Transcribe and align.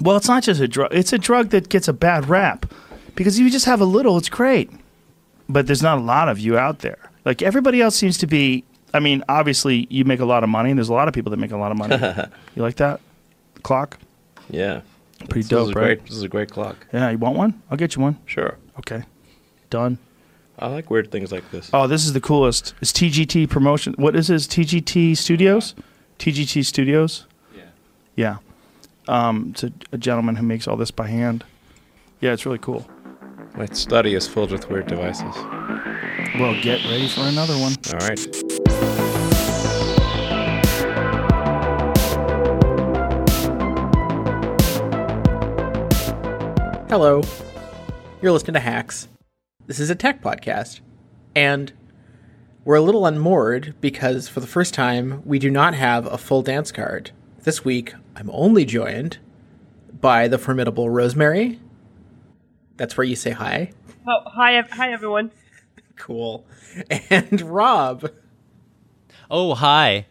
Well, 0.00 0.16
it's 0.16 0.28
not 0.28 0.42
just 0.42 0.60
a 0.60 0.68
drug. 0.68 0.92
It's 0.94 1.12
a 1.12 1.18
drug 1.18 1.50
that 1.50 1.68
gets 1.68 1.88
a 1.88 1.92
bad 1.92 2.28
rap 2.28 2.66
because 3.14 3.38
if 3.38 3.44
you 3.44 3.50
just 3.50 3.66
have 3.66 3.80
a 3.80 3.84
little, 3.84 4.16
it's 4.16 4.28
great. 4.28 4.70
But 5.48 5.66
there's 5.66 5.82
not 5.82 5.98
a 5.98 6.00
lot 6.00 6.28
of 6.28 6.38
you 6.38 6.56
out 6.56 6.78
there. 6.80 7.10
Like 7.24 7.42
everybody 7.42 7.80
else 7.82 7.96
seems 7.96 8.16
to 8.18 8.26
be. 8.26 8.64
I 8.92 8.98
mean, 8.98 9.22
obviously, 9.28 9.86
you 9.90 10.04
make 10.04 10.18
a 10.20 10.24
lot 10.24 10.42
of 10.42 10.48
money, 10.50 10.70
and 10.70 10.78
there's 10.78 10.88
a 10.88 10.92
lot 10.94 11.06
of 11.06 11.14
people 11.14 11.30
that 11.30 11.36
make 11.36 11.52
a 11.52 11.56
lot 11.56 11.70
of 11.70 11.78
money. 11.78 11.96
you 12.56 12.62
like 12.62 12.76
that 12.76 13.00
clock? 13.62 13.98
Yeah. 14.48 14.80
Pretty 15.28 15.40
This 15.40 15.48
dope, 15.48 15.68
is 15.68 15.74
right? 15.74 15.84
great. 15.98 16.04
This 16.06 16.16
is 16.16 16.22
a 16.22 16.28
great 16.28 16.50
clock. 16.50 16.76
Yeah, 16.92 17.10
you 17.10 17.18
want 17.18 17.36
one? 17.36 17.62
I'll 17.70 17.76
get 17.76 17.94
you 17.94 18.02
one. 18.02 18.18
Sure. 18.26 18.56
Okay, 18.78 19.02
done. 19.68 19.98
I 20.58 20.66
like 20.68 20.90
weird 20.90 21.10
things 21.12 21.30
like 21.30 21.48
this. 21.50 21.70
Oh, 21.72 21.86
this 21.86 22.04
is 22.06 22.14
the 22.14 22.20
coolest. 22.20 22.74
It's 22.80 22.90
TGT 22.92 23.48
promotion. 23.50 23.94
What 23.98 24.16
is 24.16 24.28
this? 24.28 24.46
TGT 24.46 25.16
Studios? 25.16 25.74
TGT 26.18 26.64
Studios? 26.64 27.26
Yeah. 27.54 27.62
Yeah. 28.16 28.36
Um, 29.08 29.50
it's 29.50 29.64
a, 29.64 29.72
a 29.92 29.98
gentleman 29.98 30.36
who 30.36 30.44
makes 30.44 30.68
all 30.68 30.76
this 30.76 30.90
by 30.90 31.06
hand. 31.06 31.44
Yeah, 32.20 32.32
it's 32.32 32.44
really 32.44 32.58
cool. 32.58 32.86
My 33.56 33.66
study 33.66 34.14
is 34.14 34.28
filled 34.28 34.52
with 34.52 34.68
weird 34.70 34.86
devices. 34.86 35.34
Well, 36.38 36.54
get 36.62 36.84
ready 36.84 37.08
for 37.08 37.22
another 37.22 37.54
one. 37.54 37.74
All 37.92 37.98
right. 38.06 38.20
Hello. 46.88 47.22
You're 48.20 48.32
listening 48.32 48.54
to 48.54 48.60
Hacks. 48.60 49.08
This 49.66 49.80
is 49.80 49.90
a 49.90 49.94
tech 49.94 50.22
podcast. 50.22 50.80
And 51.34 51.72
we're 52.64 52.74
a 52.76 52.80
little 52.80 53.06
unmoored 53.06 53.74
because 53.80 54.28
for 54.28 54.40
the 54.40 54.46
first 54.46 54.74
time, 54.74 55.22
we 55.24 55.38
do 55.38 55.50
not 55.50 55.74
have 55.74 56.06
a 56.06 56.18
full 56.18 56.42
dance 56.42 56.70
card. 56.70 57.12
This 57.42 57.64
week, 57.64 57.94
I'm 58.16 58.30
only 58.32 58.64
joined 58.64 59.18
by 60.00 60.28
the 60.28 60.38
formidable 60.38 60.90
Rosemary. 60.90 61.58
That's 62.76 62.96
where 62.96 63.04
you 63.04 63.16
say 63.16 63.30
hi. 63.30 63.72
Oh, 64.06 64.20
hi, 64.26 64.60
hi 64.70 64.92
everyone. 64.92 65.30
Cool. 65.96 66.44
And 67.10 67.40
Rob. 67.42 68.10
Oh, 69.30 69.54
hi. 69.54 70.06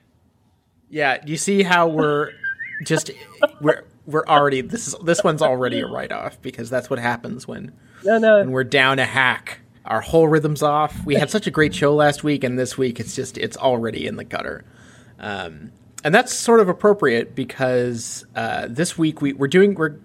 Yeah, 0.89 1.17
you 1.25 1.37
see 1.37 1.63
how 1.63 1.87
we're 1.87 2.31
just 2.83 3.11
we're 3.61 3.83
we're 4.07 4.25
already 4.25 4.61
this 4.61 4.87
is 4.87 4.95
this 5.03 5.23
one's 5.23 5.41
already 5.41 5.81
a 5.81 5.87
write 5.87 6.11
off 6.11 6.41
because 6.41 6.69
that's 6.69 6.89
what 6.89 6.97
happens 6.97 7.47
when 7.47 7.71
No, 8.03 8.17
no. 8.17 8.39
when 8.39 8.51
we're 8.51 8.63
down 8.63 8.97
a 8.99 9.05
hack. 9.05 9.59
Our 9.85 10.01
whole 10.01 10.27
rhythm's 10.27 10.63
off. 10.63 11.05
We 11.05 11.15
had 11.15 11.29
such 11.29 11.45
a 11.47 11.51
great 11.51 11.73
show 11.75 11.93
last 11.93 12.23
week, 12.23 12.43
and 12.43 12.57
this 12.57 12.77
week 12.77 12.99
it's 12.99 13.15
just 13.15 13.37
it's 13.37 13.57
already 13.57 14.07
in 14.07 14.15
the 14.17 14.23
gutter. 14.23 14.63
Um, 15.19 15.71
and 16.03 16.13
that's 16.13 16.33
sort 16.33 16.59
of 16.59 16.69
appropriate 16.69 17.35
because 17.35 18.25
uh, 18.35 18.67
this 18.69 18.97
week 18.97 19.21
we, 19.21 19.33
we're 19.33 19.47
doing 19.47 19.75
we're 19.75 19.95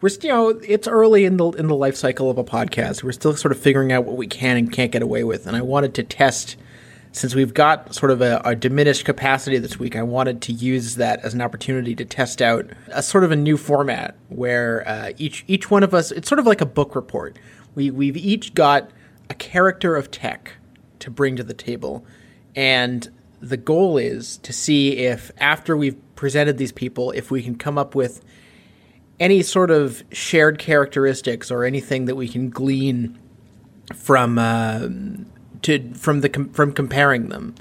we're 0.00 0.10
you 0.22 0.28
know 0.28 0.48
it's 0.48 0.88
early 0.88 1.24
in 1.24 1.36
the 1.36 1.50
in 1.52 1.66
the 1.66 1.76
life 1.76 1.96
cycle 1.96 2.30
of 2.30 2.38
a 2.38 2.44
podcast. 2.44 3.02
We're 3.02 3.12
still 3.12 3.36
sort 3.36 3.52
of 3.52 3.58
figuring 3.58 3.92
out 3.92 4.04
what 4.04 4.16
we 4.16 4.26
can 4.26 4.56
and 4.56 4.72
can't 4.72 4.92
get 4.92 5.02
away 5.02 5.24
with, 5.24 5.46
and 5.46 5.56
I 5.56 5.62
wanted 5.62 5.94
to 5.94 6.02
test 6.02 6.56
since 7.12 7.34
we've 7.34 7.54
got 7.54 7.94
sort 7.94 8.12
of 8.12 8.20
a, 8.20 8.40
a 8.44 8.54
diminished 8.54 9.04
capacity 9.04 9.58
this 9.58 9.78
week, 9.78 9.96
I 9.96 10.02
wanted 10.02 10.42
to 10.42 10.52
use 10.52 10.94
that 10.96 11.24
as 11.24 11.34
an 11.34 11.40
opportunity 11.40 11.94
to 11.96 12.04
test 12.04 12.40
out 12.40 12.70
a 12.88 13.02
sort 13.02 13.24
of 13.24 13.32
a 13.32 13.36
new 13.36 13.56
format 13.56 14.14
where 14.28 14.86
uh, 14.86 15.12
each 15.18 15.44
each 15.48 15.70
one 15.70 15.82
of 15.82 15.92
us 15.92 16.12
it's 16.12 16.28
sort 16.28 16.38
of 16.38 16.46
like 16.46 16.60
a 16.60 16.66
book 16.66 16.94
report. 16.94 17.36
We 17.74 17.90
we've 17.90 18.16
each 18.16 18.54
got 18.54 18.90
a 19.28 19.34
character 19.34 19.96
of 19.96 20.10
tech 20.10 20.52
to 21.00 21.10
bring 21.10 21.36
to 21.36 21.42
the 21.42 21.54
table, 21.54 22.04
and 22.54 23.08
the 23.40 23.56
goal 23.56 23.96
is 23.96 24.38
to 24.38 24.52
see 24.52 24.98
if 24.98 25.30
after 25.38 25.76
we've 25.76 25.96
presented 26.14 26.58
these 26.58 26.72
people, 26.72 27.10
if 27.12 27.30
we 27.30 27.42
can 27.42 27.56
come 27.56 27.78
up 27.78 27.94
with 27.94 28.22
any 29.18 29.42
sort 29.42 29.70
of 29.70 30.02
shared 30.12 30.58
characteristics 30.58 31.50
or 31.50 31.64
anything 31.64 32.06
that 32.06 32.14
we 32.14 32.28
can 32.28 32.50
glean 32.50 33.18
from 33.94 34.38
uh, 34.38 34.88
to 35.62 35.92
from 35.94 36.20
the 36.20 36.28
com- 36.28 36.50
from 36.50 36.72
comparing 36.72 37.28
them 37.28 37.54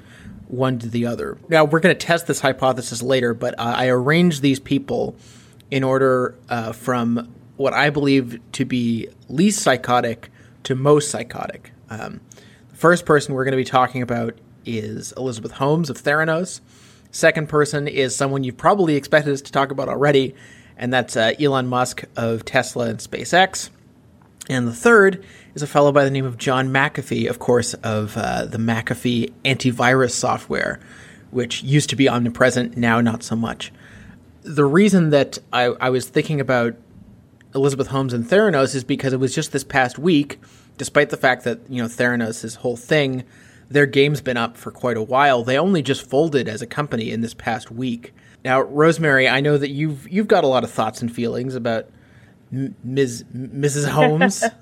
one 0.47 0.79
to 0.79 0.89
the 0.89 1.05
other. 1.05 1.37
Now 1.47 1.65
we're 1.65 1.79
going 1.79 1.95
to 1.95 2.05
test 2.05 2.27
this 2.27 2.39
hypothesis 2.39 3.01
later, 3.01 3.33
but 3.33 3.53
uh, 3.59 3.73
I 3.77 3.87
arranged 3.87 4.41
these 4.41 4.59
people 4.59 5.15
in 5.69 5.83
order 5.83 6.35
uh, 6.49 6.71
from 6.71 7.33
what 7.57 7.73
I 7.73 7.89
believe 7.89 8.39
to 8.53 8.65
be 8.65 9.07
least 9.27 9.61
psychotic 9.61 10.31
to 10.63 10.75
most 10.75 11.11
psychotic. 11.11 11.71
Um, 11.89 12.21
the 12.69 12.75
first 12.75 13.05
person 13.05 13.35
we're 13.35 13.43
going 13.43 13.51
to 13.51 13.57
be 13.57 13.63
talking 13.63 14.01
about 14.01 14.37
is 14.65 15.13
Elizabeth 15.17 15.53
Holmes 15.53 15.89
of 15.89 16.01
Theranos. 16.01 16.61
Second 17.11 17.49
person 17.49 17.87
is 17.87 18.15
someone 18.15 18.43
you've 18.43 18.57
probably 18.57 18.95
expected 18.95 19.33
us 19.33 19.41
to 19.41 19.51
talk 19.51 19.71
about 19.71 19.89
already, 19.89 20.35
and 20.77 20.93
that's 20.93 21.17
uh, 21.17 21.33
Elon 21.39 21.67
Musk 21.67 22.03
of 22.15 22.45
Tesla 22.45 22.87
and 22.87 22.99
SpaceX. 22.99 23.69
And 24.49 24.67
the 24.67 24.73
third 24.73 25.23
is 25.53 25.61
a 25.61 25.67
fellow 25.67 25.91
by 25.91 26.03
the 26.03 26.09
name 26.09 26.25
of 26.25 26.37
John 26.37 26.69
McAfee, 26.69 27.29
of 27.29 27.39
course, 27.39 27.73
of 27.75 28.17
uh, 28.17 28.45
the 28.45 28.57
McAfee 28.57 29.31
antivirus 29.45 30.11
software, 30.11 30.79
which 31.31 31.61
used 31.63 31.89
to 31.91 31.95
be 31.95 32.09
omnipresent, 32.09 32.77
now 32.77 33.01
not 33.01 33.23
so 33.23 33.35
much. 33.35 33.71
The 34.41 34.65
reason 34.65 35.11
that 35.11 35.37
I, 35.53 35.65
I 35.65 35.89
was 35.89 36.07
thinking 36.09 36.39
about 36.39 36.75
Elizabeth 37.53 37.87
Holmes 37.87 38.13
and 38.13 38.25
Theranos 38.25 38.75
is 38.75 38.83
because 38.83 39.13
it 39.13 39.19
was 39.19 39.33
just 39.33 39.51
this 39.51 39.63
past 39.63 39.99
week, 39.99 40.39
despite 40.77 41.09
the 41.09 41.17
fact 41.17 41.43
that, 41.43 41.59
you 41.69 41.81
know, 41.81 41.87
Theranos' 41.87 42.55
whole 42.57 42.77
thing, 42.77 43.23
their 43.69 43.85
game's 43.85 44.21
been 44.21 44.37
up 44.37 44.57
for 44.57 44.71
quite 44.71 44.97
a 44.97 45.03
while. 45.03 45.43
They 45.43 45.57
only 45.57 45.81
just 45.81 46.07
folded 46.07 46.47
as 46.47 46.61
a 46.61 46.67
company 46.67 47.11
in 47.11 47.21
this 47.21 47.33
past 47.33 47.71
week. 47.71 48.13
Now, 48.43 48.61
Rosemary, 48.61 49.27
I 49.27 49.41
know 49.41 49.57
that 49.57 49.69
you've 49.69 50.09
you've 50.09 50.27
got 50.27 50.43
a 50.43 50.47
lot 50.47 50.63
of 50.63 50.71
thoughts 50.71 51.01
and 51.01 51.13
feelings 51.13 51.55
about 51.55 51.87
M- 52.51 52.75
Ms. 52.83 53.25
Mrs. 53.35 53.87
Holmes. 53.89 54.43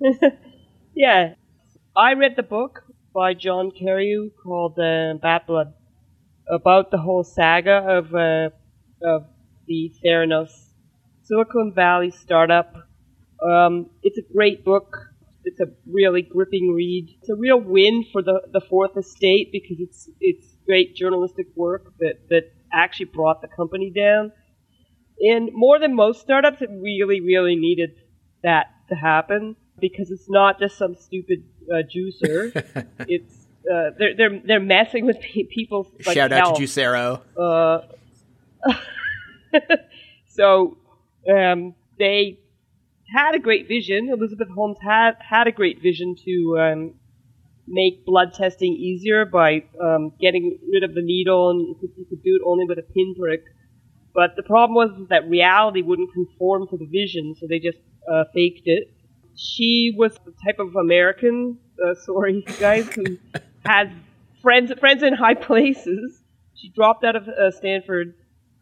Yeah, 0.96 1.34
I 1.96 2.12
read 2.12 2.36
the 2.36 2.44
book 2.44 2.84
by 3.12 3.34
John 3.34 3.72
Carreyrou 3.72 4.30
called 4.40 4.78
uh, 4.78 5.14
Bad 5.20 5.42
Blood 5.46 5.74
about 6.48 6.92
the 6.92 6.98
whole 6.98 7.24
saga 7.24 7.78
of 7.78 8.14
uh, 8.14 8.50
of 9.02 9.26
the 9.66 9.92
Theranos 10.04 10.52
Silicon 11.24 11.72
Valley 11.74 12.12
startup. 12.12 12.74
Um, 13.42 13.90
it's 14.04 14.18
a 14.18 14.32
great 14.32 14.64
book. 14.64 14.96
It's 15.44 15.60
a 15.60 15.66
really 15.86 16.22
gripping 16.22 16.72
read. 16.74 17.16
It's 17.20 17.28
a 17.28 17.34
real 17.34 17.60
win 17.60 18.04
for 18.12 18.22
the, 18.22 18.40
the 18.52 18.60
Fourth 18.60 18.96
Estate 18.96 19.50
because 19.52 19.78
it's 19.80 20.10
it's 20.20 20.46
great 20.66 20.94
journalistic 20.96 21.46
work 21.54 21.92
that, 21.98 22.28
that 22.30 22.52
actually 22.72 23.06
brought 23.06 23.42
the 23.42 23.48
company 23.48 23.90
down. 23.90 24.32
And 25.20 25.50
more 25.52 25.78
than 25.78 25.94
most 25.94 26.20
startups, 26.20 26.62
it 26.62 26.70
really, 26.70 27.20
really 27.20 27.56
needed 27.56 27.90
that 28.42 28.66
to 28.88 28.94
happen 28.94 29.56
because 29.78 30.10
it's 30.10 30.28
not 30.28 30.58
just 30.58 30.76
some 30.76 30.96
stupid 30.96 31.44
uh, 31.70 31.82
juicer. 31.94 32.86
it's 33.08 33.46
uh, 33.70 33.90
they're 33.98 34.16
they're 34.16 34.40
they're 34.44 34.60
messing 34.60 35.06
with 35.06 35.20
pe- 35.20 35.44
people's 35.44 35.86
like, 36.06 36.14
Shout 36.16 36.32
out 36.32 36.38
health. 36.38 36.58
to 36.58 36.64
Juicero. 36.64 37.20
Uh, 37.38 37.80
so 40.28 40.76
um, 41.32 41.74
they 41.98 42.38
had 43.14 43.34
a 43.34 43.38
great 43.38 43.68
vision. 43.68 44.10
Elizabeth 44.12 44.48
Holmes 44.54 44.76
had 44.82 45.12
had 45.20 45.46
a 45.46 45.52
great 45.52 45.80
vision 45.80 46.16
to 46.24 46.58
um, 46.58 46.94
make 47.66 48.04
blood 48.04 48.34
testing 48.34 48.72
easier 48.72 49.24
by 49.24 49.64
um, 49.80 50.12
getting 50.20 50.58
rid 50.72 50.82
of 50.82 50.94
the 50.94 51.02
needle, 51.02 51.50
and 51.50 51.60
you 51.60 51.74
could, 51.80 51.90
you 51.96 52.04
could 52.06 52.22
do 52.22 52.34
it 52.34 52.42
only 52.44 52.64
with 52.64 52.78
a 52.78 52.82
pinprick. 52.82 53.44
But 54.14 54.36
the 54.36 54.42
problem 54.42 54.74
was 54.74 55.08
that 55.10 55.28
reality 55.28 55.82
wouldn't 55.82 56.12
conform 56.12 56.66
to 56.68 56.76
the 56.76 56.86
vision, 56.86 57.34
so 57.38 57.46
they 57.48 57.60
just 57.60 57.78
uh, 58.10 58.24
faked 58.34 58.66
it. 58.66 58.92
She 59.36 59.94
was 59.96 60.16
the 60.24 60.32
type 60.44 60.58
of 60.58 60.74
American, 60.76 61.58
uh, 61.84 61.94
sorry 62.04 62.44
guys, 62.58 62.88
who 62.94 63.18
had 63.64 63.92
friends 64.42 64.72
friends 64.78 65.02
in 65.02 65.14
high 65.14 65.34
places. 65.34 66.20
She 66.54 66.68
dropped 66.70 67.04
out 67.04 67.16
of 67.16 67.28
uh, 67.28 67.50
Stanford, 67.50 68.14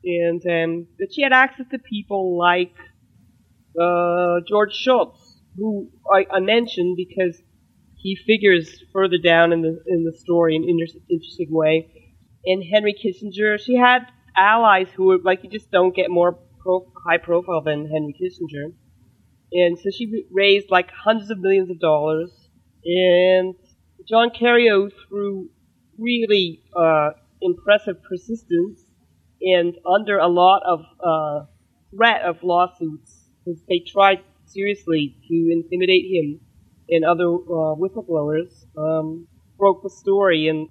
and 0.05 0.43
um, 0.47 0.87
but 0.99 1.13
she 1.13 1.23
had 1.23 1.33
access 1.33 1.67
to 1.71 1.79
people 1.79 2.39
like 2.39 2.75
uh, 3.81 4.41
George 4.47 4.75
Shultz, 4.75 5.41
who 5.57 5.91
I, 6.13 6.27
I 6.31 6.41
mentioned 6.41 6.97
because 6.97 7.41
he 7.97 8.17
figures 8.17 8.83
further 8.93 9.19
down 9.19 9.53
in 9.53 9.63
the 9.63 9.83
in 9.87 10.05
the 10.05 10.13
story 10.13 10.57
in 10.57 10.65
an 10.65 10.69
inter- 10.71 10.99
interesting 11.09 11.49
way. 11.51 12.11
And 12.45 12.63
Henry 12.65 12.95
Kissinger, 12.95 13.59
she 13.61 13.77
had 13.77 14.07
allies 14.37 14.89
who 14.97 15.05
were 15.05 15.19
like 15.19 15.45
you 15.45 15.51
just 15.51 15.71
don't 15.71 15.95
get 15.95 16.11
more 16.11 16.39
pro- 16.61 16.91
high 17.07 17.19
profile 17.19 17.63
than 17.63 17.89
Henry 17.89 18.15
Kissinger. 18.21 18.73
And 19.53 19.79
so 19.79 19.91
she 19.91 20.25
raised 20.33 20.71
like 20.71 20.91
hundreds 20.91 21.31
of 21.31 21.39
millions 21.39 21.71
of 21.71 21.79
dollars. 21.79 22.31
And 22.85 23.55
John 24.09 24.31
Carreyrou, 24.31 24.91
through 25.09 25.51
really 25.99 26.63
uh, 26.75 27.11
impressive 27.41 28.03
persistence 28.03 28.81
and 29.41 29.75
under 29.87 30.19
a 30.19 30.29
lot 30.29 30.63
of 30.67 30.81
uh, 31.05 31.47
threat 31.95 32.23
of 32.23 32.43
lawsuits, 32.43 33.22
because 33.45 33.61
they 33.69 33.83
tried 33.87 34.21
seriously 34.47 35.17
to 35.29 35.35
intimidate 35.53 36.05
him 36.11 36.41
and 36.89 37.05
other 37.05 37.25
uh, 37.25 37.75
whistleblowers, 37.75 38.53
um, 38.77 39.27
broke 39.59 39.83
the 39.83 39.91
story. 39.91 40.49
And 40.49 40.69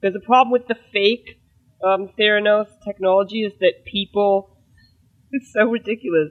there's 0.00 0.14
a 0.14 0.24
problem 0.24 0.52
with 0.52 0.68
the 0.68 0.76
fake 0.92 1.40
um, 1.84 2.08
Theranos 2.18 2.68
technology 2.84 3.42
is 3.42 3.52
that 3.60 3.84
people 3.84 4.56
it's 5.32 5.52
so 5.52 5.64
ridiculous. 5.68 6.30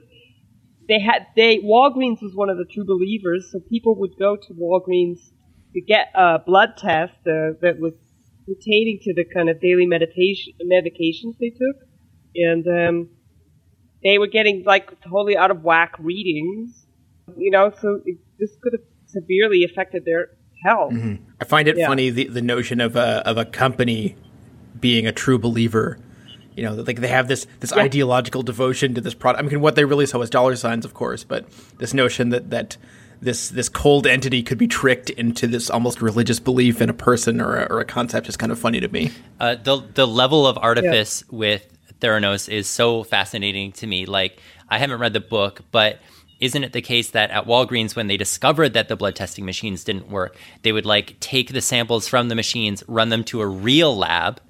They 0.88 1.00
had 1.00 1.26
they 1.36 1.58
Walgreens 1.58 2.22
was 2.22 2.32
one 2.34 2.48
of 2.50 2.58
the 2.58 2.66
true 2.72 2.84
believers, 2.84 3.50
so 3.52 3.60
people 3.60 3.98
would 4.00 4.16
go 4.18 4.36
to 4.36 4.54
Walgreens 4.54 5.18
to 5.74 5.80
get 5.80 6.08
a 6.14 6.38
blood 6.38 6.76
test 6.76 7.14
uh, 7.26 7.58
that 7.60 7.76
was 7.78 7.92
pertaining 8.46 9.00
to 9.02 9.14
the 9.14 9.24
kind 9.34 9.48
of 9.48 9.60
daily 9.60 9.86
meditation 9.86 10.54
medications 10.64 11.36
they 11.40 11.50
took, 11.50 11.76
and 12.36 12.66
um, 12.66 13.08
they 14.06 14.18
were 14.18 14.26
getting 14.26 14.62
like 14.64 14.98
totally 15.02 15.36
out 15.36 15.50
of 15.50 15.64
whack 15.64 15.94
readings. 15.98 16.86
You 17.36 17.50
know, 17.50 17.72
so 17.80 18.00
it, 18.04 18.18
this 18.38 18.50
could 18.62 18.72
have 18.72 18.82
severely 19.06 19.64
affected 19.64 20.04
their 20.04 20.30
health. 20.64 20.94
I 21.40 21.44
find 21.44 21.68
it 21.68 21.76
Yeah. 21.76 21.88
funny 21.88 22.10
the, 22.10 22.28
the 22.28 22.42
notion 22.42 22.80
of 22.80 22.96
a 22.96 23.26
of 23.28 23.36
a 23.36 23.44
company 23.44 24.16
being 24.78 25.06
a 25.06 25.12
true 25.12 25.38
believer. 25.38 25.98
You 26.54 26.62
know, 26.62 26.74
like 26.74 27.00
they 27.00 27.08
have 27.08 27.28
this 27.28 27.46
this 27.60 27.72
ideological 27.72 28.42
devotion 28.42 28.94
to 28.94 29.00
this 29.00 29.12
product. 29.14 29.44
I 29.44 29.48
mean, 29.48 29.60
what 29.60 29.74
they 29.74 29.84
really 29.84 30.06
saw 30.06 30.18
was 30.18 30.30
dollar 30.30 30.56
signs, 30.56 30.84
of 30.84 30.94
course, 30.94 31.24
but 31.24 31.44
this 31.78 31.92
notion 31.92 32.30
that 32.30 32.50
that 32.50 32.76
this 33.20 33.48
this 33.50 33.68
cold 33.68 34.06
entity 34.06 34.42
could 34.42 34.56
be 34.58 34.66
tricked 34.66 35.10
into 35.10 35.46
this 35.46 35.68
almost 35.68 36.00
religious 36.00 36.40
belief 36.40 36.80
in 36.80 36.88
a 36.88 36.94
person 36.94 37.40
or 37.40 37.56
a, 37.58 37.64
or 37.70 37.80
a 37.80 37.84
concept 37.84 38.28
is 38.28 38.36
kind 38.36 38.52
of 38.52 38.58
funny 38.58 38.80
to 38.80 38.88
me. 38.88 39.10
Uh, 39.40 39.54
the 39.56 39.82
the 39.94 40.06
level 40.06 40.46
of 40.46 40.56
artifice 40.58 41.24
with 41.30 41.75
Theranos 42.00 42.48
is 42.48 42.66
so 42.66 43.02
fascinating 43.02 43.72
to 43.72 43.86
me. 43.86 44.06
Like 44.06 44.40
I 44.68 44.78
haven't 44.78 45.00
read 45.00 45.12
the 45.12 45.20
book, 45.20 45.62
but 45.70 46.00
isn't 46.40 46.64
it 46.64 46.72
the 46.72 46.82
case 46.82 47.10
that 47.10 47.30
at 47.30 47.46
Walgreens 47.46 47.96
when 47.96 48.08
they 48.08 48.16
discovered 48.16 48.74
that 48.74 48.88
the 48.88 48.96
blood 48.96 49.16
testing 49.16 49.46
machines 49.46 49.84
didn't 49.84 50.10
work, 50.10 50.36
they 50.62 50.72
would 50.72 50.86
like 50.86 51.18
take 51.20 51.52
the 51.52 51.62
samples 51.62 52.06
from 52.06 52.28
the 52.28 52.34
machines, 52.34 52.84
run 52.86 53.08
them 53.08 53.24
to 53.24 53.40
a 53.40 53.46
real 53.46 53.96
lab, 53.96 54.40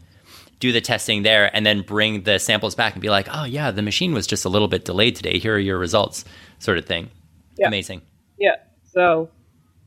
do 0.58 0.72
the 0.72 0.81
testing 0.81 1.22
there, 1.22 1.54
and 1.54 1.64
then 1.64 1.82
bring 1.82 2.22
the 2.22 2.38
samples 2.38 2.75
back 2.75 2.94
and 2.94 3.02
be 3.02 3.10
like, 3.10 3.28
"Oh 3.31 3.44
yeah, 3.44 3.70
the 3.70 3.82
machine 3.82 4.12
was 4.12 4.26
just 4.26 4.44
a 4.44 4.48
little 4.48 4.69
bit 4.69 4.84
delayed 4.84 5.14
today. 5.14 5.38
Here 5.38 5.54
are 5.54 5.60
your 5.60 5.78
results," 5.78 6.25
sort 6.58 6.78
of 6.78 6.87
thing. 6.87 7.10
Yeah. 7.58 7.69
Amazing. 7.69 8.02
Yeah. 8.38 8.56
So 8.84 9.31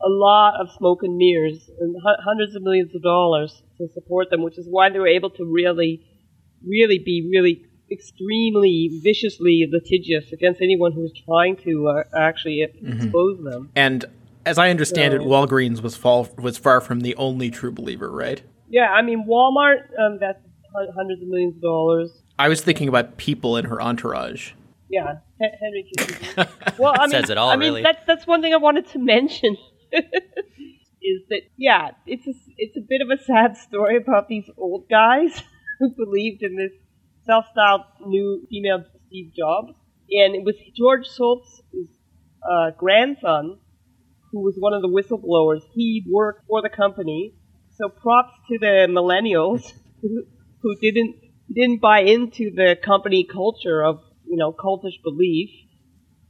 a 0.02 0.08
lot 0.08 0.60
of 0.60 0.68
smoke 0.78 1.02
and 1.02 1.16
mirrors 1.16 1.68
and 1.78 1.94
hu- 1.94 2.22
hundreds 2.24 2.54
of 2.54 2.62
millions 2.62 2.94
of 2.94 3.02
dollars 3.02 3.62
to 3.78 3.88
support 3.92 4.30
them, 4.30 4.42
which 4.42 4.58
is 4.58 4.66
why 4.68 4.88
they 4.90 4.98
were 4.98 5.08
able 5.08 5.30
to 5.30 5.44
really, 5.44 6.02
really 6.66 6.98
be 6.98 7.28
really 7.30 7.64
extremely 7.90 9.00
viciously 9.02 9.68
litigious 9.70 10.32
against 10.32 10.60
anyone 10.60 10.92
who 10.92 11.00
was 11.00 11.12
trying 11.24 11.56
to 11.56 11.88
uh, 11.88 12.04
actually 12.16 12.62
expose 12.62 13.42
them. 13.42 13.70
And 13.74 14.04
as 14.46 14.58
I 14.58 14.70
understand 14.70 15.14
it, 15.14 15.20
Walgreens 15.22 15.82
was 15.82 15.96
fall 15.96 16.28
was 16.38 16.56
far 16.56 16.80
from 16.80 17.00
the 17.00 17.14
only 17.16 17.50
true 17.50 17.72
believer, 17.72 18.10
right? 18.10 18.42
Yeah, 18.68 18.90
I 18.90 19.02
mean 19.02 19.26
Walmart 19.28 19.88
um, 19.98 20.14
invested 20.14 20.50
hun- 20.74 20.88
hundreds 20.94 21.22
of 21.22 21.28
millions 21.28 21.56
of 21.56 21.62
dollars. 21.62 22.10
I 22.38 22.48
was 22.48 22.62
thinking 22.62 22.88
about 22.88 23.16
people 23.16 23.56
in 23.56 23.66
her 23.66 23.82
entourage. 23.82 24.52
Yeah, 24.88 25.18
Henry 25.40 25.86
Kissinger. 25.96 26.48
well, 26.78 26.94
I 26.96 27.02
mean, 27.02 27.10
Says 27.10 27.30
it 27.30 27.38
all, 27.38 27.50
I 27.50 27.56
mean, 27.56 27.68
really. 27.70 27.82
that's 27.82 28.04
that's 28.06 28.26
one 28.26 28.40
thing 28.42 28.54
I 28.54 28.58
wanted 28.58 28.88
to 28.90 28.98
mention. 29.16 29.56
is 29.92 31.22
that 31.28 31.42
yeah, 31.56 31.90
it's 32.06 32.26
a 32.26 32.32
it's 32.56 32.76
a 32.76 32.80
bit 32.80 33.00
of 33.02 33.10
a 33.10 33.22
sad 33.22 33.56
story 33.56 33.96
about 33.96 34.28
these 34.28 34.48
old 34.56 34.88
guys 34.88 35.42
who 35.80 35.90
believed 35.96 36.42
in 36.42 36.56
this 36.56 36.72
self-styled 37.26 37.82
new 38.06 38.46
female 38.48 38.84
Steve 39.06 39.32
Jobs, 39.36 39.72
and 40.10 40.36
it 40.36 40.44
was 40.44 40.54
George 40.76 41.06
Shultz's 41.08 41.88
uh, 42.48 42.70
grandson 42.76 43.58
who 44.30 44.40
was 44.40 44.54
one 44.58 44.72
of 44.72 44.82
the 44.82 44.88
whistleblowers. 44.88 45.62
He 45.74 46.04
worked 46.08 46.46
for 46.46 46.62
the 46.62 46.68
company, 46.68 47.34
so 47.76 47.88
props 47.88 48.32
to 48.48 48.58
the 48.58 48.86
millennials 48.88 49.72
who, 50.02 50.24
who 50.62 50.76
didn't 50.80 51.16
didn't 51.52 51.80
buy 51.80 52.00
into 52.02 52.52
the 52.54 52.76
company 52.80 53.24
culture 53.24 53.82
of 53.82 54.00
you 54.28 54.36
know 54.36 54.52
cultish 54.52 55.02
belief, 55.02 55.50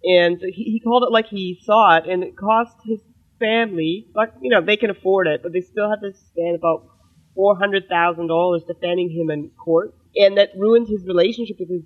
and 0.04 0.40
he, 0.40 0.64
he 0.64 0.80
called 0.80 1.02
it 1.02 1.12
like 1.12 1.26
he 1.26 1.60
saw 1.62 1.96
it, 1.96 2.08
and 2.08 2.22
it 2.22 2.36
cost 2.36 2.76
his 2.84 3.00
family 3.38 4.06
like 4.14 4.32
you 4.40 4.50
know 4.50 4.60
they 4.60 4.76
can 4.76 4.90
afford 4.90 5.26
it, 5.26 5.42
but 5.42 5.52
they 5.52 5.60
still 5.60 5.90
had 5.90 6.00
to 6.00 6.12
spend 6.14 6.56
about 6.56 6.86
four 7.34 7.56
hundred 7.56 7.88
thousand 7.88 8.28
dollars 8.28 8.62
defending 8.66 9.10
him 9.10 9.30
in 9.30 9.50
court, 9.50 9.94
and 10.16 10.36
that 10.38 10.50
ruined 10.56 10.88
his 10.88 11.04
relationship 11.04 11.58
with 11.58 11.70
his 11.70 11.82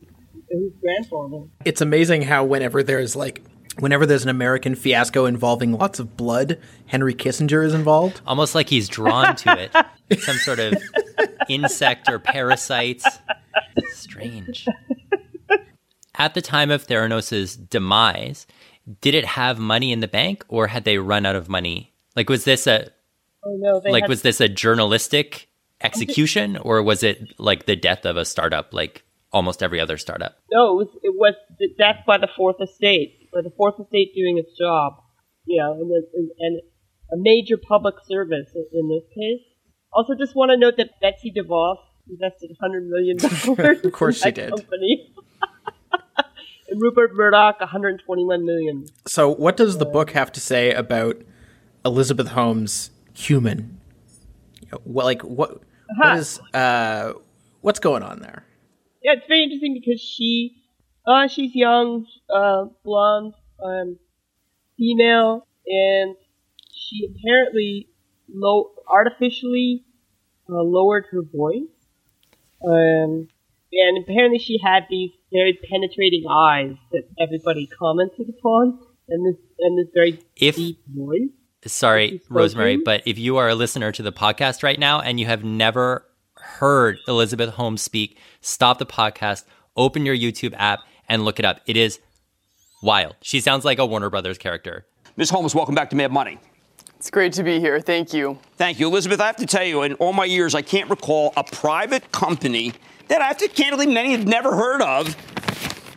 his 0.51 0.73
grandfather. 0.81 1.47
It's 1.65 1.81
amazing 1.81 2.23
how 2.23 2.45
whenever 2.45 2.83
there's 2.83 3.17
like 3.17 3.43
whenever 3.79 4.07
there's 4.07 4.23
an 4.23 4.29
American 4.29 4.75
fiasco 4.75 5.27
involving 5.27 5.73
lots 5.73 5.99
of 5.99 6.17
blood, 6.17 6.59
Henry 6.87 7.15
Kissinger 7.15 7.65
is 7.65 7.75
involved. 7.75 8.21
almost 8.27 8.55
like 8.55 8.69
he's 8.69 8.89
drawn 8.89 9.35
to 9.37 9.59
it. 9.59 10.21
Some 10.21 10.37
sort 10.37 10.59
of 10.61 10.75
insect 11.49 12.09
or 12.09 12.19
parasite. 12.19 13.03
Strange. 13.93 14.67
At 16.17 16.35
the 16.35 16.43
time 16.43 16.71
of 16.71 16.87
Theranos' 16.87 17.57
demise, 17.69 18.47
did 19.01 19.15
it 19.15 19.25
have 19.25 19.59
money 19.59 19.91
in 19.91 20.01
the 20.01 20.09
bank 20.09 20.45
or 20.49 20.69
had 20.69 20.85
they 20.85 20.99
run 20.99 21.27
out 21.27 21.35
of 21.35 21.49
money? 21.49 21.93
Like 22.15 22.29
was 22.29 22.45
this 22.45 22.67
a 22.67 22.91
Oh 23.47 23.57
no, 23.59 23.81
they 23.81 23.91
like 23.91 24.05
had 24.05 24.09
was 24.11 24.23
this 24.23 24.41
a 24.41 24.49
journalistic 24.49 25.49
execution 25.83 26.57
or 26.57 26.83
was 26.83 27.03
it 27.03 27.39
like 27.39 27.67
the 27.67 27.77
death 27.77 28.05
of 28.05 28.17
a 28.17 28.25
startup 28.25 28.73
like 28.73 29.05
almost 29.33 29.63
every 29.63 29.81
other 29.81 29.99
startup? 29.99 30.37
No, 30.51 30.73
it 30.73 30.77
was, 30.77 30.89
it 31.03 31.15
was 31.15 31.35
the 31.59 31.69
death 31.77 32.05
by 32.07 32.19
the 32.19 32.29
fourth 32.37 32.57
estate, 32.63 33.29
by 33.33 33.41
the 33.43 33.51
fourth 33.57 33.75
estate 33.81 34.15
doing 34.15 34.39
its 34.39 34.57
job. 34.57 34.95
You 35.47 35.61
know, 35.61 35.73
and, 35.73 35.91
and, 36.15 36.31
and 36.39 36.61
a 37.13 37.17
major 37.17 37.57
public 37.57 37.97
service 38.09 38.49
in, 38.55 38.65
in 38.73 38.89
this 38.89 39.05
case. 39.15 39.45
Also, 39.93 40.15
just 40.19 40.35
want 40.35 40.51
to 40.51 40.57
note 40.57 40.75
that 40.79 41.01
Betsy 41.01 41.33
DeVos 41.37 41.77
invested 42.09 42.51
$100 42.61 42.89
million. 42.89 43.19
Of 43.85 43.93
course 43.93 44.23
in 44.23 44.29
she 44.29 44.33
did. 44.33 44.51
Company. 44.51 45.15
and 46.69 46.81
Rupert 46.81 47.15
Murdoch, 47.15 47.61
121 47.61 48.45
million. 48.45 48.87
So, 49.07 49.29
what 49.29 49.57
does 49.57 49.79
the 49.79 49.85
book 49.85 50.11
have 50.13 50.33
to 50.33 50.41
say 50.41 50.73
about 50.73 51.23
Elizabeth 51.85 52.29
Holmes' 52.29 52.91
human? 53.15 53.81
Well, 54.85 55.07
like 55.07 55.23
what 55.23 55.63
what 55.97 56.17
is 56.19 56.41
uh 56.53 57.13
what's 57.61 57.79
going 57.79 58.03
on 58.03 58.21
there? 58.21 58.45
Yeah, 59.03 59.13
it's 59.13 59.27
very 59.27 59.45
interesting 59.45 59.75
because 59.75 60.01
she, 60.01 60.57
uh, 61.07 61.29
she's 61.29 61.55
young, 61.55 62.07
uh, 62.35 62.65
blonde, 62.85 63.35
um, 63.63 63.99
female, 64.79 65.47
and 65.67 66.17
she 66.73 67.07
apparently 67.11 67.89
low 68.33 68.71
artificially 68.89 69.85
uh, 70.49 70.63
lowered 70.63 71.05
her 71.11 71.21
voice. 71.23 71.69
Um, 72.67 73.29
and 73.73 74.05
apparently 74.05 74.39
she 74.39 74.59
had 74.63 74.87
these 74.89 75.11
very 75.31 75.59
penetrating 75.71 76.25
eyes 76.31 76.77
that 76.93 77.03
everybody 77.19 77.67
commented 77.67 78.29
upon, 78.31 78.79
and 79.09 79.27
this 79.27 79.41
and 79.59 79.79
this 79.79 79.93
very 79.93 80.21
If- 80.37 80.57
deep 80.57 80.79
voice. 80.89 81.29
Sorry, 81.67 82.21
Rosemary, 82.29 82.77
but 82.77 83.03
if 83.07 83.19
you 83.19 83.39
are 83.39 83.49
a 83.49 83.55
listener 83.55 83.91
to 83.93 84.03
the 84.03 84.13
podcast 84.13 84.63
right 84.63 84.79
now 84.79 85.01
and 85.01 85.19
you 85.19 85.25
have 85.25 85.45
never 85.45 86.05
heard 86.35 86.99
Elizabeth 87.09 87.55
Holmes 87.55 87.81
speak, 87.81 88.19
stop 88.43 88.79
the 88.79 88.85
podcast, 88.85 89.45
open 89.75 90.05
your 90.05 90.15
YouTube 90.15 90.55
app, 90.59 90.81
and 91.09 91.25
look 91.25 91.39
it 91.39 91.45
up. 91.47 91.61
It 91.67 91.79
is 91.79 92.01
wild. 92.83 93.17
She 93.23 93.41
sounds 93.41 93.65
like 93.65 93.79
a 93.79 93.87
Warner 93.87 94.11
Brothers 94.11 94.37
character. 94.37 94.85
Ms. 95.17 95.31
Holmes, 95.31 95.55
welcome 95.55 95.75
back 95.75 95.89
to 95.91 95.97
Mad 95.97 96.13
Money. 96.13 96.39
It's 96.99 97.11
great 97.11 97.33
to 97.35 97.43
be 97.43 97.61
here. 97.61 97.81
Thank 97.81 98.13
you. 98.13 98.39
Thank 98.57 98.79
you. 98.79 98.87
Elizabeth, 98.87 99.21
I 99.21 99.27
have 99.27 99.37
to 99.37 99.47
tell 99.47 99.65
you, 99.65 99.83
in 99.83 99.95
all 99.95 100.13
my 100.13 100.27
years, 100.27 100.55
I 100.55 100.61
can't 100.61 100.91
recall 100.91 101.33
a 101.35 101.45
private 101.45 102.13
company 102.13 102.75
that 103.09 103.23
I 103.23 103.27
have 103.27 103.39
to 103.39 103.49
candidly, 103.49 103.87
many 103.87 104.13
have 104.13 104.27
never 104.27 104.55
heard 104.55 104.83
of, 104.83 105.17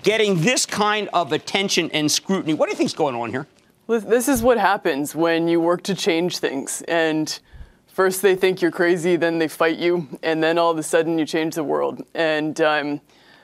getting 0.04 0.40
this 0.42 0.66
kind 0.66 1.10
of 1.12 1.34
attention 1.34 1.92
and 1.92 2.10
scrutiny. 2.10 2.54
What 2.54 2.68
do 2.68 2.72
you 2.72 2.78
think's 2.78 2.94
going 2.94 3.16
on 3.16 3.32
here? 3.32 3.48
This- 3.88 4.28
is 4.28 4.44
what 4.44 4.58
happens 4.58 5.16
when 5.16 5.48
you 5.48 5.62
work 5.62 5.82
to 5.84 5.96
change 5.96 6.40
things. 6.40 6.82
And 6.90 7.40
first 7.88 8.22
they 8.22 8.36
think 8.36 8.62
you're 8.62 8.72
crazy, 8.72 9.16
then 9.16 9.40
they 9.40 9.48
fight 9.48 9.78
you, 9.78 10.08
and 10.22 10.44
then 10.44 10.58
all 10.58 10.72
of 10.72 10.78
a 10.78 10.84
sudden 10.84 11.18
you 11.18 11.26
change 11.26 11.56
the 11.56 11.64
world. 11.64 12.04
And 12.14 12.60
um, 12.60 13.02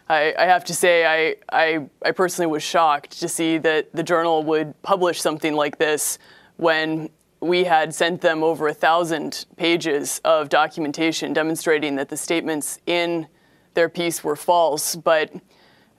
I, 0.10 0.36
I 0.38 0.46
have 0.46 0.66
to 0.66 0.74
say, 0.74 1.06
I, 1.06 1.36
I, 1.52 1.88
I 2.06 2.12
personally 2.12 2.52
was 2.52 2.62
shocked 2.62 3.20
to 3.22 3.30
see 3.30 3.58
that 3.60 3.94
the 3.94 4.04
journal 4.04 4.44
would 4.44 4.80
publish 4.82 5.22
something 5.22 5.54
like 5.54 5.78
this 5.78 6.20
when 6.58 7.10
we 7.40 7.64
had 7.64 7.96
sent 7.96 8.20
them 8.20 8.44
over 8.44 8.68
a 8.68 8.74
thousand 8.74 9.46
pages 9.56 10.20
of 10.26 10.50
documentation 10.50 11.32
demonstrating 11.32 11.96
that 11.96 12.10
the 12.10 12.18
statements 12.18 12.80
in 12.86 13.28
their 13.76 13.88
piece 13.88 14.24
were 14.24 14.36
false. 14.36 14.96
But 14.96 15.32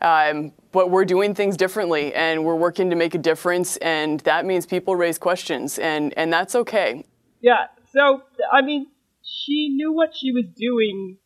um, 0.02 0.52
but 0.74 0.90
we're 0.90 1.06
doing 1.06 1.34
things 1.34 1.56
differently 1.56 2.12
and 2.14 2.44
we're 2.44 2.54
working 2.54 2.90
to 2.90 2.96
make 2.96 3.14
a 3.14 3.18
difference 3.18 3.78
and 3.78 4.20
that 4.20 4.44
means 4.44 4.66
people 4.66 4.94
raise 4.94 5.16
questions 5.16 5.78
and, 5.78 6.12
and 6.18 6.30
that's 6.30 6.54
okay 6.54 7.02
Yeah. 7.44 7.66
So 7.92 8.22
I 8.50 8.62
mean, 8.62 8.86
she 9.22 9.68
knew 9.68 9.92
what 9.92 10.16
she 10.16 10.32
was 10.32 10.46
doing. 10.56 11.18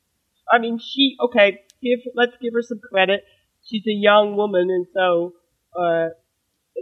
I 0.50 0.58
mean, 0.58 0.80
she 0.80 1.16
okay. 1.20 1.60
Give 1.80 2.00
let's 2.16 2.32
give 2.42 2.54
her 2.54 2.62
some 2.62 2.80
credit. 2.80 3.22
She's 3.64 3.86
a 3.86 3.94
young 3.94 4.34
woman, 4.34 4.68
and 4.68 4.86
so 4.92 5.34
uh, 5.78 6.08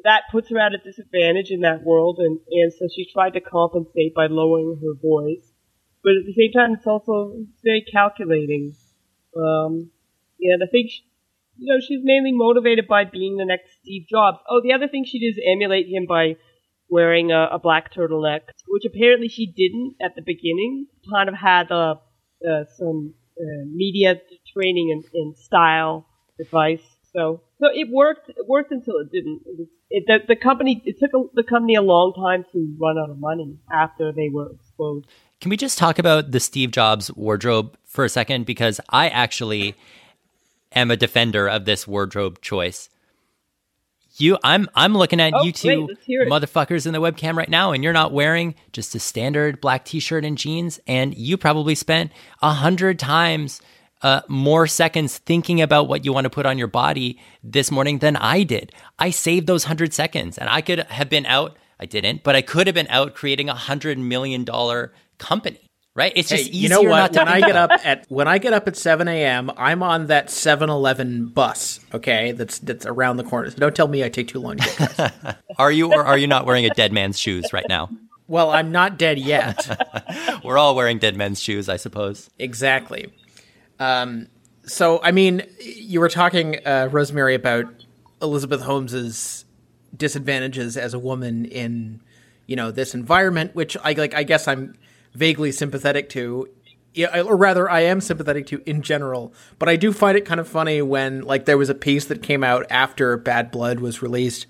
that 0.04 0.22
puts 0.32 0.48
her 0.48 0.58
at 0.58 0.72
a 0.72 0.78
disadvantage 0.78 1.50
in 1.50 1.60
that 1.60 1.82
world, 1.84 2.18
and 2.18 2.40
and 2.50 2.72
so 2.72 2.88
she 2.88 3.06
tried 3.12 3.34
to 3.34 3.40
compensate 3.42 4.14
by 4.14 4.26
lowering 4.26 4.80
her 4.80 4.94
voice. 4.94 5.52
But 6.02 6.12
at 6.12 6.24
the 6.24 6.32
same 6.32 6.52
time, 6.52 6.72
it's 6.72 6.86
also 6.86 7.44
very 7.62 7.84
calculating. 7.92 8.74
Um, 9.36 9.90
and 10.40 10.62
I 10.62 10.66
think 10.72 10.90
she, 10.92 11.02
you 11.58 11.72
know, 11.72 11.80
she's 11.80 12.00
mainly 12.02 12.32
motivated 12.32 12.86
by 12.88 13.04
being 13.04 13.36
the 13.36 13.44
next 13.44 13.70
Steve 13.82 14.06
Jobs. 14.08 14.38
Oh, 14.48 14.60
the 14.62 14.72
other 14.72 14.88
thing 14.88 15.04
she 15.04 15.18
did 15.18 15.38
is 15.38 15.44
emulate 15.52 15.86
him 15.88 16.06
by 16.06 16.36
wearing 16.88 17.32
a, 17.32 17.48
a 17.52 17.58
black 17.58 17.92
turtleneck, 17.92 18.40
which 18.68 18.84
apparently 18.86 19.28
she 19.28 19.46
didn't 19.46 19.96
at 20.00 20.14
the 20.14 20.22
beginning. 20.22 20.86
Kind 21.12 21.28
of 21.28 21.34
had 21.34 21.70
uh, 21.70 21.96
uh, 22.46 22.64
some 22.76 23.14
uh, 23.40 23.64
media 23.72 24.20
training 24.52 24.90
and, 24.92 25.04
and 25.14 25.36
style 25.36 26.06
advice. 26.40 26.82
So, 27.12 27.42
so 27.58 27.68
it 27.72 27.88
worked. 27.90 28.28
It 28.28 28.46
worked 28.46 28.72
until 28.72 28.96
it 28.98 29.10
didn't. 29.10 29.40
It 29.46 29.58
was, 29.58 29.68
it, 29.88 30.04
the, 30.06 30.34
the 30.34 30.36
company. 30.36 30.82
It 30.84 30.96
took 31.00 31.10
a, 31.14 31.24
the 31.34 31.42
company 31.42 31.74
a 31.74 31.82
long 31.82 32.12
time 32.14 32.44
to 32.52 32.76
run 32.80 32.98
out 32.98 33.10
of 33.10 33.18
money 33.18 33.56
after 33.72 34.12
they 34.12 34.28
were 34.30 34.52
exposed. 34.52 35.06
Can 35.40 35.50
we 35.50 35.56
just 35.56 35.78
talk 35.78 35.98
about 35.98 36.32
the 36.32 36.40
Steve 36.40 36.70
Jobs 36.70 37.12
wardrobe 37.14 37.76
for 37.84 38.04
a 38.04 38.08
second? 38.08 38.46
Because 38.46 38.80
I 38.90 39.08
actually 39.08 39.74
am 40.76 40.90
a 40.92 40.96
defender 40.96 41.48
of 41.48 41.64
this 41.64 41.86
wardrobe 41.88 42.40
choice. 42.40 42.88
You, 44.18 44.38
I'm, 44.42 44.66
I'm 44.74 44.94
looking 44.94 45.20
at 45.20 45.34
Oh, 45.34 45.42
you 45.44 45.52
two 45.52 45.86
let's 45.88 46.04
hear 46.06 46.22
it. 46.22 46.28
motherfuckers 46.28 46.86
in 46.86 46.92
the 46.94 47.00
webcam 47.00 47.34
right 47.36 47.48
now, 47.48 47.72
and 47.72 47.84
you're 47.84 47.92
not 47.92 48.12
wearing 48.12 48.54
just 48.72 48.94
a 48.94 48.98
standard 48.98 49.60
black 49.60 49.84
T-shirt 49.84 50.24
and 50.24 50.38
jeans, 50.38 50.80
and 50.86 51.14
you 51.16 51.36
probably 51.36 51.74
spent 51.74 52.12
a 52.40 52.52
hundred 52.52 52.98
times 52.98 53.60
uh, 54.02 54.22
more 54.28 54.66
seconds 54.66 55.18
thinking 55.18 55.60
about 55.60 55.88
what 55.88 56.04
you 56.04 56.12
want 56.14 56.24
to 56.24 56.30
put 56.30 56.46
on 56.46 56.56
your 56.56 56.66
body 56.68 57.18
this 57.42 57.70
morning 57.70 57.98
than 57.98 58.16
I 58.16 58.42
did. 58.42 58.72
I 58.98 59.10
saved 59.10 59.46
those 59.46 59.64
hundred 59.64 59.92
seconds, 59.92 60.38
and 60.38 60.48
I 60.48 60.62
could 60.62 60.80
have 60.80 61.10
been 61.10 61.26
out. 61.26 61.56
I 61.78 61.84
didn't, 61.84 62.22
but 62.22 62.34
I 62.34 62.40
could 62.40 62.66
have 62.68 62.74
been 62.74 62.88
out 62.88 63.14
creating 63.14 63.50
a 63.50 63.54
hundred 63.54 63.98
million 63.98 64.44
dollar 64.44 64.94
company. 65.18 65.65
Right? 65.96 66.12
It's 66.14 66.30
Hey, 66.30 66.36
just 66.36 66.50
easier 66.50 66.62
you 66.62 66.68
know 66.68 66.82
what? 66.82 67.16
When 67.16 67.26
I 67.26 67.40
get 67.40 67.56
up 67.56 67.70
at 67.84 68.04
when 68.08 68.28
I 68.28 68.36
get 68.38 68.52
up 68.52 68.68
at 68.68 68.76
seven 68.76 69.08
a.m., 69.08 69.50
I'm 69.56 69.82
on 69.82 70.08
that 70.08 70.28
7-Eleven 70.28 71.28
bus. 71.28 71.80
Okay, 71.94 72.32
that's 72.32 72.58
that's 72.58 72.84
around 72.84 73.16
the 73.16 73.24
corner. 73.24 73.50
So 73.50 73.56
don't 73.56 73.74
tell 73.74 73.88
me 73.88 74.04
I 74.04 74.10
take 74.10 74.28
too 74.28 74.38
long. 74.38 74.58
To 74.58 74.94
get. 74.96 75.38
Are 75.58 75.72
you 75.72 75.90
or 75.90 76.04
are 76.04 76.18
you 76.18 76.26
not 76.26 76.44
wearing 76.44 76.66
a 76.66 76.70
dead 76.70 76.92
man's 76.92 77.18
shoes 77.18 77.50
right 77.52 77.64
now? 77.68 77.88
well, 78.28 78.50
I'm 78.50 78.72
not 78.72 78.98
dead 78.98 79.18
yet. 79.18 79.68
We're 80.44 80.58
all 80.58 80.74
wearing 80.74 80.98
dead 80.98 81.16
men's 81.16 81.40
shoes, 81.40 81.68
I 81.68 81.76
suppose. 81.76 82.28
Exactly. 82.38 83.12
Um, 83.78 84.28
so, 84.64 85.00
I 85.02 85.12
mean, 85.12 85.42
you 85.60 86.00
were 86.00 86.08
talking, 86.08 86.56
uh, 86.66 86.88
Rosemary, 86.90 87.34
about 87.34 87.66
Elizabeth 88.20 88.62
Holmes's 88.62 89.44
disadvantages 89.96 90.76
as 90.76 90.92
a 90.92 90.98
woman 90.98 91.44
in, 91.44 92.00
you 92.46 92.56
know, 92.56 92.70
this 92.70 92.94
environment, 92.94 93.54
which 93.54 93.76
I 93.84 93.92
like. 93.92 94.14
I 94.14 94.24
guess 94.24 94.48
I'm 94.48 94.74
vaguely 95.16 95.52
sympathetic 95.52 96.08
to. 96.10 96.48
Yeah, 96.94 97.20
or 97.22 97.36
rather, 97.36 97.68
I 97.70 97.80
am 97.80 98.00
sympathetic 98.00 98.46
to 98.46 98.62
in 98.64 98.80
general. 98.80 99.34
But 99.58 99.68
I 99.68 99.76
do 99.76 99.92
find 99.92 100.16
it 100.16 100.24
kind 100.24 100.40
of 100.40 100.48
funny 100.48 100.80
when, 100.80 101.20
like, 101.22 101.44
there 101.44 101.58
was 101.58 101.68
a 101.68 101.74
piece 101.74 102.06
that 102.06 102.22
came 102.22 102.42
out 102.42 102.64
after 102.70 103.16
Bad 103.18 103.50
Blood 103.50 103.80
was 103.80 104.00
released 104.00 104.46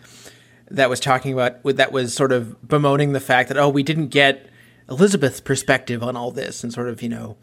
that 0.71 0.89
was 0.89 1.01
talking 1.01 1.33
about 1.33 1.63
that 1.65 1.91
was 1.93 2.15
sort 2.15 2.31
of 2.33 2.69
bemoaning 2.69 3.13
the 3.13 3.21
fact 3.21 3.49
that 3.49 3.59
oh, 3.59 3.69
we 3.69 3.83
didn't 3.83 4.09
get 4.09 4.49
Elizabeth's 4.89 5.41
perspective 5.41 6.03
on 6.05 6.17
all 6.17 6.31
this, 6.31 6.63
and 6.63 6.73
sort 6.73 6.89
of 6.89 7.03
you 7.03 7.09
know 7.09 7.37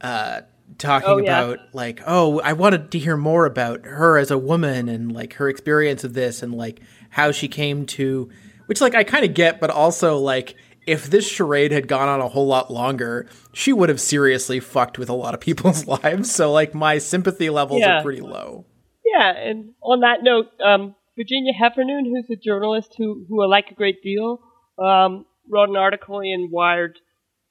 uh, 0.00 0.40
talking 0.78 1.08
Oh, 1.08 1.18
yeah. 1.18 1.40
about 1.42 1.58
like 1.74 2.00
oh 2.06 2.40
i 2.40 2.54
wanted 2.54 2.90
to 2.92 2.98
hear 2.98 3.16
more 3.16 3.44
about 3.44 3.84
her 3.84 4.16
as 4.16 4.30
a 4.30 4.38
woman 4.38 4.88
and 4.88 5.12
like 5.12 5.34
her 5.34 5.48
experience 5.50 6.02
of 6.02 6.14
this 6.14 6.42
and 6.42 6.54
like 6.54 6.80
how 7.10 7.30
she 7.30 7.46
came 7.46 7.84
to 7.86 8.30
which 8.66 8.80
like 8.80 8.94
i 8.94 9.04
kind 9.04 9.24
of 9.24 9.34
get 9.34 9.60
but 9.60 9.68
also 9.70 10.16
like 10.16 10.56
if 10.86 11.10
this 11.10 11.28
charade 11.28 11.72
had 11.72 11.86
gone 11.88 12.08
on 12.08 12.20
a 12.20 12.28
whole 12.28 12.46
lot 12.46 12.70
longer 12.70 13.26
she 13.52 13.72
would 13.72 13.88
have 13.88 14.00
seriously 14.00 14.58
fucked 14.60 14.98
with 14.98 15.08
a 15.08 15.14
lot 15.14 15.34
of 15.34 15.40
people's 15.40 15.86
lives. 16.02 16.30
So 16.32 16.50
like 16.52 16.74
my 16.74 16.98
sympathy 16.98 17.50
levels 17.50 17.80
Yeah. 17.80 17.98
are 17.98 18.02
pretty 18.02 18.20
low. 18.22 18.66
Yeah, 19.04 19.30
and 19.30 19.74
on 19.82 20.00
that 20.00 20.22
note, 20.22 20.46
um, 20.64 20.94
Virginia 21.16 21.52
Heffernan, 21.52 22.06
who's 22.06 22.30
a 22.30 22.40
journalist 22.40 22.94
who, 22.96 23.26
who 23.28 23.42
I 23.42 23.46
like 23.46 23.70
a 23.70 23.74
great 23.74 24.02
deal, 24.02 24.40
um, 24.78 25.26
wrote 25.50 25.68
an 25.68 25.76
article 25.76 26.20
in 26.20 26.48
Wired, 26.50 26.98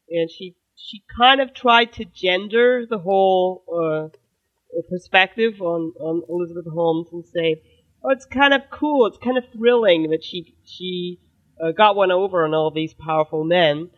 and 0.09 0.29
she 0.31 0.55
she 0.75 1.03
kind 1.15 1.39
of 1.39 1.53
tried 1.53 1.93
to 1.93 2.05
gender 2.05 2.85
the 2.89 2.97
whole 2.97 3.63
uh, 3.71 4.07
perspective 4.89 5.61
on, 5.61 5.93
on 5.99 6.23
Elizabeth 6.27 6.65
Holmes 6.73 7.07
and 7.11 7.23
say, 7.25 7.61
oh, 8.03 8.09
it's 8.09 8.25
kind 8.25 8.53
of 8.53 8.61
cool, 8.71 9.05
it's 9.05 9.17
kind 9.23 9.37
of 9.37 9.43
thrilling 9.55 10.09
that 10.09 10.23
she 10.23 10.55
she 10.65 11.19
uh, 11.63 11.71
got 11.71 11.95
one 11.95 12.11
over 12.11 12.43
on 12.45 12.53
all 12.53 12.71
these 12.71 12.93
powerful 12.93 13.43
men, 13.43 13.89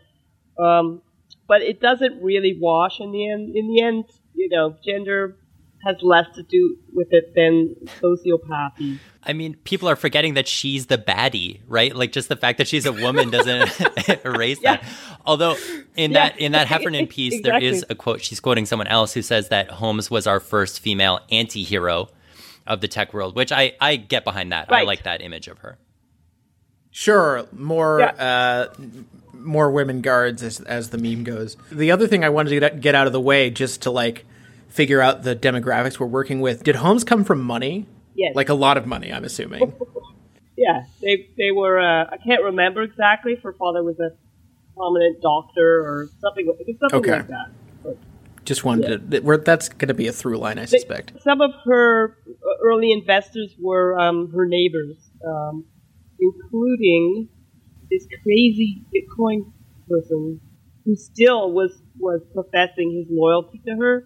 um, 0.59 1.01
but 1.47 1.61
it 1.61 1.79
doesn't 1.79 2.21
really 2.21 2.57
wash 2.59 2.99
in 2.99 3.11
the 3.11 3.29
end. 3.29 3.55
In 3.55 3.67
the 3.73 3.81
end, 3.81 4.05
you 4.35 4.49
know, 4.49 4.75
gender 4.85 5.37
has 5.85 5.97
less 6.01 6.25
to 6.35 6.43
do 6.43 6.77
with 6.93 7.07
it 7.11 7.33
than 7.35 7.75
sociopathy. 8.01 8.99
I 9.21 9.33
mean, 9.33 9.55
people 9.65 9.89
are 9.89 9.95
forgetting 9.97 10.33
that 10.35 10.47
she's 10.47 10.85
the 10.85 10.97
baddie, 10.97 11.59
right? 11.67 11.93
Like 11.93 12.11
just 12.13 12.29
the 12.29 12.35
fact 12.37 12.57
that 12.57 12.67
she's 12.69 12.85
a 12.85 12.91
woman 12.93 13.29
doesn't 13.29 13.69
erase 14.25 14.59
that. 14.61 14.83
Although 15.25 15.55
in 15.95 16.11
Yeah. 16.11 16.29
that 16.29 16.39
in 16.39 16.53
that 16.53 16.67
Heffernan 16.67 17.07
piece, 17.15 17.41
there 17.41 17.61
is 17.61 17.85
a 17.89 17.95
quote. 17.95 18.21
She's 18.21 18.39
quoting 18.39 18.65
someone 18.65 18.87
else 18.87 19.13
who 19.13 19.21
says 19.21 19.49
that 19.49 19.71
Holmes 19.71 20.09
was 20.09 20.25
our 20.25 20.39
first 20.39 20.79
female 20.79 21.19
anti-hero 21.31 22.09
of 22.65 22.79
the 22.79 22.87
tech 22.87 23.13
world, 23.13 23.35
which 23.35 23.51
I 23.51 23.73
I 23.81 23.97
get 23.97 24.23
behind 24.23 24.51
that. 24.53 24.71
I 24.71 24.83
like 24.83 25.03
that 25.03 25.21
image 25.21 25.47
of 25.49 25.59
her. 25.59 25.77
Sure, 26.93 27.45
more 27.51 27.99
Yeah. 27.99 28.11
uh, 28.11 28.73
more 29.33 29.69
women 29.71 29.99
guards 30.01 30.41
as 30.43 30.61
as 30.61 30.91
the 30.91 30.97
meme 30.97 31.23
goes. 31.25 31.57
The 31.71 31.91
other 31.91 32.07
thing 32.07 32.23
I 32.23 32.29
wanted 32.29 32.51
to 32.51 32.59
get- 32.61 32.79
get 32.81 32.95
out 32.95 33.07
of 33.07 33.13
the 33.13 33.19
way, 33.19 33.49
just 33.49 33.81
to 33.81 33.91
like 33.91 34.25
figure 34.69 35.01
out 35.01 35.23
the 35.23 35.35
demographics 35.35 35.99
we're 35.99 36.07
working 36.07 36.39
with. 36.39 36.63
Did 36.63 36.75
Holmes 36.77 37.03
come 37.03 37.23
from 37.23 37.41
money? 37.41 37.87
Yes. 38.15 38.35
Like 38.35 38.47
a 38.49 38.53
lot 38.53 38.77
of 38.77 38.85
money, 38.87 39.11
I'm 39.11 39.25
assuming. 39.25 39.73
Yeah, 40.55 40.83
they 41.01 41.27
they 41.35 41.49
were. 41.51 41.79
Uh, 41.79 42.05
I 42.11 42.17
can't 42.17 42.43
remember 42.43 42.83
exactly. 42.83 43.33
Her 43.41 43.53
father 43.53 43.83
was 43.83 43.99
a 43.99 44.11
prominent 44.77 45.19
doctor 45.19 45.81
or 45.81 46.09
something. 46.21 46.45
Something 46.79 46.99
Okay. 46.99 47.11
like 47.11 47.27
that. 47.27 47.47
But 47.83 47.97
Just 48.45 48.63
wanted 48.63 49.09
to. 49.11 49.37
That's 49.39 49.69
going 49.69 49.87
to 49.87 49.95
be 49.95 50.05
a 50.07 50.11
through 50.11 50.37
line, 50.37 50.59
I 50.59 50.65
suspect. 50.65 51.13
some 51.23 51.41
of 51.41 51.49
her 51.65 52.15
early 52.61 52.91
investors 52.91 53.55
were 53.59 53.99
um, 53.99 54.31
her 54.31 54.45
neighbors, 54.45 54.95
um, 55.27 55.65
including 56.23 57.29
this 57.91 58.07
crazy 58.23 58.83
Bitcoin 58.93 59.51
person 59.89 60.39
who 60.85 60.95
still 60.95 61.51
was 61.51 61.71
was 61.99 62.21
professing 62.33 62.91
his 62.97 63.07
loyalty 63.09 63.61
to 63.67 63.75
her. 63.75 64.05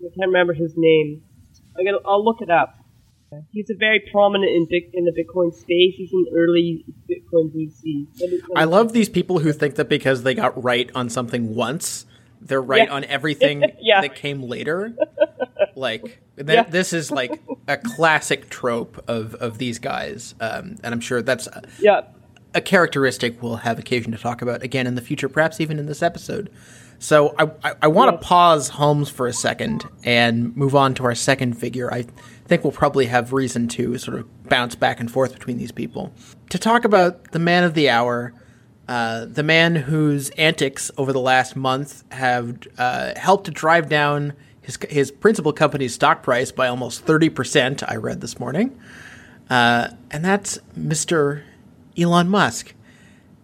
I 0.00 0.08
can't 0.16 0.28
remember 0.28 0.54
his 0.54 0.74
name. 0.76 1.22
I'm 1.76 1.84
gonna. 1.84 1.98
I'll 2.06 2.24
look 2.24 2.40
it 2.40 2.50
up. 2.50 2.76
He's 3.52 3.70
a 3.70 3.76
very 3.78 4.02
prominent 4.10 4.50
in 4.50 4.66
in 4.92 5.04
the 5.04 5.12
Bitcoin 5.12 5.52
space. 5.52 5.94
He's 5.96 6.12
an 6.12 6.26
early 6.36 6.84
Bitcoin 7.08 7.52
VC. 7.54 8.08
Let 8.20 8.30
me- 8.30 8.38
let 8.38 8.48
me- 8.48 8.54
I 8.56 8.64
love 8.64 8.92
these 8.92 9.08
people 9.08 9.38
who 9.38 9.52
think 9.52 9.76
that 9.76 9.88
because 9.88 10.24
they 10.24 10.34
got 10.34 10.62
right 10.62 10.90
on 10.96 11.08
something 11.08 11.54
once, 11.54 12.06
they're 12.40 12.62
right 12.62 12.88
Yeah. 12.88 12.94
on 12.94 13.04
everything 13.04 13.64
Yeah. 13.80 14.00
that 14.02 14.14
came 14.14 14.42
later. 14.42 14.94
Like 15.76 16.02
th- 16.36 16.48
Yeah. 16.48 16.62
this 16.64 16.92
is 16.92 17.10
like 17.10 17.40
a 17.68 17.76
classic 17.76 18.50
trope 18.50 19.02
of 19.08 19.34
of 19.36 19.58
these 19.58 19.78
guys, 19.78 20.34
um, 20.40 20.76
and 20.82 20.92
I'm 20.92 21.00
sure 21.00 21.22
that's 21.22 21.46
a, 21.46 21.62
Yeah. 21.78 22.00
a 22.54 22.60
characteristic 22.60 23.40
we'll 23.42 23.56
have 23.56 23.78
occasion 23.78 24.10
to 24.12 24.18
talk 24.18 24.42
about 24.42 24.62
again 24.62 24.86
in 24.86 24.94
the 24.96 25.00
future, 25.00 25.28
perhaps 25.28 25.60
even 25.60 25.78
in 25.78 25.86
this 25.86 26.02
episode. 26.02 26.50
So 26.98 27.34
I 27.38 27.50
I, 27.70 27.74
I 27.82 27.86
want 27.88 28.20
to 28.20 28.26
pause 28.26 28.68
Holmes 28.70 29.08
for 29.08 29.26
a 29.26 29.32
second 29.32 29.84
and 30.02 30.54
move 30.56 30.74
on 30.74 30.92
to 30.94 31.04
our 31.04 31.14
second 31.14 31.54
figure. 31.54 31.92
I 31.92 32.04
think 32.46 32.64
we'll 32.64 32.72
probably 32.72 33.06
have 33.06 33.32
reason 33.32 33.68
to 33.68 33.96
sort 33.96 34.18
of 34.18 34.48
bounce 34.48 34.74
back 34.74 34.98
and 34.98 35.10
forth 35.10 35.32
between 35.32 35.56
these 35.56 35.72
people 35.72 36.12
to 36.50 36.58
talk 36.58 36.84
about 36.84 37.30
the 37.30 37.38
man 37.38 37.64
of 37.64 37.74
the 37.74 37.88
hour. 37.88 38.34
Uh, 38.90 39.24
the 39.24 39.44
man 39.44 39.76
whose 39.76 40.30
antics 40.30 40.90
over 40.98 41.12
the 41.12 41.20
last 41.20 41.54
month 41.54 42.02
have 42.10 42.58
uh, 42.76 43.12
helped 43.16 43.44
to 43.44 43.52
drive 43.52 43.88
down 43.88 44.32
his 44.62 44.76
his 44.88 45.12
principal 45.12 45.52
company's 45.52 45.94
stock 45.94 46.24
price 46.24 46.50
by 46.50 46.66
almost 46.66 47.04
thirty 47.04 47.28
percent. 47.28 47.84
I 47.88 47.94
read 47.94 48.20
this 48.20 48.40
morning, 48.40 48.76
uh, 49.48 49.90
and 50.10 50.24
that's 50.24 50.58
Mr. 50.76 51.44
Elon 51.96 52.28
Musk. 52.28 52.74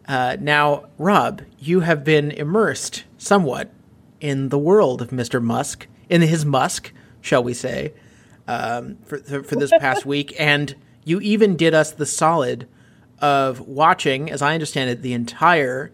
Uh, 0.08 0.36
now, 0.40 0.86
Rob, 0.98 1.42
you 1.60 1.78
have 1.78 2.02
been 2.02 2.32
immersed 2.32 3.04
somewhat 3.16 3.72
in 4.20 4.48
the 4.48 4.58
world 4.58 5.00
of 5.00 5.10
Mr. 5.10 5.40
Musk, 5.40 5.86
in 6.08 6.22
his 6.22 6.44
Musk, 6.44 6.92
shall 7.20 7.44
we 7.44 7.54
say, 7.54 7.92
um, 8.48 8.96
for, 9.06 9.18
for 9.18 9.44
for 9.44 9.54
this 9.54 9.70
past 9.78 10.04
week, 10.14 10.34
and 10.40 10.74
you 11.04 11.20
even 11.20 11.56
did 11.56 11.72
us 11.72 11.92
the 11.92 12.04
solid 12.04 12.66
of 13.20 13.60
watching, 13.60 14.30
as 14.30 14.42
I 14.42 14.54
understand 14.54 14.90
it, 14.90 15.02
the 15.02 15.12
entire 15.12 15.92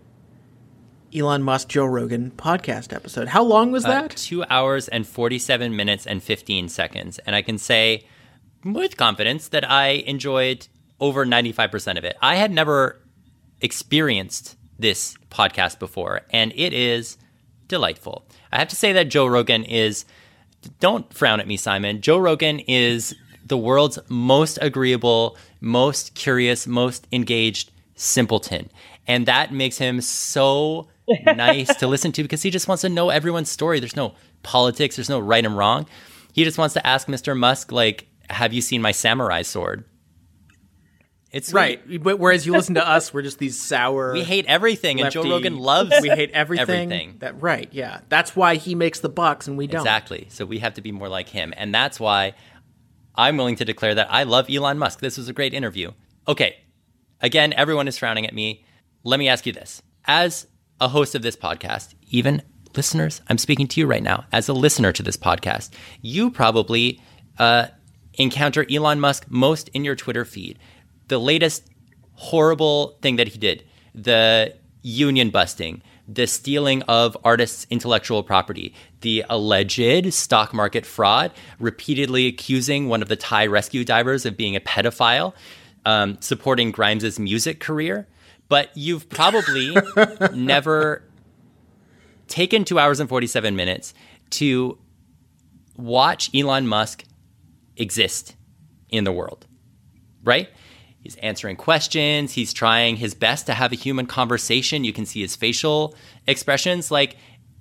Elon 1.15 1.43
Musk 1.43 1.69
Joe 1.69 1.85
Rogan 1.85 2.31
podcast 2.37 2.93
episode. 2.95 3.29
How 3.29 3.43
long 3.43 3.71
was 3.71 3.85
Uh, 3.85 3.89
that? 3.89 4.11
two 4.17 4.45
hours 4.49 4.89
and 4.89 5.07
47 5.07 5.77
minutes 5.77 6.07
and 6.07 6.23
15 6.23 6.69
seconds. 6.69 7.19
And 7.21 7.37
I 7.37 7.43
can 7.43 7.59
say 7.59 8.05
with 8.65 8.97
confidence 8.97 9.49
that 9.49 9.69
I 9.71 9.89
enjoyed 10.07 10.69
over 11.01 11.27
95% 11.27 11.99
of 11.99 12.05
it. 12.05 12.17
I 12.23 12.37
had 12.37 12.51
never 12.51 13.01
experienced 13.61 14.57
this 14.79 15.17
podcast 15.31 15.79
before, 15.79 16.23
and 16.31 16.53
it 16.57 16.73
is 16.73 17.17
delightful. 17.69 18.27
I 18.51 18.59
have 18.59 18.69
to 18.69 18.77
say 18.77 18.93
that 18.93 19.09
Joe 19.09 19.27
Rogan 19.27 19.65
is 19.65 20.05
don't 20.81 21.13
frown 21.13 21.41
at 21.41 21.47
me, 21.49 21.57
Simon. 21.57 22.01
Joe 22.01 22.19
Rogan 22.19 22.59
is 22.61 23.15
the 23.45 23.57
world's 23.57 23.99
most 24.09 24.59
agreeable, 24.63 25.37
most 25.63 26.15
curious, 26.15 26.67
most 26.67 27.07
engaged 27.13 27.71
simpleton. 27.95 28.71
And 29.07 29.27
that 29.27 29.53
makes 29.53 29.79
him 29.79 30.01
so 30.01 30.89
nice 31.25 31.75
to 31.77 31.87
listen 31.87 32.13
to 32.13 32.23
because 32.23 32.43
he 32.43 32.51
just 32.51 32.69
wants 32.69 32.83
to 32.83 32.89
know 32.89 33.09
everyone's 33.11 33.51
story. 33.51 33.81
There's 33.81 33.97
no 33.97 34.15
politics, 34.43 34.97
there's 34.97 35.09
no 35.09 35.21
right 35.21 35.45
and 35.45 35.57
wrong. 35.57 35.87
He 36.33 36.45
just 36.45 36.59
wants 36.59 36.75
to 36.75 36.87
ask 36.87 37.07
Mr. 37.09 37.37
Musk, 37.37 37.73
like, 37.73 38.09
have 38.29 38.53
you 38.53 38.61
seen 38.61 38.83
my 38.83 38.93
samurai 38.93 39.43
sword? 39.43 39.85
It's 41.31 41.49
sweet. 41.49 41.55
Right. 41.89 42.03
But 42.03 42.19
whereas 42.19 42.45
you 42.45 42.53
listen 42.53 42.75
to 42.75 42.87
us, 42.87 43.13
we're 43.15 43.23
just 43.23 43.39
these 43.39 43.59
sour. 43.59 44.13
We 44.13 44.23
hate 44.23 44.45
everything, 44.47 45.01
and 45.01 45.11
Joe 45.11 45.23
Rogan 45.23 45.57
loves 45.57 45.91
We 46.03 46.11
hate 46.11 46.31
everything. 46.33 46.93
everything. 46.93 47.17
That 47.21 47.41
right. 47.41 47.69
Yeah. 47.73 48.01
That's 48.11 48.37
why 48.37 48.57
he 48.57 48.75
makes 48.75 49.01
the 49.01 49.09
bucks 49.09 49.49
and 49.49 49.57
we 49.57 49.67
don't. 49.67 49.81
Exactly. 49.81 50.27
So 50.29 50.45
we 50.45 50.59
have 50.59 50.75
to 50.75 50.83
be 50.83 50.93
more 50.93 51.09
like 51.09 51.31
him. 51.31 51.55
And 51.57 51.75
that's 51.75 51.99
why 51.99 52.35
I'm 53.15 53.37
willing 53.37 53.57
to 53.57 53.65
declare 53.65 53.95
that 53.95 54.09
I 54.11 54.23
love 54.23 54.47
Elon 54.51 54.79
Musk. 54.79 55.01
This 55.01 55.19
was 55.19 55.29
a 55.29 55.33
great 55.33 55.55
interview. 55.55 55.93
Okay. 56.27 56.57
Again, 57.21 57.53
everyone 57.55 57.89
is 57.89 57.99
frowning 57.99 58.27
at 58.27 58.35
me. 58.35 58.65
Let 59.05 59.19
me 59.19 59.29
ask 59.29 59.47
you 59.47 59.53
this. 59.53 59.83
As 60.07 60.47
a 60.81 60.89
host 60.89 61.15
of 61.15 61.23
this 61.23 61.37
podcast, 61.37 61.95
even 62.11 62.43
listeners, 62.77 63.21
I'm 63.29 63.39
speaking 63.39 63.69
to 63.69 63.81
you 63.81 63.87
right 63.87 64.03
now, 64.03 64.25
as 64.33 64.49
a 64.49 64.53
listener 64.53 64.93
to 64.93 65.03
this 65.03 65.17
podcast, 65.17 65.71
you 66.01 66.31
probably 66.31 67.01
uh, 67.39 67.67
encounter 68.15 68.67
Elon 68.71 69.01
Musk 69.01 69.27
most 69.29 69.69
in 69.69 69.85
your 69.85 69.95
Twitter 69.95 70.25
feed. 70.25 70.59
The 71.09 71.19
latest 71.19 71.69
horrible 72.15 72.99
thing 73.03 73.17
that 73.17 73.29
he 73.29 73.39
did, 73.39 73.65
the 73.95 74.55
union 74.83 75.31
busting, 75.31 75.83
the 76.15 76.27
stealing 76.27 76.83
of 76.83 77.17
artists' 77.25 77.67
intellectual 77.71 78.23
property, 78.23 78.75
the 79.01 79.25
alleged 79.29 80.13
stock 80.13 80.53
market 80.53 80.85
fraud, 80.85 81.33
repeatedly 81.59 82.27
accusing 82.27 82.89
one 82.89 83.03
of 83.03 83.09
the 83.09 83.17
Thai 83.17 83.47
rescue 83.47 83.85
divers 83.85 84.27
of 84.27 84.37
being 84.37 84.57
a 84.57 84.61
pedophile, 84.61 85.35
um, 85.85 86.19
supporting 86.21 86.71
Grimes' 86.71 87.19
music 87.19 87.61
career. 87.61 88.07
But 88.49 88.71
you've 88.75 89.09
probably 89.09 89.75
never 90.35 91.03
taken 92.29 92.65
two 92.65 92.79
hours 92.79 93.01
and 93.01 93.09
47 93.09 93.57
minutes 93.57 93.95
to 94.31 94.79
watch 95.77 96.35
Elon 96.35 96.67
Musk 96.67 97.05
exist 97.77 98.37
in 98.91 99.05
the 99.05 99.13
world, 99.13 99.47
right? 100.23 100.49
He's 101.03 101.17
answering 101.17 101.57
questions. 101.57 102.33
He's 102.33 102.53
trying 102.53 102.97
his 102.97 103.15
best 103.15 103.47
to 103.47 103.55
have 103.55 103.73
a 103.73 103.75
human 103.77 104.07
conversation. 104.07 104.85
You 104.85 104.93
can 104.93 105.05
see 105.05 105.21
his 105.21 105.35
facial 105.35 105.97
expressions. 106.27 106.91
Like, 106.91 107.17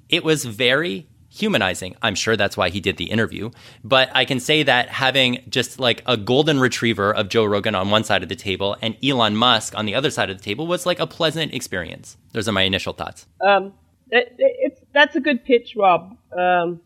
it 0.09 0.23
was 0.23 0.45
very 0.45 1.07
humanizing. 1.29 1.95
I'm 2.01 2.13
sure 2.13 2.35
that's 2.35 2.57
why 2.57 2.69
he 2.69 2.81
did 2.81 2.97
the 2.97 3.05
interview. 3.05 3.51
But 3.83 4.09
I 4.13 4.25
can 4.25 4.39
say 4.39 4.63
that 4.63 4.89
having 4.89 5.43
just 5.49 5.79
like 5.79 6.03
a 6.05 6.17
golden 6.17 6.59
retriever 6.59 7.11
of 7.11 7.29
Joe 7.29 7.45
Rogan 7.45 7.73
on 7.73 7.89
one 7.89 8.03
side 8.03 8.21
of 8.21 8.29
the 8.29 8.35
table 8.35 8.75
and 8.81 8.97
Elon 9.03 9.37
Musk 9.37 9.73
on 9.77 9.85
the 9.85 9.95
other 9.95 10.11
side 10.11 10.29
of 10.29 10.37
the 10.37 10.43
table 10.43 10.67
was 10.67 10.85
like 10.85 10.99
a 10.99 11.07
pleasant 11.07 11.53
experience. 11.53 12.17
Those 12.33 12.49
are 12.49 12.51
my 12.51 12.63
initial 12.63 12.93
thoughts. 12.93 13.25
Um, 13.39 13.73
it, 14.09 14.35
it's 14.37 14.81
that's 14.93 15.15
a 15.15 15.21
good 15.21 15.45
pitch, 15.45 15.73
Rob. 15.77 16.17
Um, 16.37 16.81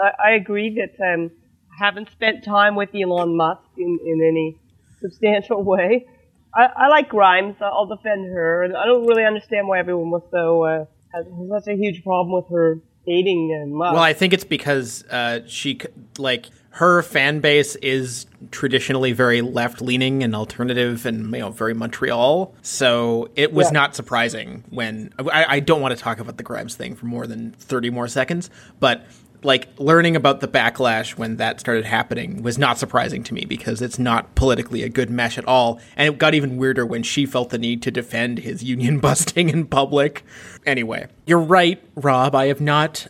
I, 0.00 0.28
I 0.28 0.30
agree 0.32 0.78
that 0.78 0.94
um, 1.04 1.32
I 1.72 1.84
haven't 1.84 2.08
spent 2.12 2.44
time 2.44 2.76
with 2.76 2.90
Elon 2.94 3.36
Musk 3.36 3.62
in, 3.76 3.98
in 4.06 4.22
any 4.22 4.56
substantial 5.00 5.62
way. 5.62 6.06
I, 6.54 6.64
I 6.76 6.88
like 6.88 7.08
Grimes. 7.08 7.56
I'll 7.60 7.86
defend 7.86 8.26
her, 8.32 8.62
and 8.62 8.76
I 8.76 8.86
don't 8.86 9.06
really 9.06 9.24
understand 9.24 9.68
why 9.68 9.78
everyone 9.78 10.10
was 10.10 10.22
so 10.30 10.64
uh, 10.64 10.84
has 11.14 11.26
such 11.64 11.72
a 11.74 11.76
huge 11.76 12.02
problem 12.02 12.32
with 12.32 12.46
her 12.50 12.80
dating 13.06 13.72
Musk. 13.74 13.94
Well, 13.94 14.02
I 14.02 14.12
think 14.12 14.32
it's 14.32 14.44
because 14.44 15.04
uh, 15.10 15.40
she 15.46 15.80
like 16.18 16.46
her 16.70 17.02
fan 17.02 17.40
base 17.40 17.74
is 17.76 18.26
traditionally 18.50 19.12
very 19.12 19.40
left 19.40 19.80
leaning 19.80 20.22
and 20.22 20.34
alternative 20.34 21.06
and 21.06 21.24
you 21.32 21.40
know 21.40 21.50
very 21.50 21.74
Montreal. 21.74 22.54
So 22.62 23.28
it 23.36 23.52
was 23.52 23.66
Yeah. 23.68 23.72
not 23.72 23.94
surprising 23.96 24.64
when 24.70 25.12
I, 25.18 25.44
I 25.56 25.60
don't 25.60 25.80
want 25.80 25.96
to 25.96 26.02
talk 26.02 26.18
about 26.20 26.36
the 26.36 26.42
Grimes 26.42 26.76
thing 26.76 26.94
for 26.94 27.06
more 27.06 27.26
than 27.26 27.52
thirty 27.52 27.90
more 27.90 28.08
seconds, 28.08 28.48
but 28.80 29.04
like 29.42 29.68
learning 29.78 30.16
about 30.16 30.40
the 30.40 30.48
backlash 30.48 31.16
when 31.16 31.36
that 31.36 31.60
started 31.60 31.84
happening 31.84 32.42
was 32.42 32.58
not 32.58 32.78
surprising 32.78 33.22
to 33.24 33.34
me 33.34 33.44
because 33.44 33.80
it's 33.80 33.98
not 33.98 34.34
politically 34.34 34.82
a 34.82 34.88
good 34.88 35.10
mesh 35.10 35.38
at 35.38 35.46
all. 35.46 35.80
And 35.96 36.12
it 36.12 36.18
got 36.18 36.34
even 36.34 36.56
weirder 36.56 36.84
when 36.84 37.02
she 37.02 37.26
felt 37.26 37.50
the 37.50 37.58
need 37.58 37.82
to 37.82 37.90
defend 37.90 38.38
his 38.38 38.62
union 38.62 38.98
busting 39.00 39.48
in 39.48 39.66
public. 39.66 40.24
Anyway, 40.66 41.06
you're 41.26 41.38
right, 41.38 41.82
Rob. 41.94 42.34
I 42.34 42.46
have 42.46 42.60
not 42.60 43.08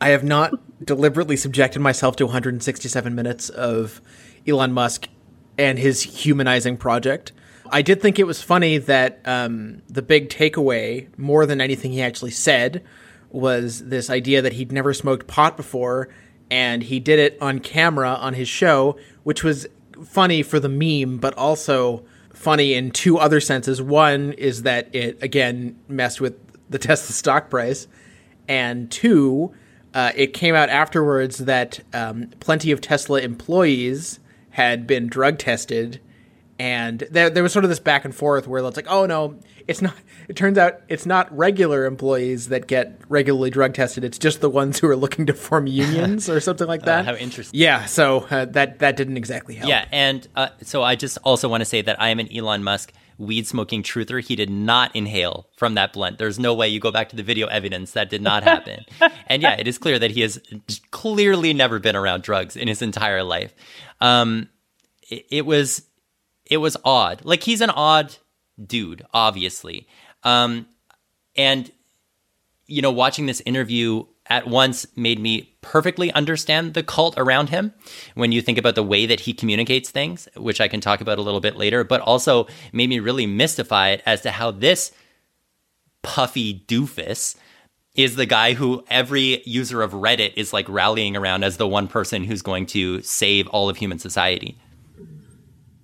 I 0.00 0.10
have 0.10 0.24
not 0.24 0.52
deliberately 0.84 1.36
subjected 1.36 1.80
myself 1.80 2.16
to 2.16 2.26
167 2.26 3.14
minutes 3.14 3.50
of 3.50 4.00
Elon 4.46 4.72
Musk 4.72 5.08
and 5.58 5.78
his 5.78 6.02
humanizing 6.02 6.76
project. 6.76 7.32
I 7.70 7.82
did 7.82 8.00
think 8.00 8.18
it 8.18 8.26
was 8.26 8.42
funny 8.42 8.78
that 8.78 9.20
um, 9.24 9.82
the 9.88 10.02
big 10.02 10.28
takeaway, 10.28 11.06
more 11.18 11.46
than 11.46 11.60
anything 11.60 11.92
he 11.92 12.02
actually 12.02 12.30
said, 12.30 12.82
was 13.30 13.86
this 13.86 14.10
idea 14.10 14.42
that 14.42 14.54
he'd 14.54 14.72
never 14.72 14.92
smoked 14.92 15.26
pot 15.26 15.56
before, 15.56 16.08
and 16.50 16.82
he 16.82 17.00
did 17.00 17.18
it 17.18 17.38
on 17.40 17.60
camera 17.60 18.10
on 18.10 18.34
his 18.34 18.48
show, 18.48 18.96
which 19.22 19.44
was 19.44 19.66
funny 20.04 20.42
for 20.42 20.58
the 20.58 20.68
meme, 20.68 21.18
but 21.18 21.36
also 21.36 22.04
funny 22.32 22.74
in 22.74 22.90
two 22.90 23.18
other 23.18 23.40
senses. 23.40 23.80
One 23.82 24.32
is 24.32 24.62
that 24.62 24.94
it, 24.94 25.22
again, 25.22 25.78
messed 25.88 26.20
with 26.20 26.34
the 26.68 26.78
Tesla 26.78 27.14
stock 27.14 27.50
price 27.50 27.86
and 28.48 28.90
two, 28.90 29.54
uh, 29.94 30.12
it 30.16 30.34
came 30.34 30.54
out 30.54 30.68
afterwards 30.68 31.38
that 31.38 31.80
um, 31.92 32.30
plenty 32.40 32.72
of 32.72 32.80
Tesla 32.80 33.20
employees 33.20 34.18
had 34.50 34.86
been 34.86 35.06
drug 35.06 35.38
tested, 35.38 36.00
and 36.60 37.00
there 37.10 37.30
there 37.30 37.42
was 37.42 37.54
sort 37.54 37.64
of 37.64 37.70
this 37.70 37.80
back 37.80 38.04
and 38.04 38.14
forth 38.14 38.46
where 38.46 38.62
it's 38.62 38.76
like, 38.76 38.90
oh 38.90 39.06
no, 39.06 39.40
it's 39.66 39.80
not. 39.80 39.94
It 40.28 40.36
turns 40.36 40.58
out 40.58 40.82
it's 40.88 41.06
not 41.06 41.34
regular 41.34 41.86
employees 41.86 42.48
that 42.50 42.66
get 42.66 43.00
regularly 43.08 43.48
drug 43.48 43.72
tested. 43.72 44.04
It's 44.04 44.18
just 44.18 44.42
the 44.42 44.50
ones 44.50 44.78
who 44.78 44.86
are 44.86 44.94
looking 44.94 45.24
to 45.24 45.32
form 45.32 45.66
unions 45.66 46.28
or 46.28 46.38
something 46.38 46.66
like 46.66 46.82
that. 46.82 47.06
how 47.06 47.14
interesting. 47.14 47.58
Yeah, 47.58 47.86
so 47.86 48.26
uh, 48.30 48.44
that 48.44 48.80
that 48.80 48.98
didn't 48.98 49.16
exactly 49.16 49.54
help. 49.54 49.70
Yeah, 49.70 49.86
and 49.90 50.28
uh, 50.36 50.50
so 50.62 50.82
I 50.82 50.96
just 50.96 51.16
also 51.24 51.48
want 51.48 51.62
to 51.62 51.64
say 51.64 51.80
that 51.80 51.98
I 51.98 52.10
am 52.10 52.18
an 52.18 52.28
Elon 52.30 52.62
Musk 52.62 52.92
weed 53.16 53.46
smoking 53.46 53.82
truther. 53.82 54.22
He 54.22 54.36
did 54.36 54.50
not 54.50 54.94
inhale 54.94 55.48
from 55.56 55.76
that 55.76 55.94
blunt. 55.94 56.18
There's 56.18 56.38
no 56.38 56.52
way 56.52 56.68
you 56.68 56.78
go 56.78 56.90
back 56.90 57.08
to 57.08 57.16
the 57.16 57.22
video 57.22 57.46
evidence 57.46 57.92
that 57.92 58.10
did 58.10 58.20
not 58.20 58.42
happen. 58.42 58.84
and 59.28 59.40
yeah, 59.40 59.56
it 59.58 59.66
is 59.66 59.78
clear 59.78 59.98
that 59.98 60.10
he 60.10 60.20
has 60.20 60.38
clearly 60.90 61.54
never 61.54 61.78
been 61.78 61.96
around 61.96 62.22
drugs 62.22 62.54
in 62.54 62.68
his 62.68 62.82
entire 62.82 63.22
life. 63.22 63.54
Um, 64.02 64.50
it, 65.08 65.24
it 65.30 65.46
was 65.46 65.86
it 66.50 66.58
was 66.58 66.76
odd. 66.84 67.24
Like 67.24 67.44
he's 67.44 67.60
an 67.60 67.70
odd 67.70 68.14
dude, 68.62 69.06
obviously. 69.14 69.86
Um, 70.24 70.66
and 71.36 71.70
you 72.66 72.82
know, 72.82 72.92
watching 72.92 73.26
this 73.26 73.42
interview 73.46 74.04
at 74.26 74.46
once 74.46 74.86
made 74.96 75.18
me 75.18 75.56
perfectly 75.60 76.12
understand 76.12 76.74
the 76.74 76.84
cult 76.84 77.14
around 77.18 77.48
him 77.48 77.74
when 78.14 78.30
you 78.30 78.40
think 78.40 78.58
about 78.58 78.76
the 78.76 78.82
way 78.82 79.06
that 79.06 79.20
he 79.20 79.32
communicates 79.32 79.90
things, 79.90 80.28
which 80.36 80.60
I 80.60 80.68
can 80.68 80.80
talk 80.80 81.00
about 81.00 81.18
a 81.18 81.22
little 81.22 81.40
bit 81.40 81.56
later, 81.56 81.82
but 81.82 82.00
also 82.00 82.46
made 82.72 82.88
me 82.88 83.00
really 83.00 83.26
mystify 83.26 83.90
it 83.90 84.02
as 84.06 84.20
to 84.20 84.30
how 84.30 84.52
this 84.52 84.92
puffy 86.02 86.64
doofus 86.68 87.36
is 87.96 88.14
the 88.14 88.24
guy 88.24 88.54
who 88.54 88.84
every 88.88 89.42
user 89.44 89.82
of 89.82 89.90
Reddit 89.90 90.34
is 90.36 90.52
like 90.52 90.68
rallying 90.68 91.16
around 91.16 91.42
as 91.42 91.56
the 91.56 91.66
one 91.66 91.88
person 91.88 92.22
who's 92.22 92.40
going 92.40 92.66
to 92.66 93.02
save 93.02 93.48
all 93.48 93.68
of 93.68 93.76
human 93.76 93.98
society. 93.98 94.56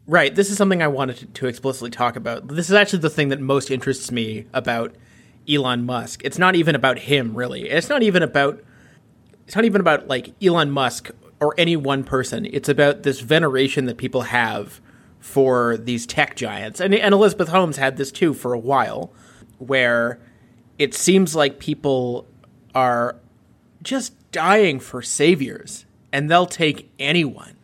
Right. 0.08 0.34
This 0.34 0.50
is 0.50 0.56
something 0.56 0.82
I 0.82 0.88
wanted 0.88 1.34
to, 1.34 1.46
explicitly 1.46 1.90
talk 1.90 2.14
about. 2.14 2.46
This 2.46 2.68
is 2.68 2.74
actually 2.74 3.00
the 3.00 3.10
thing 3.10 3.28
that 3.30 3.40
most 3.40 3.70
interests 3.70 4.12
me 4.12 4.46
about 4.52 4.94
Elon 5.48 5.84
Musk. 5.84 6.22
It's 6.24 6.38
not 6.38 6.54
even 6.54 6.74
about 6.74 6.98
him, 7.00 7.34
really. 7.34 7.68
It's 7.68 7.88
not 7.88 8.02
even 8.02 8.22
about. 8.22 8.62
It's 9.46 9.54
not 9.54 9.64
even 9.64 9.80
about 9.80 10.08
like 10.08 10.34
Elon 10.42 10.70
Musk 10.70 11.10
or 11.40 11.54
any 11.58 11.76
one 11.76 12.04
person. 12.04 12.46
It's 12.46 12.68
about 12.68 13.02
this 13.02 13.20
veneration 13.20 13.86
that 13.86 13.96
people 13.96 14.22
have 14.22 14.80
for 15.18 15.76
these 15.76 16.06
tech 16.06 16.36
giants, 16.36 16.80
and 16.80 16.94
and 16.94 17.12
Elizabeth 17.12 17.48
Holmes 17.48 17.76
had 17.76 17.96
this 17.96 18.12
too 18.12 18.32
for 18.32 18.52
a 18.52 18.58
while, 18.58 19.12
where 19.58 20.20
it 20.78 20.94
seems 20.94 21.34
like 21.34 21.58
people 21.58 22.26
are 22.74 23.16
just 23.82 24.14
dying 24.30 24.78
for 24.78 25.02
saviors, 25.02 25.84
and 26.12 26.30
they'll 26.30 26.46
take 26.46 26.90
anyone. 26.98 27.55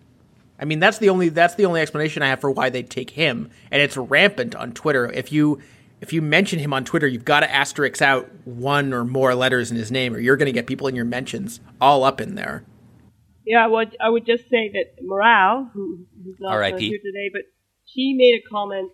I 0.63 0.65
mean, 0.65 0.79
that's 0.79 0.99
the 0.99 1.09
only 1.09 1.29
that's 1.29 1.57
the 1.57 1.67
only 1.67 1.81
explanation 1.81 2.23
I 2.23 2.29
have 2.29 2.41
for 2.41 2.49
why 2.49 2.71
they 2.71 2.85
take 2.85 3.11
him, 3.11 3.51
and 3.73 3.83
it's 3.83 3.97
rampant 3.97 4.55
on 4.55 4.71
Twitter. 4.71 5.11
If 5.11 5.33
you 5.33 5.61
if 6.01 6.13
you 6.13 6.23
mention 6.23 6.61
him 6.61 6.73
on 6.73 6.85
Twitter, 6.85 7.09
you've 7.09 7.25
got 7.25 7.41
to 7.41 7.53
asterisk 7.53 8.01
out 8.01 8.31
one 8.45 8.93
or 8.93 9.03
more 9.03 9.35
letters 9.35 9.73
in 9.73 9.77
his 9.77 9.91
name, 9.91 10.15
or 10.15 10.21
you're 10.21 10.37
going 10.37 10.47
to 10.47 10.53
get 10.53 10.69
people 10.69 10.87
in 10.87 10.95
your 10.95 11.05
mentions 11.05 11.59
all 11.81 12.05
up 12.05 12.21
in 12.21 12.37
there. 12.37 12.63
Yeah, 13.45 13.65
I 13.65 13.67
would, 13.67 13.97
I 14.01 14.09
would 14.09 14.25
just 14.25 14.45
say 14.45 14.71
that 14.73 15.03
Morale, 15.03 15.69
who, 15.75 16.07
who's 16.25 16.37
not 16.39 16.53
uh, 16.53 16.55
R.I.P.. 16.55 16.89
here 16.89 16.99
today, 17.05 17.29
but 17.33 17.43
she 17.85 18.15
made 18.17 18.41
a 18.41 18.49
comment. 18.49 18.93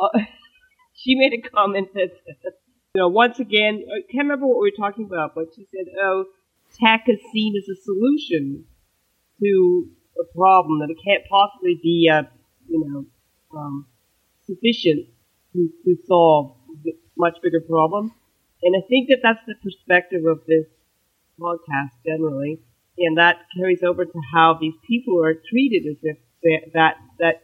Uh, 0.00 0.20
she 0.94 1.16
made 1.16 1.32
a 1.32 1.48
comment 1.48 1.88
that, 1.94 2.10
you 2.94 3.00
know, 3.00 3.08
once 3.08 3.40
again, 3.40 3.84
I 3.90 4.02
can't 4.12 4.28
remember 4.28 4.46
what 4.46 4.60
we 4.60 4.70
were 4.70 4.88
talking 4.88 5.04
about, 5.04 5.34
but 5.34 5.46
she 5.56 5.66
said, 5.72 5.92
"Oh, 6.00 6.26
tech 6.80 7.06
is 7.08 7.18
seen 7.32 7.54
as 7.56 7.68
a 7.68 7.74
solution 7.82 8.66
to 9.42 9.90
a 10.20 10.24
problem 10.34 10.80
that 10.80 10.90
it 10.90 10.98
can't 11.04 11.24
possibly 11.28 11.78
be, 11.82 12.10
uh, 12.12 12.24
you 12.68 12.80
know, 12.84 13.58
um, 13.58 13.86
sufficient 14.46 15.06
to, 15.52 15.70
to 15.84 15.96
solve 16.06 16.56
a 16.86 16.90
much 17.16 17.36
bigger 17.42 17.60
problem. 17.60 18.12
And 18.62 18.74
I 18.76 18.86
think 18.88 19.08
that 19.08 19.20
that's 19.22 19.44
the 19.46 19.54
perspective 19.62 20.24
of 20.26 20.40
this 20.46 20.66
podcast 21.40 21.92
generally, 22.04 22.60
and 22.98 23.18
that 23.18 23.36
carries 23.56 23.82
over 23.82 24.04
to 24.04 24.20
how 24.32 24.58
these 24.60 24.74
people 24.86 25.22
are 25.22 25.34
treated 25.34 25.86
as 25.86 25.98
if 26.02 26.16
they, 26.42 26.70
that 26.74 26.96
that 27.18 27.42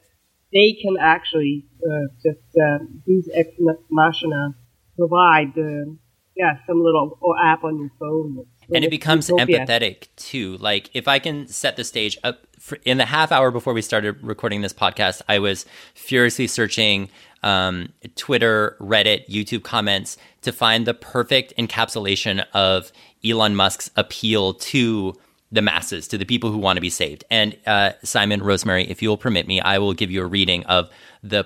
they 0.52 0.72
can 0.82 0.96
actually 0.98 1.66
uh, 1.84 2.08
just 2.22 2.40
uh, 2.60 2.78
deus 3.06 3.28
ex 3.34 3.48
machina, 3.90 4.54
provide 4.96 5.56
uh, 5.58 5.92
yeah 6.36 6.56
some 6.66 6.82
little 6.82 7.18
app 7.42 7.64
on 7.64 7.78
your 7.78 7.90
phone. 7.98 8.46
And 8.72 8.84
it 8.84 8.90
becomes 8.90 9.28
utopia. 9.28 9.60
empathetic 9.60 10.08
too. 10.16 10.56
Like 10.58 10.90
if 10.94 11.08
I 11.08 11.18
can 11.18 11.46
set 11.48 11.76
the 11.76 11.84
stage 11.84 12.18
up 12.22 12.46
for, 12.58 12.78
in 12.84 12.98
the 12.98 13.04
half 13.04 13.32
hour 13.32 13.50
before 13.50 13.72
we 13.72 13.82
started 13.82 14.22
recording 14.22 14.60
this 14.60 14.72
podcast, 14.72 15.22
I 15.28 15.38
was 15.38 15.66
furiously 15.94 16.46
searching 16.46 17.08
um, 17.42 17.92
Twitter, 18.14 18.76
Reddit, 18.80 19.28
YouTube 19.28 19.64
comments 19.64 20.16
to 20.42 20.52
find 20.52 20.86
the 20.86 20.94
perfect 20.94 21.54
encapsulation 21.58 22.44
of 22.54 22.92
Elon 23.24 23.56
Musk's 23.56 23.90
appeal 23.96 24.54
to 24.54 25.14
the 25.50 25.62
masses, 25.62 26.08
to 26.08 26.18
the 26.18 26.24
people 26.24 26.50
who 26.50 26.58
want 26.58 26.76
to 26.76 26.80
be 26.80 26.90
saved. 26.90 27.24
And 27.30 27.56
uh, 27.66 27.92
Simon, 28.02 28.42
Rosemary, 28.42 28.88
if 28.88 29.02
you 29.02 29.08
will 29.08 29.18
permit 29.18 29.46
me, 29.46 29.60
I 29.60 29.78
will 29.78 29.92
give 29.92 30.10
you 30.10 30.22
a 30.22 30.26
reading 30.26 30.64
of 30.64 30.88
the 31.22 31.44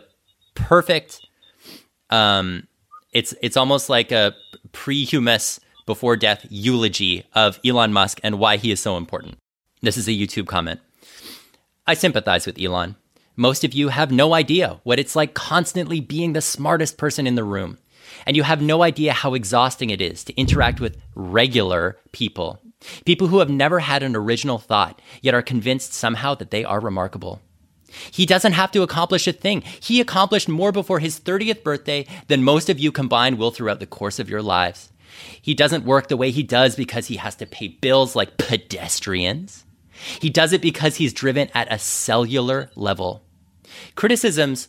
perfect. 0.54 1.26
Um, 2.10 2.68
it's 3.12 3.34
it's 3.42 3.56
almost 3.56 3.88
like 3.88 4.12
a 4.12 4.34
pre-humus 4.72 5.60
before 5.86 6.16
death 6.16 6.44
eulogy 6.50 7.24
of 7.34 7.58
Elon 7.64 7.92
Musk 7.92 8.20
and 8.22 8.38
why 8.38 8.56
he 8.56 8.70
is 8.70 8.80
so 8.80 8.96
important. 8.96 9.38
This 9.80 9.96
is 9.96 10.08
a 10.08 10.12
YouTube 10.12 10.46
comment. 10.46 10.80
I 11.86 11.94
sympathize 11.94 12.44
with 12.44 12.60
Elon. 12.60 12.96
Most 13.36 13.64
of 13.64 13.72
you 13.72 13.88
have 13.88 14.10
no 14.10 14.34
idea 14.34 14.80
what 14.82 14.98
it's 14.98 15.14
like 15.14 15.34
constantly 15.34 16.00
being 16.00 16.32
the 16.32 16.40
smartest 16.40 16.98
person 16.98 17.26
in 17.26 17.36
the 17.36 17.44
room. 17.44 17.78
And 18.26 18.36
you 18.36 18.42
have 18.42 18.62
no 18.62 18.82
idea 18.82 19.12
how 19.12 19.34
exhausting 19.34 19.90
it 19.90 20.00
is 20.00 20.24
to 20.24 20.34
interact 20.36 20.80
with 20.80 20.98
regular 21.14 21.98
people. 22.12 22.60
People 23.04 23.28
who 23.28 23.38
have 23.38 23.50
never 23.50 23.80
had 23.80 24.02
an 24.02 24.16
original 24.16 24.58
thought, 24.58 25.00
yet 25.22 25.34
are 25.34 25.42
convinced 25.42 25.92
somehow 25.92 26.34
that 26.34 26.50
they 26.50 26.64
are 26.64 26.80
remarkable. 26.80 27.40
He 28.10 28.26
doesn't 28.26 28.52
have 28.52 28.72
to 28.72 28.82
accomplish 28.82 29.26
a 29.26 29.32
thing. 29.32 29.62
He 29.80 30.00
accomplished 30.00 30.48
more 30.48 30.72
before 30.72 30.98
his 30.98 31.20
30th 31.20 31.62
birthday 31.62 32.06
than 32.28 32.42
most 32.42 32.68
of 32.68 32.78
you 32.78 32.92
combined 32.92 33.38
will 33.38 33.50
throughout 33.50 33.80
the 33.80 33.86
course 33.86 34.18
of 34.18 34.28
your 34.28 34.42
lives. 34.42 34.92
He 35.40 35.54
doesn't 35.54 35.84
work 35.84 36.08
the 36.08 36.16
way 36.16 36.30
he 36.30 36.42
does 36.42 36.76
because 36.76 37.06
he 37.06 37.16
has 37.16 37.34
to 37.36 37.46
pay 37.46 37.68
bills 37.68 38.16
like 38.16 38.36
pedestrians. 38.36 39.64
He 40.20 40.30
does 40.30 40.52
it 40.52 40.60
because 40.60 40.96
he's 40.96 41.12
driven 41.12 41.48
at 41.54 41.72
a 41.72 41.78
cellular 41.78 42.70
level. 42.74 43.22
Criticisms 43.94 44.68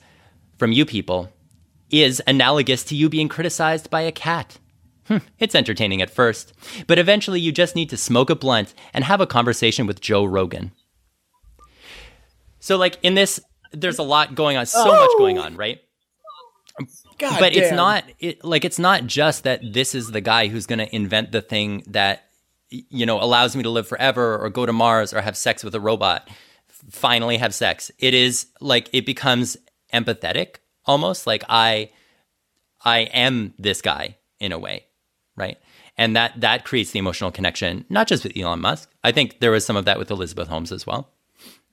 from 0.58 0.72
you 0.72 0.86
people 0.86 1.30
is 1.90 2.22
analogous 2.28 2.84
to 2.86 2.96
you 2.96 3.10
being 3.10 3.30
criticized 3.30 3.90
by 3.90 4.02
a 4.02 4.12
cat. 4.12 4.58
Hm, 5.08 5.22
it's 5.40 5.56
entertaining 5.56 6.02
at 6.02 6.10
first, 6.10 6.54
but 6.86 7.00
eventually 7.00 7.40
you 7.40 7.52
just 7.52 7.76
need 7.76 7.90
to 7.90 7.98
smoke 7.98 8.30
a 8.30 8.36
blunt 8.36 8.74
and 8.94 9.06
have 9.06 9.22
a 9.22 9.28
conversation 9.28 9.88
with 9.88 10.02
Joe 10.02 10.26
Rogan. 10.26 10.72
So, 12.60 12.76
like 12.76 12.98
in 13.04 13.16
this, 13.16 13.40
there's 13.72 14.00
a 14.00 14.04
lot 14.04 14.36
going 14.36 14.58
on, 14.58 14.66
so 14.66 14.84
oh! 14.84 15.02
much 15.02 15.18
going 15.18 15.38
oh! 15.38 15.44
on, 15.44 15.56
right? 15.56 15.80
God 17.18 17.40
but 17.40 17.54
damn. 17.54 17.64
it's 17.64 17.72
not 17.72 18.04
it, 18.20 18.44
like 18.44 18.64
it's 18.66 18.80
not 18.80 19.06
just 19.08 19.44
that 19.44 19.62
this 19.74 19.96
is 19.96 20.12
the 20.12 20.22
guy 20.22 20.48
who's 20.48 20.66
going 20.66 20.80
to 20.80 20.96
invent 20.96 21.32
the 21.32 21.42
thing 21.42 21.84
that 21.88 22.30
you 22.70 23.06
know 23.06 23.22
allows 23.22 23.56
me 23.56 23.64
to 23.64 23.70
live 23.70 23.88
forever 23.88 24.38
or 24.38 24.50
go 24.50 24.66
to 24.66 24.74
Mars 24.74 25.14
or 25.14 25.22
have 25.22 25.38
sex 25.38 25.64
with 25.64 25.74
a 25.74 25.80
robot 25.80 26.30
finally 26.90 27.38
have 27.38 27.54
sex. 27.54 27.92
It 28.00 28.14
is 28.14 28.48
like 28.62 28.90
it 28.94 29.06
becomes 29.06 29.58
empathetic 29.94 30.58
almost 30.86 31.28
like 31.28 31.44
I 31.50 31.92
I 32.84 33.00
am 33.00 33.54
this 33.58 33.82
guy 33.82 34.18
in 34.40 34.52
a 34.52 34.60
way, 34.60 34.86
right? 35.36 35.58
And 35.98 36.16
that 36.16 36.40
that 36.42 36.66
creates 36.66 36.92
the 36.92 37.00
emotional 37.00 37.32
connection, 37.32 37.86
not 37.90 38.08
just 38.08 38.24
with 38.24 38.38
Elon 38.38 38.62
Musk. 38.62 38.90
I 39.04 39.12
think 39.12 39.40
there 39.40 39.52
was 39.52 39.66
some 39.66 39.76
of 39.76 39.86
that 39.86 39.98
with 39.98 40.12
Elizabeth 40.12 40.48
Holmes 40.48 40.72
as 40.72 40.86
well, 40.86 41.10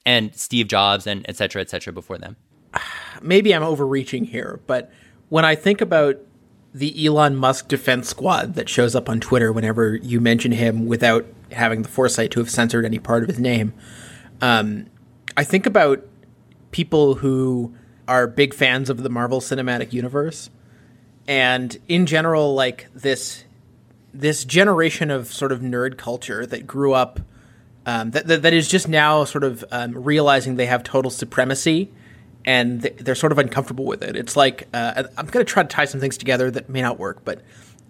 and 0.05 0.35
Steve 0.35 0.67
Jobs, 0.67 1.07
and 1.07 1.25
et 1.29 1.37
cetera, 1.37 1.61
et 1.61 1.69
cetera, 1.69 1.93
before 1.93 2.17
them. 2.17 2.35
Maybe 3.21 3.53
I'm 3.53 3.63
overreaching 3.63 4.25
here, 4.25 4.59
but 4.67 4.91
when 5.29 5.45
I 5.45 5.55
think 5.55 5.81
about 5.81 6.17
the 6.73 7.05
Elon 7.05 7.35
Musk 7.35 7.67
defense 7.67 8.09
squad 8.09 8.55
that 8.55 8.67
shows 8.67 8.95
up 8.95 9.07
on 9.07 9.19
Twitter 9.19 9.51
whenever 9.51 9.95
you 9.95 10.19
mention 10.19 10.51
him 10.51 10.85
without 10.85 11.25
having 11.51 11.83
the 11.83 11.89
foresight 11.89 12.31
to 12.31 12.39
have 12.39 12.49
censored 12.49 12.85
any 12.85 12.99
part 12.99 13.23
of 13.23 13.29
his 13.29 13.39
name, 13.39 13.73
um, 14.41 14.87
I 15.37 15.43
think 15.43 15.65
about 15.65 16.05
people 16.71 17.15
who 17.15 17.73
are 18.07 18.27
big 18.27 18.53
fans 18.53 18.89
of 18.89 19.03
the 19.03 19.09
Marvel 19.09 19.39
Cinematic 19.39 19.93
Universe, 19.93 20.49
and 21.27 21.77
in 21.87 22.05
general, 22.05 22.53
like 22.53 22.87
this 22.93 23.45
this 24.13 24.45
generation 24.45 25.11
of 25.11 25.27
sort 25.27 25.51
of 25.51 25.59
nerd 25.59 25.97
culture 25.97 26.45
that 26.45 26.65
grew 26.65 26.93
up 26.93 27.19
um, 27.85 28.11
that, 28.11 28.27
that, 28.27 28.41
that 28.41 28.53
is 28.53 28.67
just 28.67 28.87
now 28.87 29.23
sort 29.25 29.43
of 29.43 29.63
um, 29.71 29.91
realizing 29.91 30.55
they 30.55 30.65
have 30.65 30.83
total 30.83 31.11
supremacy 31.11 31.91
and 32.45 32.81
they're 32.81 33.15
sort 33.15 33.31
of 33.31 33.39
uncomfortable 33.39 33.85
with 33.85 34.03
it. 34.03 34.15
It's 34.15 34.35
like 34.35 34.67
uh, 34.73 35.03
I'm 35.17 35.25
going 35.27 35.45
to 35.45 35.51
try 35.51 35.63
to 35.63 35.69
tie 35.69 35.85
some 35.85 35.99
things 35.99 36.17
together 36.17 36.51
that 36.51 36.69
may 36.69 36.81
not 36.81 36.99
work, 36.99 37.25
but 37.25 37.41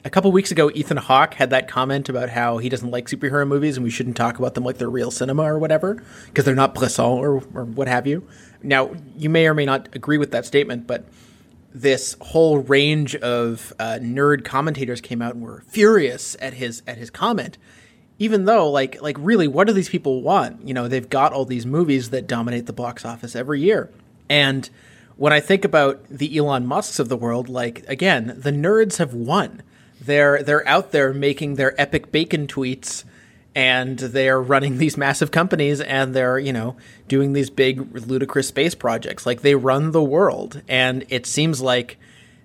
a 0.05 0.09
couple 0.09 0.31
weeks 0.31 0.51
ago, 0.51 0.69
Ethan 0.75 0.97
Hawke 0.97 1.33
had 1.33 1.49
that 1.49 1.67
comment 1.67 2.09
about 2.09 2.29
how 2.29 2.59
he 2.59 2.69
doesn't 2.69 2.91
like 2.91 3.07
superhero 3.07 3.45
movies 3.45 3.75
and 3.75 3.83
we 3.83 3.89
shouldn't 3.89 4.15
talk 4.15 4.37
about 4.37 4.53
them 4.53 4.63
like 4.63 4.77
they're 4.77 4.87
real 4.87 5.09
cinema 5.09 5.41
or 5.41 5.57
whatever 5.57 6.01
because 6.27 6.45
they're 6.45 6.53
not 6.53 6.75
Bresson 6.75 7.05
or, 7.05 7.43
or 7.55 7.65
what 7.65 7.87
have 7.87 8.05
you. 8.05 8.25
Now, 8.61 8.91
you 9.17 9.31
may 9.31 9.47
or 9.47 9.55
may 9.55 9.65
not 9.65 9.89
agree 9.95 10.19
with 10.19 10.29
that 10.31 10.45
statement, 10.45 10.85
but 10.85 11.05
this 11.73 12.15
whole 12.21 12.59
range 12.59 13.15
of 13.15 13.73
uh, 13.79 13.97
nerd 13.99 14.45
commentators 14.45 15.01
came 15.01 15.23
out 15.23 15.33
and 15.33 15.43
were 15.43 15.63
furious 15.67 16.37
at 16.39 16.53
his 16.53 16.83
at 16.87 16.97
his 16.97 17.09
comment. 17.09 17.57
Even 18.17 18.45
though, 18.45 18.71
like, 18.71 19.01
like 19.01 19.17
really, 19.19 19.47
what 19.47 19.67
do 19.67 19.73
these 19.73 19.89
people 19.89 20.21
want? 20.21 20.65
You 20.65 20.73
know, 20.73 20.87
they've 20.87 21.09
got 21.09 21.33
all 21.33 21.43
these 21.43 21.65
movies 21.65 22.11
that 22.11 22.27
dominate 22.27 22.65
the 22.65 22.73
box 22.73 23.03
office 23.03 23.35
every 23.35 23.59
year, 23.59 23.91
and 24.29 24.69
when 25.17 25.31
I 25.31 25.39
think 25.39 25.63
about 25.63 26.05
the 26.09 26.37
Elon 26.37 26.65
Musks 26.65 26.99
of 26.99 27.09
the 27.09 27.17
world, 27.17 27.47
like 27.49 27.85
again, 27.87 28.35
the 28.37 28.51
nerds 28.51 28.97
have 28.97 29.13
won. 29.13 29.61
They're 30.01 30.43
they're 30.43 30.67
out 30.67 30.91
there 30.91 31.13
making 31.13 31.55
their 31.55 31.79
epic 31.79 32.11
bacon 32.11 32.47
tweets 32.47 33.03
and 33.55 33.97
they're 33.97 34.41
running 34.41 34.77
these 34.79 34.97
massive 34.97 35.31
companies 35.31 35.81
and 35.81 36.13
they're 36.13 36.37
you 36.37 36.53
know 36.53 36.75
doing 37.07 37.33
these 37.33 37.49
big 37.49 37.95
ludicrous 38.07 38.49
space 38.49 38.75
projects. 38.75 39.25
Like 39.25 39.41
they 39.41 39.55
run 39.55 39.91
the 39.91 40.03
world 40.03 40.61
and 40.67 41.05
it 41.09 41.25
seems 41.25 41.61
like 41.61 41.97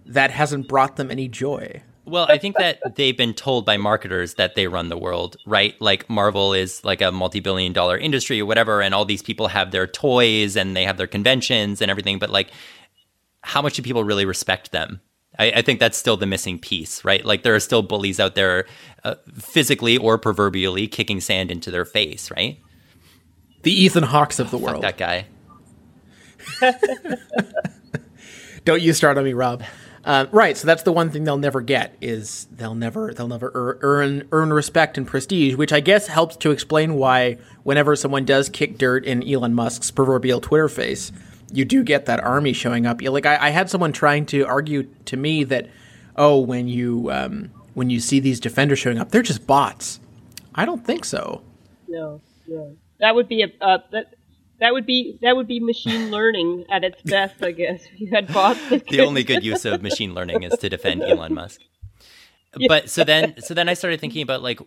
that 0.07 0.31
hasn't 0.31 0.69
brought 0.69 0.97
them 0.97 1.11
any 1.11 1.29
joy 1.29 1.83
well 2.11 2.27
i 2.29 2.37
think 2.37 2.57
that 2.57 2.79
they've 2.97 3.17
been 3.17 3.33
told 3.33 3.65
by 3.65 3.77
marketers 3.77 4.35
that 4.35 4.55
they 4.55 4.67
run 4.67 4.89
the 4.89 4.99
world 4.99 5.37
right 5.47 5.81
like 5.81 6.09
marvel 6.11 6.53
is 6.53 6.85
like 6.85 7.01
a 7.01 7.11
multi-billion 7.13 7.73
dollar 7.73 7.97
industry 7.97 8.41
or 8.41 8.47
whatever 8.47 8.83
and 8.83 8.95
all 8.95 9.05
these 9.05 9.23
people 9.23 9.49
have 9.49 9.71
their 9.71 9.87
toys 9.87 10.57
and 10.57 10.77
they 10.77 10.85
have 10.85 10.97
their 10.97 11.07
conventions 11.07 11.81
and 11.81 11.91
everything 11.91 12.19
but 12.19 12.31
like 12.31 12.51
how 13.43 13.63
much 13.63 13.75
do 13.75 13.83
people 13.83 14.05
really 14.05 14.25
respect 14.25 14.73
them 14.73 15.01
I, 15.39 15.53
I, 15.57 15.63
think 15.63 15.81
that's 15.81 15.97
still 15.97 16.17
the 16.17 16.27
missing 16.27 16.59
piece, 16.59 17.05
right? 17.05 17.25
Like 17.25 17.45
there 17.45 17.55
are 17.55 17.61
still 17.61 17.83
bullies 17.83 18.21
out 18.21 18.35
there, 18.35 18.67
uh, 19.05 19.15
physically 19.39 19.97
or 19.97 20.19
proverbially, 20.19 20.87
kicking 20.87 21.21
sand 21.21 21.51
into 21.51 21.71
their 21.71 21.85
face, 21.87 22.31
right? 22.31 22.61
The 23.63 23.73
Ethan 23.73 24.03
Hawkes 24.03 24.39
of 24.39 24.51
the 24.51 24.59
oh, 24.59 24.61
world. 24.61 24.83
That 24.83 24.99
guy. 24.99 25.27
Don't 28.65 28.83
you 28.83 28.93
start 28.93 29.17
on 29.17 29.25
me, 29.25 29.33
Rob. 29.33 29.63
Uh, 30.03 30.27
right, 30.33 30.57
so 30.57 30.67
that's 30.67 30.83
the 30.83 30.93
one 30.93 31.11
thing 31.11 31.25
they'll 31.25 31.37
never 31.37 31.61
get 31.61 31.95
is 32.01 32.47
they'll 32.53 32.75
never 32.75 33.13
they'll 33.13 33.29
never 33.29 33.79
earn 33.83 34.27
earn 34.33 34.51
respect 34.51 34.97
and 34.97 35.07
prestige, 35.07 35.57
which 35.57 35.75
I 35.75 35.81
guess 35.81 36.07
helps 36.07 36.37
to 36.37 36.51
explain 36.51 36.95
why 36.95 37.37
whenever 37.65 37.95
someone 37.95 38.25
does 38.25 38.49
kick 38.49 38.79
dirt 38.79 39.05
in 39.05 39.23
Elon 39.29 39.53
Musk's 39.53 39.91
proverbial 39.91 40.41
Twitter 40.41 40.69
face, 40.69 41.13
you 41.53 41.67
do 41.67 41.85
get 41.85 42.07
that 42.07 42.21
army 42.25 42.55
showing 42.55 42.87
up. 42.87 43.03
Like 43.03 43.27
I, 43.27 43.49
I, 43.49 43.51
had 43.51 43.69
someone 43.69 43.93
trying 43.93 44.25
to 44.27 44.47
argue 44.47 44.85
to 45.05 45.17
me 45.19 45.45
that, 45.45 45.69
oh, 46.17 46.39
when 46.41 46.67
you 46.67 47.11
um, 47.11 47.51
when 47.75 47.91
you 47.91 48.01
see 48.01 48.21
these 48.21 48.41
defenders 48.41 48.79
showing 48.79 48.99
up, 48.99 49.11
they're 49.11 49.23
just 49.23 49.47
bots. 49.47 50.01
I 50.55 50.65
don't 50.65 50.85
think 50.85 51.05
so. 51.05 51.43
No, 51.89 52.23
no, 52.49 52.75
that 53.01 53.15
would 53.15 53.29
be 53.29 53.43
a 53.43 53.49
uh, 53.61 53.79
that 53.93 54.15
that 54.61 54.73
would 54.73 54.87
be 54.87 55.19
that 55.23 55.37
would 55.37 55.47
be 55.47 55.61
machine 55.61 56.11
learning 56.11 56.65
at 56.71 56.85
its 56.85 57.03
best, 57.03 57.43
I 57.43 57.53
guess. 57.53 57.85
If 57.93 58.01
you 58.01 58.11
had 58.11 58.33
bots. 58.33 58.61
the 58.91 59.01
only 59.01 59.25
good 59.25 59.45
use 59.45 59.65
of 59.65 59.83
machine 59.83 60.15
learning 60.15 60.43
is 60.43 60.59
to 60.59 60.69
defend 60.69 61.03
Elon 61.07 61.35
Musk. 61.35 61.61
Yeah. 62.57 62.67
But 62.69 62.91
so 62.91 63.05
then, 63.05 63.41
so 63.41 63.55
then 63.55 63.69
I 63.69 63.75
started 63.75 64.01
thinking 64.01 64.23
about 64.23 64.43
like 64.43 64.61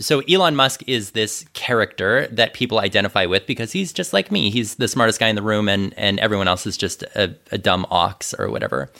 so 0.00 0.20
Elon 0.20 0.56
Musk 0.56 0.82
is 0.86 1.12
this 1.12 1.44
character 1.52 2.26
that 2.28 2.54
people 2.54 2.78
identify 2.80 3.26
with 3.26 3.46
because 3.46 3.72
he's 3.72 3.92
just 3.92 4.12
like 4.12 4.32
me. 4.32 4.50
He's 4.50 4.76
the 4.76 4.88
smartest 4.88 5.20
guy 5.20 5.28
in 5.28 5.36
the 5.36 5.42
room, 5.42 5.68
and 5.68 5.94
and 5.96 6.18
everyone 6.20 6.48
else 6.48 6.66
is 6.66 6.76
just 6.76 7.02
a, 7.02 7.36
a 7.50 7.58
dumb 7.58 7.86
ox 7.90 8.34
or 8.34 8.50
whatever. 8.50 8.90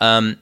Um, 0.00 0.38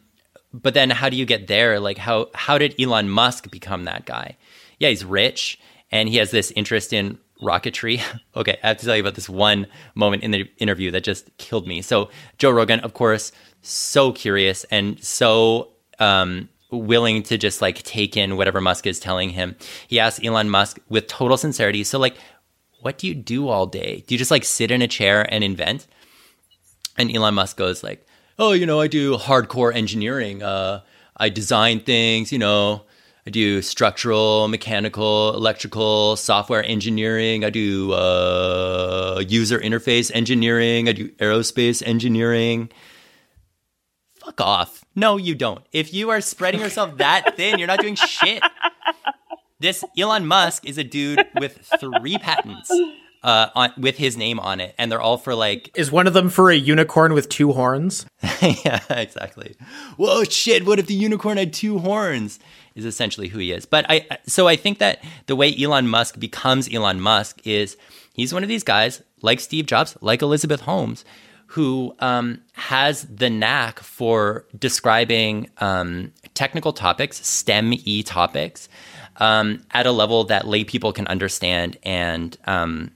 but 0.53 0.75
then 0.75 0.91
how 0.91 1.09
do 1.09 1.17
you 1.17 1.27
get 1.27 1.47
there? 1.47 1.79
Like 1.81 1.99
how 1.99 2.29
how 2.35 2.59
did 2.59 2.75
Elon 2.81 3.09
Musk 3.09 3.51
become 3.51 3.85
that 3.85 4.07
guy? 4.07 4.37
yeah, 4.81 4.89
he's 4.89 5.05
rich 5.05 5.61
and 5.93 6.09
he 6.09 6.17
has 6.17 6.33
this 6.33 6.51
interest 6.53 6.93
in 6.93 7.19
rocketry. 7.41 8.03
okay, 8.37 8.59
I 8.63 8.69
have 8.69 8.79
to 8.79 8.87
tell 8.87 8.97
you 8.97 9.03
about 9.03 9.15
this 9.15 9.29
one 9.29 9.67
moment 9.95 10.23
in 10.23 10.31
the 10.31 10.49
interview 10.59 10.91
that 10.93 11.05
just 11.05 11.37
killed 11.39 11.67
me. 11.67 11.83
So 11.83 12.11
Joe 12.39 12.51
Rogan, 12.51 12.81
of 12.81 12.95
course, 12.95 13.33
so 13.63 14.13
curious 14.13 14.65
and 14.65 15.03
so 15.03 15.73
um, 15.99 16.49
willing 16.71 17.23
to 17.25 17.37
just 17.37 17.61
like 17.61 17.83
take 17.83 18.17
in 18.17 18.37
whatever 18.37 18.61
Musk 18.61 18.87
is 18.87 19.01
telling 19.01 19.31
him. 19.31 19.57
He 19.87 20.01
asks 20.01 20.25
Elon 20.25 20.51
Musk 20.51 20.79
with 20.89 21.07
total 21.07 21.37
sincerity, 21.37 21.85
so 21.85 21.99
like, 21.99 22.17
what 22.81 22.99
do 22.99 23.07
you 23.07 23.15
do 23.15 23.49
all 23.49 23.67
day? 23.67 24.05
Do 24.07 24.15
you 24.15 24.19
just 24.19 24.31
like 24.31 24.45
sit 24.45 24.71
in 24.71 24.83
a 24.83 24.89
chair 24.89 25.27
and 25.33 25.45
invent? 25.45 25.87
And 26.97 27.15
Elon 27.15 27.35
Musk 27.35 27.57
goes 27.57 27.83
like, 27.83 28.07
oh, 28.39 28.53
you 28.53 28.67
know, 28.67 28.81
I 28.81 28.89
do 28.89 29.17
hardcore 29.17 29.75
engineering. 29.75 30.43
Uh, 30.43 30.81
I 31.17 31.29
design 31.29 31.81
things, 31.81 32.33
you 32.33 32.39
know, 32.39 32.85
I 33.31 33.33
do 33.33 33.63
structural, 33.63 34.49
mechanical, 34.49 35.33
electrical, 35.37 36.17
software 36.17 36.65
engineering. 36.65 37.45
I 37.45 37.51
do 37.51 37.93
uh, 37.93 39.23
user 39.29 39.61
interface 39.61 40.11
engineering. 40.13 40.89
I 40.89 40.93
do 40.93 41.11
aerospace 41.11 41.81
engineering. 41.87 42.71
Fuck 44.17 44.41
off. 44.41 44.85
No, 44.97 45.17
you 45.17 45.37
don't. 45.37 45.65
If 45.71 45.95
you 45.95 46.11
are 46.11 46.21
spreading 46.21 46.61
yourself 46.61 46.97
that 46.97 47.37
thin, 47.37 47.61
you're 47.61 47.69
not 47.69 47.79
doing 47.79 47.95
shit. 47.95 48.43
This 49.61 49.85
Elon 49.97 50.27
Musk 50.27 50.67
is 50.67 50.77
a 50.77 50.83
dude 50.83 51.25
with 51.39 51.71
three 51.79 52.19
patents 52.19 52.69
uh, 53.23 53.49
on, 53.55 53.73
with 53.77 53.97
his 53.99 54.17
name 54.17 54.41
on 54.41 54.61
it, 54.61 54.75
and 54.79 54.91
they're 54.91 55.01
all 55.01 55.19
for 55.19 55.35
like. 55.35 55.71
Is 55.75 55.93
one 55.93 56.07
of 56.07 56.15
them 56.15 56.29
for 56.29 56.51
a 56.51 56.57
unicorn 56.57 57.13
with 57.13 57.29
two 57.29 57.53
horns? 57.53 58.07
yeah, 58.43 58.81
exactly. 58.91 59.57
Whoa, 59.97 60.25
shit! 60.25 60.67
What 60.67 60.79
if 60.79 60.87
the 60.87 60.95
unicorn 60.95 61.37
had 61.37 61.53
two 61.53 61.79
horns? 61.79 62.39
Is 62.75 62.85
essentially 62.85 63.29
who 63.29 63.39
he 63.41 63.53
is. 63.53 63.67
But 63.67 63.85
I, 63.89 64.07
so 64.27 64.47
I 64.47 64.57
think 64.57 64.79
that 64.79 65.03
the 65.27 65.35
way 65.35 65.55
Elon 65.61 65.89
Musk 65.89 66.21
becomes 66.21 66.73
Elon 66.73 67.01
Musk 67.01 67.45
is 67.45 67.77
he's 68.15 68.33
one 68.33 68.43
of 68.43 68.49
these 68.49 68.63
guys 68.63 69.03
like 69.23 69.41
Steve 69.41 69.67
Jobs, 69.67 69.97
like 70.01 70.23
Elizabeth 70.23 70.61
Holmes, 70.61 71.05
who 71.47 71.95
um, 71.99 72.41
has 72.53 73.03
the 73.05 73.29
knack 73.29 73.81
for 73.81 74.47
describing 74.57 75.51
um, 75.59 76.13
technical 76.35 76.73
topics, 76.73 77.27
STEM 77.27 77.73
e 77.73 78.05
topics, 78.05 78.69
um, 79.17 79.63
at 79.73 79.85
a 79.85 79.93
level 79.93 80.25
that 80.25 80.47
lay 80.47 80.63
people 80.63 80.93
can 80.93 81.09
understand 81.09 81.77
and 81.83 82.37
um, 82.45 82.93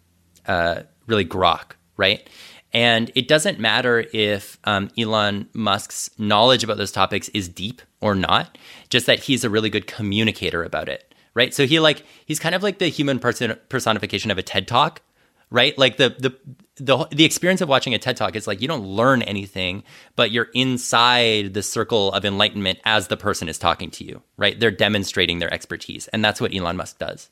uh, 0.47 0.83
really 1.07 1.25
grok, 1.25 1.73
right? 1.97 2.29
And 2.73 3.13
it 3.15 3.29
doesn't 3.29 3.61
matter 3.61 4.05
if 4.13 4.59
um, 4.65 4.91
Elon 4.99 5.49
Musk's 5.53 6.11
knowledge 6.19 6.65
about 6.65 6.77
those 6.77 6.91
topics 6.91 7.29
is 7.29 7.49
deep 7.49 7.81
or 8.01 8.17
not, 8.17 8.59
just 8.91 9.07
that 9.07 9.21
he's 9.21 9.45
a 9.45 9.51
really 9.51 9.71
good 9.71 9.87
communicator 9.87 10.65
about 10.65 10.89
it, 10.89 11.15
right? 11.35 11.55
So 11.55 11.67
he 11.67 11.79
like 11.79 12.05
he's 12.27 12.41
kind 12.41 12.55
of 12.55 12.65
like 12.65 12.79
the 12.79 12.89
human 12.89 13.21
person 13.21 13.57
personification 13.69 14.33
of 14.33 14.39
a 14.39 14.43
TED 14.43 14.67
talk, 14.67 15.03
right? 15.51 15.79
Like 15.79 15.99
the 15.99 16.17
the 16.19 16.37
the 16.77 17.07
the 17.13 17.25
experience 17.25 17.61
of 17.61 17.69
watching 17.69 17.95
a 17.95 17.99
TED 17.99 18.17
talk 18.17 18.35
is 18.35 18.49
like 18.49 18.61
you 18.61 18.67
don't 18.67 18.85
learn 18.85 19.23
anything, 19.23 19.85
but 20.17 20.33
you're 20.33 20.49
inside 20.53 21.55
the 21.55 21.63
circle 21.63 22.13
of 22.13 22.25
enlightenment 22.25 22.81
as 22.85 23.07
the 23.07 23.17
person 23.17 23.49
is 23.49 23.57
talking 23.57 23.93
to 23.93 24.05
you, 24.05 24.21
right? 24.37 24.59
They're 24.59 24.73
demonstrating 24.73 25.39
their 25.39 25.53
expertise, 25.55 26.09
and 26.09 26.25
that's 26.25 26.41
what 26.41 26.53
Elon 26.53 26.77
Musk 26.77 26.99
does. 26.99 27.31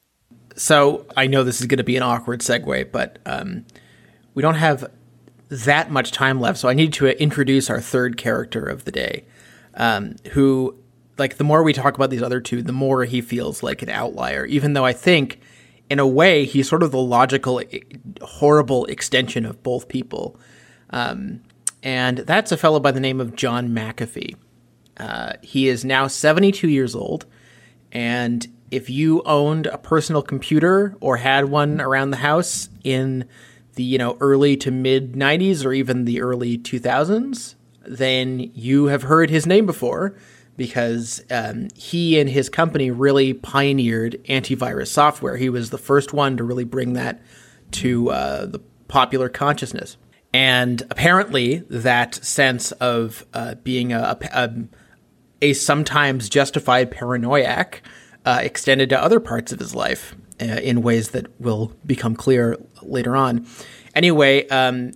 So 0.56 1.06
I 1.16 1.26
know 1.26 1.44
this 1.44 1.60
is 1.60 1.66
going 1.66 1.78
to 1.78 1.84
be 1.84 1.96
an 1.96 2.02
awkward 2.02 2.40
segue, 2.40 2.92
but 2.92 3.18
um, 3.26 3.64
we 4.34 4.42
don't 4.42 4.54
have 4.54 4.90
that 5.48 5.90
much 5.90 6.12
time 6.12 6.40
left, 6.40 6.58
so 6.58 6.68
I 6.68 6.74
need 6.74 6.92
to 6.94 7.06
introduce 7.20 7.68
our 7.68 7.80
third 7.80 8.16
character 8.16 8.64
of 8.64 8.84
the 8.84 8.92
day, 8.92 9.24
um, 9.74 10.16
who, 10.32 10.76
like, 11.18 11.36
the 11.36 11.44
more 11.44 11.62
we 11.62 11.72
talk 11.72 11.94
about 11.94 12.10
these 12.10 12.22
other 12.22 12.40
two, 12.40 12.62
the 12.62 12.72
more 12.72 13.04
he 13.04 13.20
feels 13.20 13.62
like 13.62 13.82
an 13.82 13.90
outlier, 13.90 14.46
even 14.46 14.72
though 14.72 14.86
I 14.86 14.94
think, 14.94 15.40
in 15.90 15.98
a 15.98 16.06
way, 16.06 16.46
he's 16.46 16.68
sort 16.68 16.82
of 16.82 16.90
the 16.90 16.98
logical, 16.98 17.62
horrible 18.22 18.86
extension 18.86 19.44
of 19.44 19.62
both 19.62 19.88
people. 19.88 20.38
Um, 20.88 21.42
and 21.82 22.18
that's 22.18 22.50
a 22.50 22.56
fellow 22.56 22.80
by 22.80 22.92
the 22.92 23.00
name 23.00 23.20
of 23.20 23.36
John 23.36 23.68
McAfee. 23.70 24.36
Uh, 24.96 25.34
he 25.42 25.68
is 25.68 25.84
now 25.84 26.06
72 26.06 26.68
years 26.68 26.94
old, 26.94 27.26
and 27.90 28.46
if 28.72 28.88
you 28.88 29.22
owned 29.24 29.66
a 29.66 29.78
personal 29.78 30.22
computer 30.22 30.96
or 31.00 31.18
had 31.18 31.44
one 31.44 31.80
around 31.80 32.10
the 32.10 32.16
house 32.16 32.70
in 32.82 33.28
the 33.74 33.84
you 33.84 33.98
know 33.98 34.16
early 34.20 34.56
to 34.56 34.70
mid 34.70 35.12
90s 35.12 35.64
or 35.64 35.72
even 35.72 36.06
the 36.06 36.20
early 36.20 36.58
2000s, 36.58 37.54
then 37.86 38.40
you 38.54 38.86
have 38.86 39.02
heard 39.02 39.30
his 39.30 39.46
name 39.46 39.66
before 39.66 40.16
because 40.56 41.22
um, 41.30 41.68
he 41.74 42.18
and 42.18 42.28
his 42.28 42.48
company 42.48 42.90
really 42.90 43.32
pioneered 43.34 44.22
antivirus 44.24 44.88
software. 44.88 45.36
He 45.36 45.48
was 45.48 45.70
the 45.70 45.78
first 45.78 46.12
one 46.12 46.36
to 46.36 46.44
really 46.44 46.64
bring 46.64 46.94
that 46.94 47.20
to 47.72 48.10
uh, 48.10 48.46
the 48.46 48.58
popular 48.88 49.28
consciousness. 49.28 49.96
And 50.34 50.82
apparently, 50.90 51.58
that 51.68 52.14
sense 52.14 52.72
of 52.72 53.26
uh, 53.34 53.56
being 53.56 53.92
a, 53.92 54.16
a, 54.32 54.50
a, 55.42 55.52
sometimes 55.52 56.30
justified 56.30 56.90
paranoiac 56.90 57.82
uh, 58.24 58.40
extended 58.42 58.88
to 58.90 59.02
other 59.02 59.20
parts 59.20 59.52
of 59.52 59.58
his 59.58 59.74
life 59.74 60.14
uh, 60.40 60.44
in 60.44 60.82
ways 60.82 61.10
that 61.10 61.40
will 61.40 61.72
become 61.84 62.14
clear 62.14 62.56
later 62.82 63.16
on. 63.16 63.46
Anyway, 63.94 64.46
um, 64.48 64.92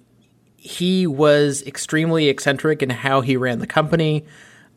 he 0.56 1.06
was 1.06 1.62
extremely 1.62 2.28
eccentric 2.28 2.82
in 2.82 2.90
how 2.90 3.20
he 3.20 3.36
ran 3.36 3.58
the 3.58 3.66
company. 3.66 4.24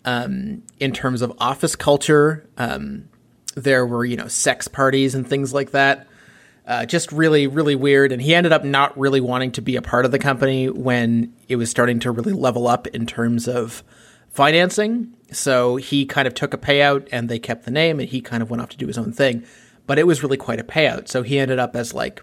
Um, 0.06 0.64
in 0.80 0.94
terms 0.94 1.22
of 1.22 1.34
office 1.40 1.76
culture, 1.76 2.48
um, 2.58 3.10
there 3.56 3.86
were 3.86 4.06
you 4.06 4.16
know 4.16 4.28
sex 4.28 4.68
parties 4.68 5.16
and 5.16 5.28
things 5.28 5.54
like 5.54 5.72
that. 5.72 6.08
Uh, 6.66 6.86
just 6.86 7.12
really, 7.12 7.48
really 7.48 7.76
weird. 7.76 8.12
And 8.12 8.22
he 8.22 8.36
ended 8.36 8.52
up 8.52 8.64
not 8.64 8.96
really 8.98 9.22
wanting 9.22 9.52
to 9.54 9.62
be 9.62 9.76
a 9.76 9.82
part 9.82 10.06
of 10.06 10.12
the 10.12 10.20
company 10.20 10.70
when 10.70 11.34
it 11.48 11.56
was 11.56 11.72
starting 11.72 12.00
to 12.02 12.12
really 12.12 12.32
level 12.32 12.68
up 12.68 12.86
in 12.88 13.08
terms 13.08 13.48
of 13.48 13.84
financing. 14.30 15.12
So 15.32 15.76
he 15.78 16.06
kind 16.06 16.28
of 16.28 16.34
took 16.34 16.54
a 16.54 16.58
payout 16.58 17.08
and 17.12 17.30
they 17.30 17.39
kept 17.39 17.65
the 17.65 17.72
name 17.72 18.00
and 18.00 18.10
he 18.10 18.22
kind 18.22 18.42
of 18.42 18.50
went 18.50 18.62
off 18.62 18.70
to 18.70 18.78
do 18.78 18.88
his 18.88 18.98
own 18.98 19.12
thing 19.12 19.46
but 19.89 19.98
it 19.98 20.06
was 20.06 20.22
really 20.22 20.38
quite 20.38 20.60
a 20.60 20.63
payout. 20.63 21.08
So 21.08 21.24
he 21.24 21.39
ended 21.39 21.58
up 21.58 21.76
as 21.76 21.96
like 21.96 22.22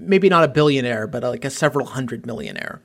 maybe 0.00 0.28
not 0.28 0.42
a 0.42 0.48
billionaire, 0.48 1.06
but 1.06 1.22
like 1.22 1.44
a 1.44 1.50
several 1.50 1.86
hundred 1.86 2.26
millionaire. 2.26 2.80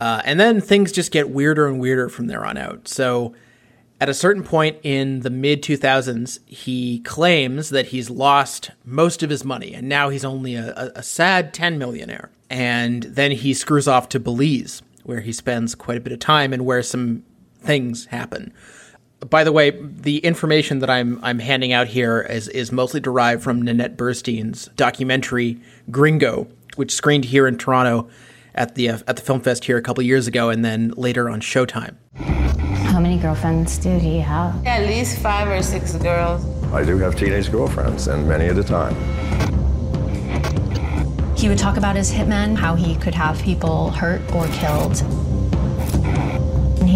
Uh, 0.00 0.22
and 0.24 0.38
then 0.38 0.60
things 0.60 0.92
just 0.92 1.10
get 1.10 1.28
weirder 1.28 1.66
and 1.66 1.80
weirder 1.80 2.08
from 2.08 2.28
there 2.28 2.44
on 2.46 2.56
out. 2.56 2.86
So 2.86 3.34
at 4.00 4.08
a 4.08 4.14
certain 4.14 4.44
point 4.44 4.78
in 4.84 5.20
the 5.20 5.28
mid 5.28 5.60
2000s, 5.60 6.38
he 6.46 7.00
claims 7.00 7.70
that 7.70 7.86
he's 7.86 8.10
lost 8.10 8.70
most 8.84 9.24
of 9.24 9.30
his 9.30 9.44
money 9.44 9.74
and 9.74 9.88
now 9.88 10.08
he's 10.08 10.24
only 10.24 10.54
a, 10.54 10.92
a, 10.94 11.02
sad 11.02 11.52
10 11.52 11.78
millionaire. 11.78 12.30
And 12.48 13.02
then 13.02 13.32
he 13.32 13.54
screws 13.54 13.88
off 13.88 14.08
to 14.10 14.20
Belize, 14.20 14.82
where 15.02 15.22
he 15.22 15.32
spends 15.32 15.74
quite 15.74 15.96
a 15.96 16.00
bit 16.00 16.12
of 16.12 16.20
time 16.20 16.52
and 16.52 16.64
where 16.64 16.84
some 16.84 17.24
things 17.60 18.06
happen 18.06 18.52
by 19.20 19.44
the 19.44 19.52
way, 19.52 19.70
the 19.70 20.18
information 20.18 20.78
that 20.78 20.90
I'm 20.90 21.22
I'm 21.22 21.38
handing 21.38 21.72
out 21.72 21.88
here 21.88 22.20
is 22.20 22.48
is 22.48 22.70
mostly 22.70 23.00
derived 23.00 23.42
from 23.42 23.62
Nanette 23.62 23.96
Burstein's 23.96 24.66
documentary 24.76 25.60
Gringo, 25.90 26.48
which 26.76 26.92
screened 26.92 27.26
here 27.26 27.46
in 27.46 27.58
Toronto 27.58 28.08
at 28.54 28.74
the 28.74 28.90
uh, 28.90 28.98
at 29.06 29.16
the 29.16 29.22
film 29.22 29.40
fest 29.40 29.64
here 29.64 29.76
a 29.76 29.82
couple 29.82 30.02
years 30.04 30.26
ago, 30.26 30.50
and 30.50 30.64
then 30.64 30.90
later 30.96 31.28
on 31.28 31.40
Showtime. 31.40 31.96
How 32.16 33.00
many 33.00 33.18
girlfriends 33.18 33.78
did 33.78 34.00
he 34.00 34.20
have? 34.20 34.64
At 34.66 34.86
least 34.86 35.18
five 35.18 35.48
or 35.48 35.62
six 35.62 35.94
girls. 35.96 36.44
I 36.72 36.84
do 36.84 36.98
have 36.98 37.16
teenage 37.16 37.50
girlfriends, 37.50 38.08
and 38.08 38.28
many 38.28 38.46
at 38.46 38.58
a 38.58 38.64
time. 38.64 38.94
He 41.36 41.48
would 41.48 41.58
talk 41.58 41.76
about 41.76 41.94
his 41.94 42.10
hitmen, 42.10 42.56
how 42.56 42.74
he 42.74 42.96
could 42.96 43.14
have 43.14 43.40
people 43.42 43.90
hurt 43.90 44.20
or 44.32 44.46
killed 44.48 45.02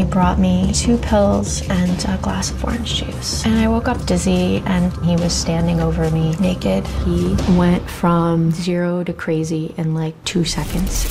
he 0.02 0.10
brought 0.10 0.38
me 0.38 0.72
two 0.74 0.96
pills 0.98 1.62
and 1.68 2.04
a 2.08 2.18
glass 2.20 2.50
of 2.50 2.64
orange 2.64 2.96
juice. 2.96 3.46
And 3.46 3.54
I 3.54 3.68
woke 3.68 3.86
up 3.86 4.04
dizzy 4.04 4.62
and 4.66 4.92
he 5.04 5.14
was 5.14 5.32
standing 5.32 5.80
over 5.80 6.10
me 6.10 6.34
naked. 6.36 6.84
He 7.04 7.36
went 7.56 7.88
from 7.88 8.50
zero 8.50 9.04
to 9.04 9.12
crazy 9.12 9.74
in 9.76 9.94
like 9.94 10.14
two 10.24 10.44
seconds. 10.44 11.08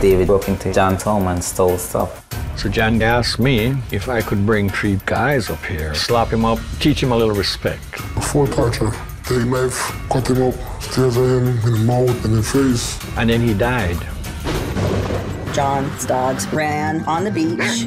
David 0.00 0.26
broke 0.26 0.48
into 0.48 0.72
John's 0.72 1.02
home 1.02 1.26
and 1.26 1.44
stole 1.44 1.76
stuff. 1.76 2.24
So 2.56 2.70
John 2.70 3.02
asked 3.02 3.38
me 3.38 3.76
if 3.90 4.08
I 4.08 4.22
could 4.22 4.46
bring 4.46 4.70
three 4.70 4.98
guys 5.04 5.50
up 5.50 5.62
here, 5.66 5.94
slap 5.94 6.32
him 6.32 6.46
up, 6.46 6.58
teach 6.80 7.02
him 7.02 7.12
a 7.12 7.16
little 7.16 7.34
respect. 7.34 7.92
Before 8.14 8.46
torture, 8.46 8.92
take 9.24 9.44
knife, 9.46 9.76
cut 10.08 10.28
him 10.30 10.42
up, 10.44 10.54
stares 10.80 11.18
at 11.18 11.24
him 11.24 11.48
in 11.48 11.60
the 11.60 11.78
mouth 11.84 12.24
and 12.24 12.36
the 12.36 12.42
face. 12.42 12.98
And 13.18 13.28
then 13.28 13.42
he 13.42 13.52
died. 13.52 14.13
John's 15.54 16.04
dogs 16.04 16.48
ran 16.48 17.04
on 17.04 17.22
the 17.22 17.30
beach 17.30 17.84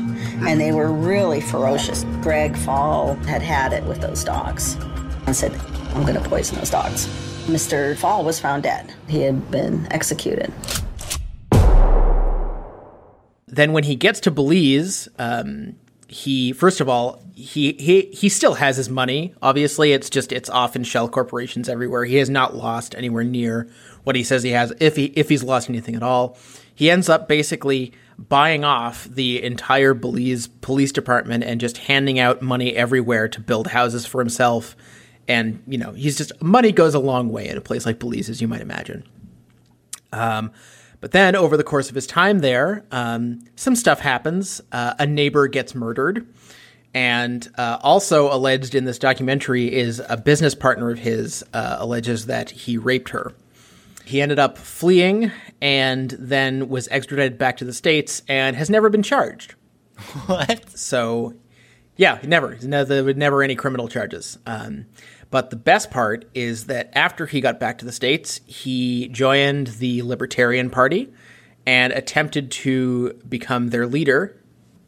and 0.48 0.62
they 0.62 0.72
were 0.72 0.90
really 0.90 1.42
ferocious. 1.42 2.06
Greg 2.22 2.56
Faull 2.56 3.16
had 3.26 3.42
had 3.42 3.74
it 3.74 3.84
with 3.84 4.00
those 4.00 4.24
dogs 4.24 4.76
and 5.26 5.36
said, 5.36 5.54
I'm 5.94 6.04
going 6.04 6.16
to 6.16 6.30
poison 6.30 6.58
those 6.58 6.70
dogs. 6.70 7.08
Mr. 7.48 7.98
Faull 7.98 8.24
was 8.24 8.40
found 8.40 8.64
dead. 8.64 8.94
He 9.10 9.22
had 9.22 9.52
been 9.52 9.86
executed. 9.92 10.54
Then, 13.48 13.74
when 13.74 13.84
he 13.84 13.96
gets 13.96 14.22
to 14.22 14.32
Belize, 14.32 15.10
um, 15.20 15.76
he 16.08 16.54
first 16.54 16.80
of 16.80 16.88
all 16.88 17.22
he 17.36 17.74
he 17.74 18.04
he 18.14 18.30
still 18.30 18.54
has 18.56 18.78
his 18.78 18.90
money. 18.90 19.34
Obviously, 19.42 19.94
it's 19.94 20.10
just 20.10 20.32
it's 20.32 20.50
off 20.50 20.76
in 20.76 20.84
shell 20.84 21.10
corporations 21.10 21.68
everywhere. 21.68 22.06
He 22.06 22.16
has 22.18 22.30
not 22.30 22.56
lost 22.56 22.96
anywhere 22.96 23.24
near 23.24 23.68
what 24.04 24.16
he 24.16 24.24
says 24.24 24.44
he 24.44 24.52
has, 24.52 24.74
if 24.80 24.96
he 24.96 25.06
if 25.16 25.30
he's 25.30 25.44
lost 25.44 25.70
anything 25.70 25.96
at 25.96 26.04
all. 26.04 26.38
He 26.78 26.92
ends 26.92 27.10
up 27.10 27.28
basically 27.28 27.92
buying 28.20 28.64
off 28.64 29.06
the 29.06 29.42
entire 29.42 29.96
Belize 29.96 30.46
police 30.46 30.92
department 30.92 31.44
and 31.44 31.60
just 31.60 31.80
handing 31.80 32.20
out 32.20 32.44
money 32.44 32.76
everywhere 32.76 33.28
to 33.30 33.42
build 33.42 33.66
houses 33.66 34.06
for 34.06 34.22
himself. 34.22 34.76
And 35.28 35.64
you 35.66 35.80
know, 35.80 35.94
he's 35.94 36.20
just 36.20 36.40
money 36.40 36.72
goes 36.72 36.94
a 36.94 37.00
long 37.00 37.30
way 37.30 37.48
in 37.48 37.58
a 37.58 37.62
place 37.62 37.84
like 37.84 37.98
Belize, 37.98 38.30
as 38.30 38.42
you 38.42 38.48
might 38.48 38.62
imagine. 38.62 39.04
Um, 40.14 40.52
but 41.02 41.14
then 41.14 41.36
over 41.36 41.58
the 41.58 41.64
course 41.64 41.90
of 41.90 41.96
his 41.96 42.06
time 42.06 42.40
there, 42.42 42.86
um, 42.92 43.40
some 43.56 43.76
stuff 43.76 44.00
happens. 44.00 44.62
Uh, 44.72 44.94
a 45.00 45.08
neighbor 45.08 45.48
gets 45.48 45.74
murdered. 45.74 46.28
And 46.94 47.48
uh, 47.58 47.80
also 47.82 48.32
alleged 48.32 48.76
in 48.76 48.86
this 48.86 49.00
documentary 49.00 49.74
is 49.74 50.00
a 50.08 50.16
business 50.16 50.54
partner 50.54 50.92
of 50.92 51.00
his 51.00 51.44
uh, 51.54 51.78
alleges 51.80 52.28
that 52.28 52.52
he 52.52 52.78
raped 52.78 53.10
her. 53.10 53.34
He 54.08 54.22
ended 54.22 54.40
up 54.40 54.58
fleeing 54.58 55.34
and 55.62 56.12
then 56.12 56.70
was 56.70 56.88
extradited 56.88 57.38
back 57.38 57.58
to 57.58 57.66
the 57.66 57.74
States 57.74 58.22
and 58.30 58.56
has 58.56 58.70
never 58.70 58.90
been 58.90 59.04
charged. 59.04 59.56
What? 60.28 60.70
So, 60.78 61.34
yeah, 61.98 62.20
never. 62.24 62.58
No, 62.62 62.86
there 62.86 63.04
were 63.04 63.14
never 63.14 63.44
any 63.44 63.56
criminal 63.56 63.90
charges. 63.90 64.38
Um, 64.46 64.86
but 65.30 65.50
the 65.50 65.58
best 65.58 65.92
part 65.92 66.24
is 66.34 66.68
that 66.68 66.90
after 66.94 67.26
he 67.26 67.42
got 67.42 67.60
back 67.60 67.80
to 67.80 67.86
the 67.86 67.92
States, 67.92 68.40
he 68.46 69.10
joined 69.10 69.68
the 69.68 70.04
Libertarian 70.04 70.70
Party 70.70 71.12
and 71.66 71.92
attempted 71.92 72.50
to 72.52 73.12
become 73.28 73.72
their 73.72 73.88
leader 73.88 74.37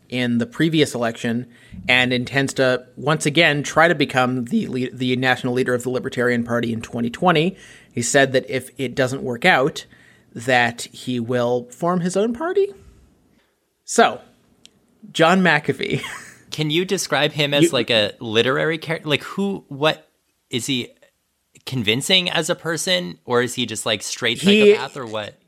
in 0.09 0.37
the 0.39 0.45
previous 0.45 0.93
election 0.95 1.47
and 1.87 2.11
intends 2.11 2.53
to 2.55 2.85
once 2.97 3.25
again 3.25 3.63
try 3.63 3.87
to 3.87 3.95
become 3.95 4.45
the 4.45 4.67
lead, 4.67 4.97
the 4.97 5.15
national 5.15 5.53
leader 5.53 5.73
of 5.73 5.83
the 5.83 5.89
Libertarian 5.89 6.43
Party 6.43 6.73
in 6.73 6.81
2020. 6.81 7.55
He 7.93 8.01
said 8.01 8.33
that 8.33 8.49
if 8.49 8.71
it 8.79 8.95
doesn't 8.95 9.23
work 9.23 9.45
out, 9.45 9.85
that 10.33 10.81
he 10.91 11.19
will 11.19 11.65
form 11.71 12.01
his 12.01 12.15
own 12.17 12.33
party. 12.33 12.73
So, 13.85 14.21
John 15.11 15.41
McAfee. 15.41 16.01
Can 16.51 16.69
you 16.71 16.83
describe 16.85 17.31
him 17.31 17.53
as 17.53 17.63
You- 17.65 17.69
like 17.69 17.89
a 17.89 18.13
literary 18.19 18.77
character? 18.77 19.07
Like 19.09 19.23
who? 19.23 19.63
What 19.69 20.07
is 20.49 20.65
he? 20.65 20.89
Convincing 21.65 22.29
as 22.31 22.49
a 22.49 22.55
person, 22.55 23.19
or 23.25 23.43
is 23.43 23.53
he 23.53 23.65
just 23.67 23.85
like 23.85 24.01
straight 24.01 24.39
He- 24.39 24.73
psychopath, 24.73 24.97
or 24.97 25.05
what? 25.05 25.39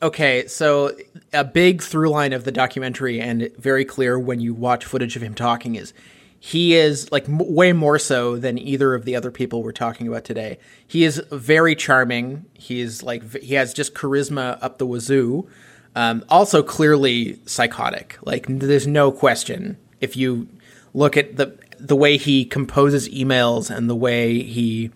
Okay, 0.00 0.46
so 0.46 0.94
a 1.32 1.42
big 1.42 1.82
through 1.82 2.10
line 2.10 2.32
of 2.32 2.44
the 2.44 2.52
documentary, 2.52 3.20
and 3.20 3.50
very 3.58 3.84
clear 3.84 4.16
when 4.16 4.38
you 4.38 4.54
watch 4.54 4.84
footage 4.84 5.16
of 5.16 5.22
him 5.22 5.34
talking, 5.34 5.74
is 5.74 5.92
he 6.38 6.76
is 6.76 7.10
like 7.10 7.28
m- 7.28 7.38
way 7.52 7.72
more 7.72 7.98
so 7.98 8.36
than 8.36 8.58
either 8.58 8.94
of 8.94 9.04
the 9.04 9.16
other 9.16 9.32
people 9.32 9.60
we're 9.60 9.72
talking 9.72 10.06
about 10.06 10.24
today. 10.24 10.58
He 10.86 11.02
is 11.02 11.20
very 11.32 11.74
charming. 11.74 12.44
He 12.54 12.80
is 12.80 13.02
like 13.02 13.24
v- 13.24 13.40
he 13.40 13.54
has 13.54 13.74
just 13.74 13.92
charisma 13.94 14.56
up 14.62 14.78
the 14.78 14.86
wazoo. 14.86 15.48
Um, 15.96 16.24
also, 16.28 16.62
clearly 16.62 17.40
psychotic. 17.44 18.18
Like 18.22 18.46
there's 18.48 18.86
no 18.86 19.10
question 19.10 19.78
if 20.00 20.16
you 20.16 20.46
look 20.94 21.16
at 21.16 21.36
the 21.38 21.58
the 21.80 21.96
way 21.96 22.16
he 22.16 22.44
composes 22.44 23.08
emails 23.08 23.68
and 23.68 23.90
the 23.90 23.96
way 23.96 24.42
he 24.42 24.92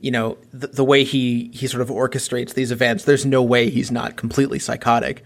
you 0.00 0.10
know 0.10 0.38
the, 0.52 0.68
the 0.68 0.84
way 0.84 1.04
he 1.04 1.50
he 1.52 1.66
sort 1.66 1.82
of 1.82 1.88
orchestrates 1.88 2.54
these 2.54 2.72
events 2.72 3.04
there's 3.04 3.26
no 3.26 3.42
way 3.42 3.70
he's 3.70 3.90
not 3.90 4.16
completely 4.16 4.58
psychotic. 4.58 5.22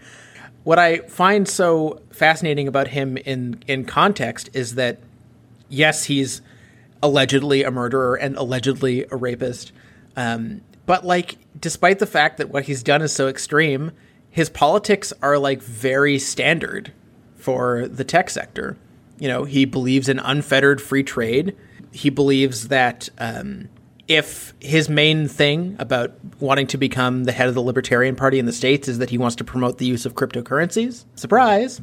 What 0.63 0.79
i 0.79 0.97
find 0.99 1.47
so 1.47 2.01
fascinating 2.11 2.67
about 2.67 2.89
him 2.89 3.17
in 3.17 3.61
in 3.67 3.85
context 3.85 4.49
is 4.53 4.75
that 4.75 4.99
yes 5.69 6.05
he's 6.05 6.41
allegedly 7.03 7.63
a 7.63 7.71
murderer 7.71 8.15
and 8.15 8.35
allegedly 8.35 9.05
a 9.11 9.15
rapist 9.15 9.71
um, 10.15 10.61
but 10.85 11.05
like 11.05 11.37
despite 11.59 11.99
the 11.99 12.07
fact 12.07 12.37
that 12.37 12.49
what 12.49 12.65
he's 12.65 12.81
done 12.81 13.01
is 13.01 13.11
so 13.11 13.27
extreme 13.27 13.91
his 14.35 14.49
politics 14.49 15.13
are 15.21 15.37
like 15.37 15.61
very 15.61 16.19
standard 16.19 16.91
for 17.37 17.87
the 17.87 18.03
tech 18.03 18.29
sector. 18.29 18.75
You 19.17 19.29
know 19.29 19.45
he 19.45 19.63
believes 19.63 20.09
in 20.09 20.19
unfettered 20.19 20.81
free 20.81 21.03
trade. 21.03 21.55
He 21.93 22.09
believes 22.09 22.67
that 22.67 23.07
um, 23.17 23.69
if 24.07 24.53
his 24.59 24.87
main 24.87 25.27
thing 25.27 25.75
about 25.79 26.13
wanting 26.39 26.67
to 26.67 26.77
become 26.77 27.23
the 27.23 27.31
head 27.31 27.47
of 27.47 27.55
the 27.55 27.61
Libertarian 27.61 28.15
Party 28.15 28.37
in 28.37 28.45
the 28.45 28.53
States 28.53 28.87
is 28.87 28.99
that 28.99 29.09
he 29.09 29.17
wants 29.17 29.35
to 29.37 29.43
promote 29.43 29.77
the 29.77 29.85
use 29.85 30.05
of 30.05 30.13
cryptocurrencies, 30.13 31.05
surprise. 31.15 31.81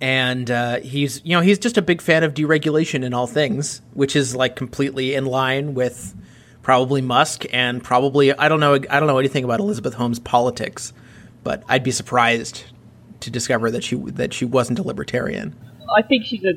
And 0.00 0.50
uh, 0.50 0.80
he's, 0.80 1.20
you 1.24 1.36
know, 1.36 1.42
he's 1.42 1.58
just 1.58 1.76
a 1.76 1.82
big 1.82 2.00
fan 2.00 2.24
of 2.24 2.32
deregulation 2.34 3.04
in 3.04 3.12
all 3.12 3.26
things, 3.26 3.82
which 3.92 4.16
is 4.16 4.34
like 4.34 4.56
completely 4.56 5.14
in 5.14 5.26
line 5.26 5.74
with 5.74 6.14
probably 6.62 7.02
Musk 7.02 7.44
and 7.52 7.82
probably 7.82 8.32
I 8.32 8.48
don't 8.48 8.60
know 8.60 8.74
I 8.74 9.00
don't 9.00 9.06
know 9.06 9.18
anything 9.18 9.44
about 9.44 9.60
Elizabeth 9.60 9.94
Holmes' 9.94 10.18
politics, 10.18 10.92
but 11.42 11.62
I'd 11.68 11.82
be 11.82 11.90
surprised 11.90 12.64
to 13.20 13.30
discover 13.30 13.70
that 13.70 13.84
she 13.84 13.96
that 13.96 14.32
she 14.32 14.44
wasn't 14.44 14.78
a 14.78 14.82
libertarian. 14.82 15.54
I 15.94 16.02
think 16.02 16.24
she's 16.24 16.44
a 16.44 16.54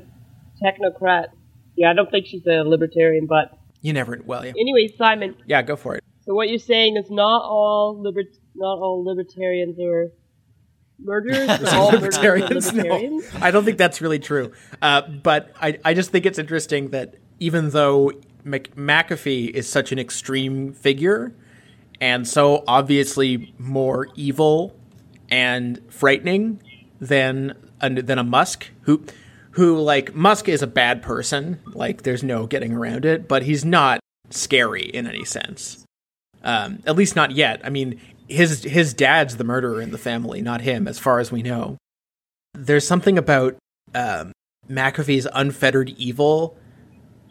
technocrat. 0.63 1.27
Yeah, 1.75 1.89
I 1.89 1.93
don't 1.93 2.11
think 2.11 2.27
she's 2.27 2.45
a 2.45 2.63
libertarian, 2.63 3.25
but 3.25 3.57
You 3.83 3.93
never, 3.93 4.19
well, 4.25 4.43
yeah, 4.43 4.53
anyway, 4.57 4.87
Simon. 4.97 5.35
yeah, 5.45 5.61
go 5.61 5.75
for 5.75 5.95
it. 5.95 6.03
So 6.21 6.33
what 6.33 6.49
you're 6.49 6.57
saying 6.57 6.97
is 6.97 7.11
not 7.11 7.43
all 7.43 8.01
liber- 8.01 8.23
not 8.55 8.79
all 8.79 9.03
libertarians 9.05 9.77
are 9.79 10.11
murderers. 10.99 11.49
All 11.73 11.89
are 11.89 11.91
libertarians. 11.93 12.71
No. 12.71 13.21
I 13.41 13.51
don't 13.51 13.65
think 13.65 13.77
that's 13.77 13.99
really 14.01 14.19
true. 14.19 14.53
Uh, 14.81 15.01
but 15.01 15.51
I, 15.61 15.77
I 15.83 15.93
just 15.93 16.11
think 16.11 16.25
it's 16.25 16.39
interesting 16.39 16.89
that 16.89 17.15
even 17.39 17.71
though 17.71 18.11
Mc- 18.45 18.73
McAfee 18.75 19.49
is 19.49 19.67
such 19.67 19.91
an 19.91 19.99
extreme 19.99 20.71
figure 20.71 21.35
and 21.99 22.27
so 22.27 22.63
obviously 22.67 23.53
more 23.57 24.07
evil 24.15 24.75
and 25.29 25.81
frightening 25.89 26.61
than 27.01 27.53
a, 27.81 27.89
than 28.01 28.17
a 28.19 28.23
Musk 28.23 28.69
who 28.81 29.03
who 29.53 29.79
like 29.79 30.13
Musk 30.15 30.47
is 30.47 30.61
a 30.61 30.67
bad 30.67 31.01
person 31.01 31.59
like 31.73 32.03
there's 32.03 32.23
no 32.23 32.45
getting 32.45 32.73
around 32.73 33.05
it 33.05 33.27
but 33.27 33.43
he's 33.43 33.63
not 33.65 33.99
scary 34.29 34.83
in 34.83 35.07
any 35.07 35.25
sense 35.25 35.83
um, 36.43 36.79
at 36.85 36.95
least 36.95 37.15
not 37.15 37.31
yet 37.31 37.61
I 37.63 37.69
mean 37.69 37.99
his 38.27 38.63
his 38.63 38.93
dad's 38.93 39.37
the 39.37 39.43
murderer 39.43 39.81
in 39.81 39.91
the 39.91 39.97
family 39.97 40.41
not 40.41 40.61
him 40.61 40.87
as 40.87 40.99
far 40.99 41.19
as 41.19 41.31
we 41.31 41.41
know 41.41 41.77
there's 42.53 42.87
something 42.87 43.17
about 43.17 43.55
um, 43.95 44.31
McAfee's 44.69 45.27
unfettered 45.33 45.89
evil 45.97 46.57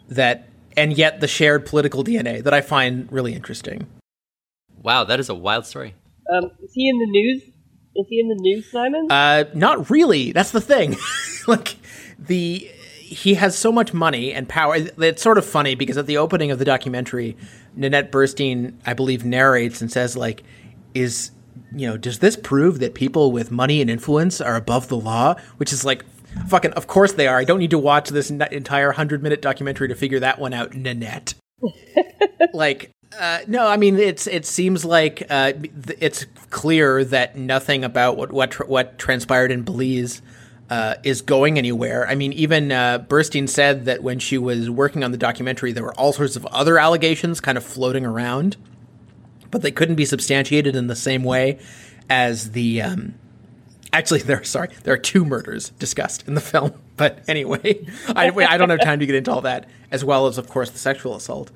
that 0.09 0.47
and 0.75 0.97
yet 0.97 1.19
the 1.19 1.27
shared 1.27 1.65
political 1.65 2.03
DNA 2.03 2.43
that 2.43 2.53
I 2.53 2.61
find 2.61 3.11
really 3.11 3.33
interesting 3.33 3.87
Wow, 4.83 5.05
that 5.05 5.19
is 5.19 5.29
a 5.29 5.35
wild 5.35 5.65
story. 5.65 5.95
Um, 6.31 6.51
is 6.61 6.71
he 6.73 6.89
in 6.89 6.99
the 6.99 7.05
news? 7.05 7.41
Is 7.95 8.05
he 8.09 8.19
in 8.19 8.27
the 8.27 8.35
news, 8.35 8.69
Simon? 8.69 9.09
Uh, 9.09 9.45
not 9.53 9.89
really. 9.89 10.33
That's 10.33 10.51
the 10.51 10.61
thing. 10.61 10.97
like 11.47 11.77
the 12.19 12.69
he 13.13 13.35
has 13.35 13.57
so 13.57 13.71
much 13.71 13.93
money 13.93 14.33
and 14.33 14.49
power. 14.49 14.75
It's 14.97 15.21
sort 15.21 15.37
of 15.37 15.45
funny 15.45 15.75
because 15.75 15.97
at 15.97 16.07
the 16.07 16.17
opening 16.17 16.51
of 16.51 16.59
the 16.59 16.65
documentary, 16.65 17.37
Nanette 17.75 18.11
Burstein, 18.11 18.73
I 18.85 18.93
believe, 18.93 19.23
narrates 19.23 19.81
and 19.81 19.91
says 19.91 20.17
like, 20.17 20.43
"Is 20.93 21.31
you 21.75 21.87
know, 21.87 21.97
does 21.97 22.19
this 22.19 22.35
prove 22.35 22.79
that 22.79 22.93
people 22.93 23.31
with 23.31 23.51
money 23.51 23.81
and 23.81 23.89
influence 23.89 24.41
are 24.41 24.55
above 24.55 24.87
the 24.87 24.97
law?" 24.97 25.35
Which 25.57 25.71
is 25.71 25.85
like. 25.85 26.03
Fucking, 26.47 26.71
of 26.71 26.87
course 26.87 27.11
they 27.11 27.27
are. 27.27 27.37
I 27.37 27.43
don't 27.43 27.59
need 27.59 27.69
to 27.69 27.77
watch 27.77 28.09
this 28.09 28.31
n- 28.31 28.41
entire 28.51 28.91
hundred 28.93 29.21
minute 29.21 29.39
documentary 29.39 29.87
to 29.89 29.93
figure 29.93 30.19
that 30.19 30.39
one 30.39 30.51
out, 30.51 30.73
Nanette. 30.73 31.35
like, 32.55 32.89
uh, 33.19 33.41
no, 33.47 33.67
I 33.67 33.77
mean 33.77 33.97
it's 33.99 34.25
it 34.25 34.45
seems 34.45 34.83
like 34.83 35.23
uh, 35.29 35.51
th- 35.51 35.97
it's 36.01 36.25
clear 36.49 37.03
that 37.05 37.35
nothing 37.35 37.83
about 37.83 38.17
what 38.17 38.31
what 38.31 38.49
tr- 38.49 38.63
what 38.63 38.97
transpired 38.97 39.51
in 39.51 39.61
Belize 39.61 40.23
uh, 40.73 40.95
is 41.03 41.21
going 41.21 41.59
anywhere. 41.59 42.07
I 42.07 42.15
mean, 42.15 42.33
even 42.33 42.71
uh, 42.71 42.97
Burstein 43.07 43.47
said 43.47 43.85
that 43.85 44.01
when 44.01 44.17
she 44.17 44.39
was 44.39 44.71
working 44.71 45.03
on 45.03 45.11
the 45.11 45.19
documentary, 45.19 45.71
there 45.71 45.83
were 45.83 45.93
all 45.93 46.13
sorts 46.13 46.35
of 46.35 46.47
other 46.47 46.79
allegations 46.79 47.39
kind 47.39 47.59
of 47.59 47.63
floating 47.63 48.07
around, 48.07 48.57
but 49.51 49.61
they 49.61 49.69
couldn't 49.69 49.93
be 49.93 50.05
substantiated 50.05 50.75
in 50.75 50.87
the 50.87 50.95
same 50.95 51.23
way 51.23 51.59
as 52.09 52.53
the. 52.53 52.81
Um, 52.81 53.13
Actually, 53.91 54.21
there. 54.21 54.43
Sorry, 54.55 54.69
there 54.81 54.95
are 54.95 54.97
two 54.97 55.23
murders 55.23 55.69
discussed 55.77 56.27
in 56.27 56.33
the 56.33 56.41
film. 56.41 56.73
But 56.95 57.23
anyway, 57.27 57.87
I, 58.09 58.29
I 58.29 58.57
don't 58.57 58.69
have 58.69 58.81
time 58.81 58.99
to 58.99 59.07
get 59.07 59.15
into 59.15 59.31
all 59.31 59.41
that, 59.41 59.67
as 59.89 60.05
well 60.05 60.27
as, 60.27 60.37
of 60.37 60.47
course, 60.47 60.69
the 60.69 60.77
sexual 60.77 61.15
assault. 61.15 61.49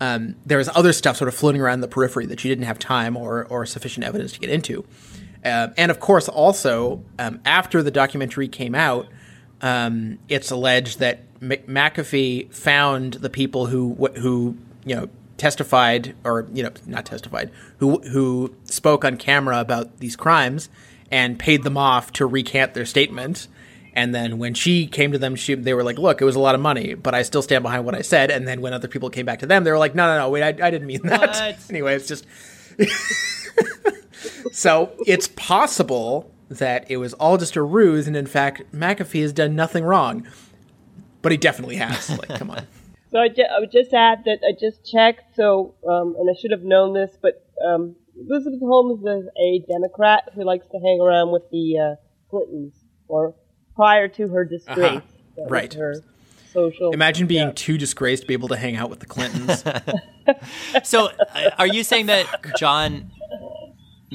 Um, 0.00 0.36
there 0.46 0.58
was 0.58 0.68
other 0.68 0.92
stuff 0.92 1.16
sort 1.16 1.26
of 1.26 1.34
floating 1.34 1.60
around 1.60 1.80
the 1.80 1.88
periphery 1.88 2.26
that 2.26 2.38
she 2.38 2.48
didn't 2.48 2.66
have 2.66 2.78
time 2.78 3.16
or 3.16 3.44
or 3.46 3.66
sufficient 3.66 4.06
evidence 4.06 4.32
to 4.32 4.38
get 4.38 4.50
into. 4.50 4.84
Uh, 5.44 5.68
and 5.76 5.90
of 5.90 6.00
course, 6.00 6.28
also 6.28 7.02
um, 7.18 7.40
after 7.44 7.82
the 7.82 7.90
documentary 7.90 8.48
came 8.48 8.74
out, 8.74 9.06
um, 9.60 10.18
it's 10.28 10.50
alleged 10.50 11.00
that 11.00 11.20
McAfee 11.40 12.52
found 12.52 13.14
the 13.14 13.30
people 13.30 13.66
who 13.66 13.94
who 14.16 14.56
you 14.84 14.94
know 14.94 15.08
testified 15.36 16.14
or 16.24 16.46
you 16.52 16.62
know 16.62 16.70
not 16.86 17.04
testified 17.04 17.50
who 17.78 17.98
who 18.00 18.54
spoke 18.64 19.04
on 19.04 19.16
camera 19.16 19.60
about 19.60 19.98
these 19.98 20.16
crimes 20.16 20.68
and 21.10 21.38
paid 21.38 21.62
them 21.62 21.76
off 21.76 22.12
to 22.12 22.26
recant 22.26 22.74
their 22.74 22.86
statements. 22.86 23.48
And 23.96 24.12
then 24.12 24.38
when 24.38 24.54
she 24.54 24.86
came 24.88 25.12
to 25.12 25.18
them, 25.18 25.36
she 25.36 25.54
they 25.54 25.72
were 25.74 25.84
like, 25.84 25.98
"Look, 25.98 26.20
it 26.20 26.24
was 26.24 26.34
a 26.34 26.40
lot 26.40 26.54
of 26.54 26.60
money, 26.60 26.94
but 26.94 27.14
I 27.14 27.22
still 27.22 27.42
stand 27.42 27.62
behind 27.62 27.84
what 27.84 27.94
I 27.94 28.02
said." 28.02 28.30
And 28.30 28.48
then 28.48 28.60
when 28.60 28.72
other 28.72 28.88
people 28.88 29.08
came 29.10 29.24
back 29.24 29.38
to 29.40 29.46
them, 29.46 29.62
they 29.62 29.70
were 29.70 29.78
like, 29.78 29.94
"No, 29.94 30.06
no, 30.06 30.18
no, 30.18 30.30
wait, 30.30 30.42
I, 30.42 30.66
I 30.66 30.70
didn't 30.70 30.86
mean 30.86 31.02
that." 31.04 31.20
What? 31.20 31.58
anyway, 31.70 31.94
it's 31.94 32.08
just 32.08 32.26
so 34.52 34.92
it's 35.06 35.28
possible 35.28 36.30
that 36.48 36.90
it 36.90 36.98
was 36.98 37.14
all 37.14 37.36
just 37.38 37.56
a 37.56 37.62
ruse, 37.62 38.06
and 38.06 38.16
in 38.16 38.26
fact, 38.26 38.62
McAfee 38.72 39.22
has 39.22 39.32
done 39.32 39.56
nothing 39.56 39.84
wrong, 39.84 40.26
but 41.22 41.32
he 41.32 41.38
definitely 41.38 41.76
has. 41.76 42.10
Like, 42.10 42.28
come 42.38 42.50
on. 42.50 42.66
So 43.10 43.20
I, 43.20 43.28
ju- 43.28 43.44
I 43.44 43.60
would 43.60 43.70
just 43.70 43.94
add 43.94 44.24
that 44.24 44.40
I 44.44 44.58
just 44.58 44.84
checked. 44.90 45.36
So, 45.36 45.76
um, 45.88 46.16
and 46.18 46.28
I 46.28 46.34
should 46.36 46.50
have 46.50 46.64
known 46.64 46.94
this, 46.94 47.16
but 47.22 47.46
um, 47.64 47.94
Elizabeth 48.28 48.58
Holmes 48.58 48.98
is 49.06 49.28
a 49.40 49.64
Democrat 49.70 50.30
who 50.34 50.42
likes 50.42 50.66
to 50.66 50.80
hang 50.80 51.00
around 51.00 51.30
with 51.30 51.48
the 51.52 51.78
uh, 51.78 51.94
Clintons, 52.28 52.74
or 53.06 53.36
prior 53.76 54.08
to 54.08 54.26
her 54.26 54.44
disgrace. 54.44 55.00
Uh-huh. 55.38 55.46
Right. 55.48 55.72
Her 55.72 55.94
social. 56.52 56.90
Imagine 56.90 57.28
being 57.28 57.54
too 57.54 57.78
disgraced 57.78 58.22
to 58.22 58.26
be 58.26 58.34
able 58.34 58.48
to 58.48 58.56
hang 58.56 58.74
out 58.74 58.90
with 58.90 58.98
the 58.98 59.06
Clintons. 59.06 59.62
So, 60.82 61.10
uh, 61.34 61.50
are 61.58 61.66
you 61.66 61.84
saying 61.84 62.06
that 62.06 62.26
John 62.56 63.10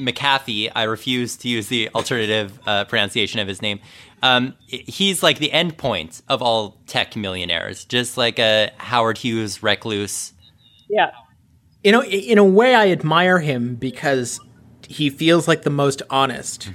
McAfee, 0.00 0.70
I 0.74 0.84
refuse 0.84 1.36
to 1.38 1.48
use 1.48 1.68
the 1.68 1.88
alternative 1.94 2.58
uh, 2.66 2.84
pronunciation 2.84 3.40
of 3.40 3.48
his 3.48 3.62
name, 3.62 3.80
um, 4.22 4.54
he's 4.66 5.22
like 5.22 5.38
the 5.38 5.52
end 5.52 5.78
point 5.78 6.22
of 6.28 6.42
all 6.42 6.78
tech 6.86 7.16
millionaires, 7.16 7.84
just 7.84 8.16
like 8.16 8.38
a 8.38 8.70
Howard 8.76 9.18
Hughes 9.18 9.62
recluse. 9.62 10.32
Yeah. 10.88 11.10
you 11.82 11.92
know, 11.92 12.04
in 12.04 12.38
a 12.38 12.44
way, 12.44 12.74
I 12.74 12.90
admire 12.90 13.38
him 13.38 13.76
because 13.76 14.40
he 14.86 15.08
feels 15.08 15.48
like 15.48 15.62
the 15.62 15.70
most 15.70 16.02
honest 16.10 16.70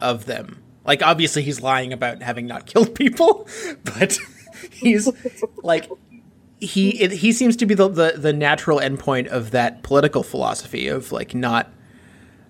of 0.00 0.26
them. 0.26 0.62
Like, 0.84 1.02
obviously, 1.02 1.42
he's 1.42 1.60
lying 1.60 1.92
about 1.92 2.22
having 2.22 2.46
not 2.46 2.66
killed 2.66 2.94
people, 2.94 3.48
but 3.84 4.18
he's 4.70 5.08
like 5.62 5.88
he 6.58 7.00
it, 7.00 7.12
he 7.12 7.32
seems 7.32 7.56
to 7.56 7.66
be 7.66 7.74
the, 7.74 7.88
the 7.88 8.14
the 8.16 8.32
natural 8.32 8.78
endpoint 8.78 9.26
of 9.28 9.50
that 9.50 9.82
political 9.82 10.22
philosophy 10.22 10.88
of 10.88 11.12
like 11.12 11.34
not 11.34 11.70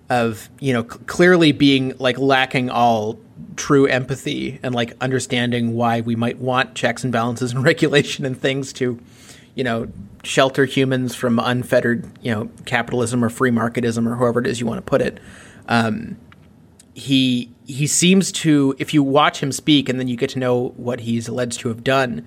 of 0.09 0.49
you 0.59 0.73
know 0.73 0.83
c- 0.83 0.99
clearly 1.05 1.51
being 1.51 1.93
like 1.99 2.17
lacking 2.17 2.69
all 2.69 3.19
true 3.55 3.85
empathy 3.85 4.59
and 4.63 4.73
like 4.73 4.95
understanding 5.01 5.75
why 5.75 6.01
we 6.01 6.15
might 6.15 6.37
want 6.37 6.75
checks 6.75 7.03
and 7.03 7.11
balances 7.11 7.51
and 7.51 7.63
regulation 7.71 8.25
and 8.25 8.39
things 8.39 8.71
to 8.73 8.99
you 9.55 9.63
know 9.63 9.87
shelter 10.23 10.65
humans 10.65 11.15
from 11.15 11.39
unfettered 11.39 12.05
you 12.21 12.31
know 12.31 12.49
capitalism 12.65 13.23
or 13.23 13.29
free 13.29 13.51
marketism 13.51 14.07
or 14.07 14.15
however 14.15 14.39
it 14.39 14.47
is 14.47 14.59
you 14.59 14.65
want 14.65 14.77
to 14.77 14.89
put 14.89 15.01
it. 15.01 15.19
Um, 15.67 16.17
he 16.93 17.51
he 17.65 17.85
seems 17.85 18.31
to 18.31 18.75
if 18.79 18.93
you 18.93 19.03
watch 19.03 19.41
him 19.41 19.51
speak 19.51 19.89
and 19.89 19.99
then 19.99 20.07
you 20.07 20.15
get 20.15 20.31
to 20.31 20.39
know 20.39 20.69
what 20.77 21.01
he's 21.01 21.27
alleged 21.27 21.59
to 21.59 21.67
have 21.67 21.83
done 21.83 22.25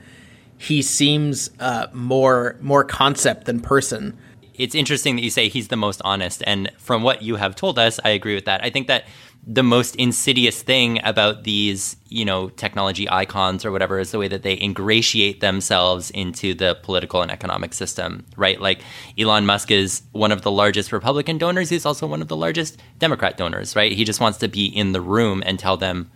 he 0.59 0.83
seems 0.83 1.51
uh, 1.59 1.87
more 1.95 2.57
more 2.61 2.85
concept 2.85 3.47
than 3.47 3.59
person 3.61 4.17
It's 4.61 4.75
interesting 4.75 5.17
that 5.17 5.23
you 5.23 5.31
say 5.31 5.49
he's 5.49 5.69
the 5.69 5.77
most 5.77 6.03
honest, 6.05 6.43
and 6.47 6.71
from 6.77 7.03
what 7.03 7.23
you 7.23 7.37
have 7.37 7.57
told 7.57 7.79
us, 7.79 7.99
I 8.05 8.11
agree 8.11 8.35
with 8.35 8.45
that. 8.45 8.63
I 8.63 8.69
think 8.69 8.89
that 8.89 9.05
the 9.47 9.63
most 9.63 9.97
insidious 9.97 10.61
thing 10.61 11.01
about 11.03 11.45
these, 11.45 11.97
you 12.11 12.27
know, 12.27 12.51
technology 12.51 13.09
icons 13.09 13.65
or 13.65 13.73
whatever 13.73 13.99
is 13.99 14.11
the 14.11 14.19
way 14.19 14.29
that 14.29 14.43
they 14.43 14.61
ingratiate 14.61 15.41
themselves 15.41 16.11
into 16.11 16.53
the 16.53 16.75
political 16.83 17.23
and 17.23 17.31
economic 17.31 17.73
system, 17.73 18.27
right? 18.37 18.61
Like 18.61 18.83
Elon 19.17 19.47
Musk 19.47 19.71
is 19.71 20.03
one 20.13 20.31
of 20.31 20.43
the 20.43 20.51
largest 20.51 20.93
Republican 20.93 21.39
donors. 21.39 21.71
He's 21.71 21.87
also 21.87 22.07
one 22.07 22.21
of 22.21 22.29
the 22.29 22.37
largest 22.37 22.79
Democrat 22.99 23.39
donors, 23.39 23.75
right? 23.75 23.93
He 23.93 24.05
just 24.05 24.21
wants 24.21 24.37
to 24.41 24.49
be 24.49 24.67
in 24.67 24.93
the 24.93 25.01
room 25.01 25.43
and 25.47 25.59
tell 25.59 25.79
them 25.79 26.11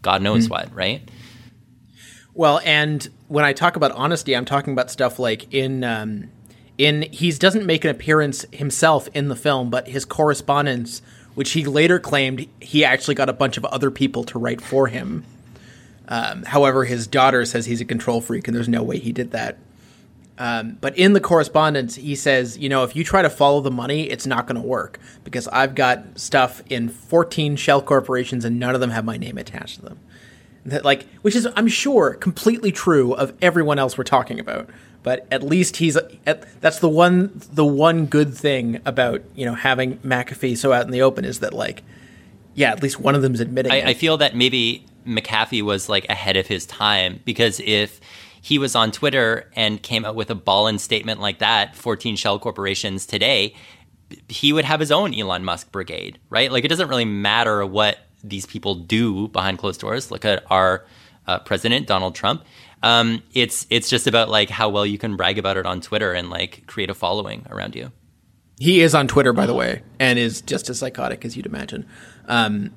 God 0.00 0.22
knows 0.22 0.46
Mhm. 0.46 0.50
what, 0.50 0.74
right? 0.74 1.06
Well, 2.32 2.62
and 2.64 3.06
when 3.28 3.44
I 3.44 3.52
talk 3.52 3.76
about 3.76 3.92
honesty, 3.92 4.34
I'm 4.34 4.46
talking 4.46 4.72
about 4.72 4.90
stuff 4.90 5.18
like 5.18 5.52
in 5.52 5.84
um, 5.84 6.30
in 6.80 7.02
he 7.12 7.30
doesn't 7.32 7.66
make 7.66 7.84
an 7.84 7.90
appearance 7.90 8.46
himself 8.52 9.08
in 9.14 9.28
the 9.28 9.36
film, 9.36 9.68
but 9.68 9.88
his 9.88 10.06
correspondence, 10.06 11.02
which 11.34 11.52
he 11.52 11.64
later 11.64 11.98
claimed 11.98 12.48
he 12.60 12.84
actually 12.84 13.14
got 13.14 13.28
a 13.28 13.34
bunch 13.34 13.58
of 13.58 13.64
other 13.66 13.90
people 13.90 14.24
to 14.24 14.38
write 14.38 14.62
for 14.62 14.86
him. 14.86 15.24
Um, 16.08 16.42
however, 16.44 16.86
his 16.86 17.06
daughter 17.06 17.44
says 17.44 17.66
he's 17.66 17.82
a 17.82 17.84
control 17.84 18.20
freak, 18.20 18.48
and 18.48 18.56
there's 18.56 18.68
no 18.68 18.82
way 18.82 18.98
he 18.98 19.12
did 19.12 19.30
that. 19.32 19.58
Um, 20.38 20.78
but 20.80 20.96
in 20.96 21.12
the 21.12 21.20
correspondence, 21.20 21.96
he 21.96 22.14
says, 22.14 22.56
you 22.56 22.70
know, 22.70 22.82
if 22.82 22.96
you 22.96 23.04
try 23.04 23.20
to 23.20 23.28
follow 23.28 23.60
the 23.60 23.70
money, 23.70 24.08
it's 24.08 24.26
not 24.26 24.46
going 24.46 24.60
to 24.60 24.66
work 24.66 24.98
because 25.22 25.46
I've 25.48 25.74
got 25.74 26.18
stuff 26.18 26.62
in 26.70 26.88
14 26.88 27.56
shell 27.56 27.82
corporations 27.82 28.46
and 28.46 28.58
none 28.58 28.74
of 28.74 28.80
them 28.80 28.88
have 28.88 29.04
my 29.04 29.18
name 29.18 29.36
attached 29.36 29.76
to 29.76 29.82
them. 29.82 29.98
That 30.64 30.82
like, 30.82 31.06
which 31.20 31.36
is 31.36 31.46
I'm 31.56 31.68
sure 31.68 32.14
completely 32.14 32.72
true 32.72 33.12
of 33.12 33.34
everyone 33.42 33.78
else 33.78 33.98
we're 33.98 34.04
talking 34.04 34.40
about. 34.40 34.70
But 35.02 35.26
at 35.30 35.42
least 35.42 35.76
he's 35.76 35.96
at, 35.96 36.60
that's 36.60 36.78
the 36.80 36.88
one 36.88 37.40
the 37.52 37.64
one 37.64 38.06
good 38.06 38.34
thing 38.34 38.80
about 38.84 39.22
you 39.34 39.46
know 39.46 39.54
having 39.54 39.96
McAfee 39.98 40.56
so 40.56 40.72
out 40.72 40.84
in 40.84 40.90
the 40.90 41.02
open 41.02 41.24
is 41.24 41.40
that 41.40 41.54
like, 41.54 41.82
yeah, 42.54 42.70
at 42.70 42.82
least 42.82 43.00
one 43.00 43.14
of 43.14 43.22
them's 43.22 43.40
admitting. 43.40 43.72
I. 43.72 43.90
I 43.90 43.94
feel 43.94 44.18
that 44.18 44.36
maybe 44.36 44.84
McAfee 45.06 45.62
was 45.62 45.88
like 45.88 46.06
ahead 46.08 46.36
of 46.36 46.46
his 46.46 46.66
time 46.66 47.20
because 47.24 47.60
if 47.60 48.00
he 48.42 48.58
was 48.58 48.74
on 48.74 48.90
Twitter 48.90 49.50
and 49.54 49.82
came 49.82 50.04
out 50.04 50.14
with 50.14 50.30
a 50.30 50.34
ballin 50.34 50.78
statement 50.78 51.20
like 51.20 51.38
that, 51.38 51.76
14 51.76 52.16
shell 52.16 52.38
corporations 52.38 53.06
today, 53.06 53.54
he 54.28 54.52
would 54.52 54.64
have 54.64 54.80
his 54.80 54.90
own 54.90 55.14
Elon 55.14 55.44
Musk 55.44 55.70
brigade, 55.72 56.18
right? 56.30 56.50
Like 56.50 56.64
it 56.64 56.68
doesn't 56.68 56.88
really 56.88 57.04
matter 57.04 57.64
what 57.66 57.98
these 58.22 58.46
people 58.46 58.74
do 58.74 59.28
behind 59.28 59.58
closed 59.58 59.80
doors. 59.80 60.10
Look 60.10 60.24
at 60.24 60.44
our 60.50 60.84
uh, 61.26 61.38
president, 61.40 61.86
Donald 61.86 62.14
Trump. 62.14 62.44
Um, 62.82 63.22
it's 63.34 63.66
it's 63.70 63.90
just 63.90 64.06
about 64.06 64.28
like 64.28 64.50
how 64.50 64.68
well 64.68 64.86
you 64.86 64.98
can 64.98 65.16
brag 65.16 65.38
about 65.38 65.56
it 65.56 65.66
on 65.66 65.80
Twitter 65.80 66.12
and 66.12 66.30
like 66.30 66.66
create 66.66 66.90
a 66.90 66.94
following 66.94 67.46
around 67.50 67.76
you. 67.76 67.92
He 68.58 68.80
is 68.80 68.94
on 68.94 69.08
Twitter, 69.08 69.32
by 69.32 69.46
the 69.46 69.54
way, 69.54 69.82
and 69.98 70.18
is 70.18 70.42
just 70.42 70.68
as 70.68 70.78
psychotic 70.78 71.24
as 71.24 71.36
you'd 71.36 71.46
imagine. 71.46 71.86
Um, 72.26 72.72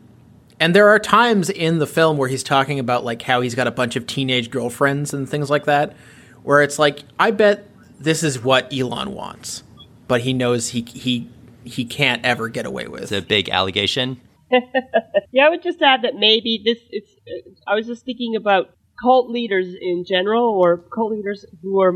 and 0.60 0.74
there 0.74 0.88
are 0.90 1.00
times 1.00 1.50
in 1.50 1.80
the 1.80 1.88
film 1.88 2.18
where 2.18 2.30
he's 2.30 2.44
talking 2.44 2.80
about 2.80 3.04
like 3.04 3.22
how 3.22 3.42
he's 3.42 3.56
got 3.56 3.68
a 3.68 3.72
bunch 3.72 3.96
of 3.96 4.08
teenage 4.08 4.50
girlfriends 4.50 5.14
and 5.14 5.28
things 5.28 5.50
like 5.50 5.66
that, 5.66 5.96
where 6.44 6.62
it's 6.62 6.80
like, 6.80 7.04
I 7.20 7.32
bet 7.32 7.68
this 8.00 8.24
is 8.24 8.42
what 8.42 8.72
Elon 8.74 9.14
wants, 9.14 9.64
but 10.08 10.22
he 10.22 10.34
knows 10.34 10.70
he 10.70 10.82
he 10.82 11.30
he 11.64 11.86
can't 11.86 12.24
ever 12.26 12.50
get 12.50 12.66
away 12.66 12.88
with. 12.88 13.04
It's 13.04 13.12
a 13.12 13.22
big 13.22 13.50
allegation. 13.50 14.22
yeah, 15.32 15.46
I 15.46 15.50
would 15.50 15.64
just 15.64 15.82
add 15.82 16.04
that 16.04 16.16
maybe 16.16 16.62
this. 16.64 16.80
It's. 16.92 17.12
Uh, 17.28 17.72
I 17.72 17.76
was 17.76 17.88
just 17.88 18.06
thinking 18.06 18.36
about 18.36 18.76
cult 19.04 19.30
leaders 19.30 19.76
in 19.80 20.06
general, 20.06 20.46
or 20.46 20.78
cult 20.78 21.12
leaders 21.12 21.46
who 21.62 21.82
are 21.82 21.94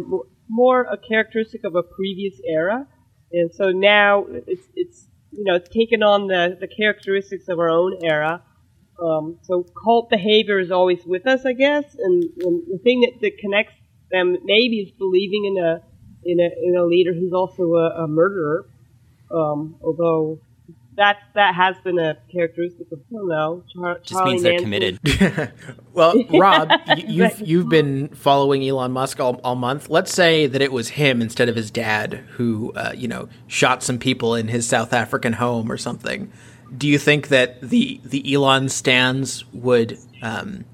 more 0.50 0.82
a 0.82 0.98
characteristic 0.98 1.64
of 1.64 1.76
a 1.76 1.84
previous 1.84 2.36
era, 2.46 2.86
and 3.32 3.50
so 3.54 3.72
now 3.72 4.26
it's 4.30 4.68
it's 4.76 5.08
you 5.32 5.46
know 5.46 5.56
it's 5.56 5.70
taken 5.70 6.04
on 6.04 6.28
the 6.28 6.58
the 6.60 6.68
characteristics 6.68 7.48
of 7.48 7.60
our 7.60 7.70
own 7.70 7.98
era. 8.04 8.44
Um, 9.02 9.38
so 9.44 9.64
cult 9.84 10.10
behavior 10.10 10.60
is 10.60 10.72
always 10.72 11.06
with 11.06 11.28
us, 11.28 11.46
I 11.46 11.54
guess, 11.54 11.86
and, 11.96 12.24
and 12.42 12.64
the 12.68 12.80
thing 12.84 13.02
that, 13.02 13.22
that 13.22 13.38
connects 13.38 13.76
them 14.12 14.38
maybe 14.44 14.78
is 14.80 14.92
believing 14.92 15.46
in 15.46 15.64
a 15.64 15.82
in 16.26 16.40
a 16.40 16.50
in 16.68 16.76
a 16.76 16.84
leader 16.84 17.14
who's 17.14 17.34
also 17.34 17.64
a, 17.76 18.04
a 18.04 18.08
murderer. 18.08 18.68
Um, 19.30 19.76
although 19.84 20.40
that 20.98 21.18
that 21.36 21.56
has 21.56 21.76
been 21.84 21.98
a 22.00 22.18
characteristic 22.32 22.88
of 22.92 23.00
I 23.10 23.36
don't. 23.36 23.64
Char- 23.70 23.96
Just 24.00 24.10
Charlie 24.10 24.32
means 24.32 24.44
they're 24.44 24.62
Manson. 24.62 24.98
committed. 25.00 25.52
Well, 25.94 26.14
Rob, 26.30 26.70
y- 26.88 27.04
you've 27.08 27.40
you've 27.42 27.70
been 27.70 28.10
following 28.10 28.64
Elon 28.68 28.92
Musk 28.92 29.20
all, 29.20 29.40
all 29.44 29.56
month. 29.56 29.90
Let's 29.90 30.14
say 30.14 30.46
that 30.46 30.62
it 30.62 30.72
was 30.72 30.90
him 30.90 31.24
instead 31.24 31.50
of 31.50 31.56
his 31.56 31.72
dad 31.72 32.24
who, 32.34 32.72
uh, 32.76 32.92
you 32.96 33.08
know, 33.08 33.30
shot 33.48 33.82
some 33.82 33.98
people 33.98 34.36
in 34.36 34.48
his 34.48 34.68
South 34.68 34.94
African 34.94 35.34
home 35.34 35.72
or 35.72 35.78
something. 35.78 36.32
Do 36.78 36.88
you 36.88 37.00
think 37.00 37.30
that 37.30 37.62
the 37.62 38.00
the 38.04 38.32
Elon 38.32 38.70
stands 38.70 39.44
would, 39.54 39.98
um, 40.22 40.66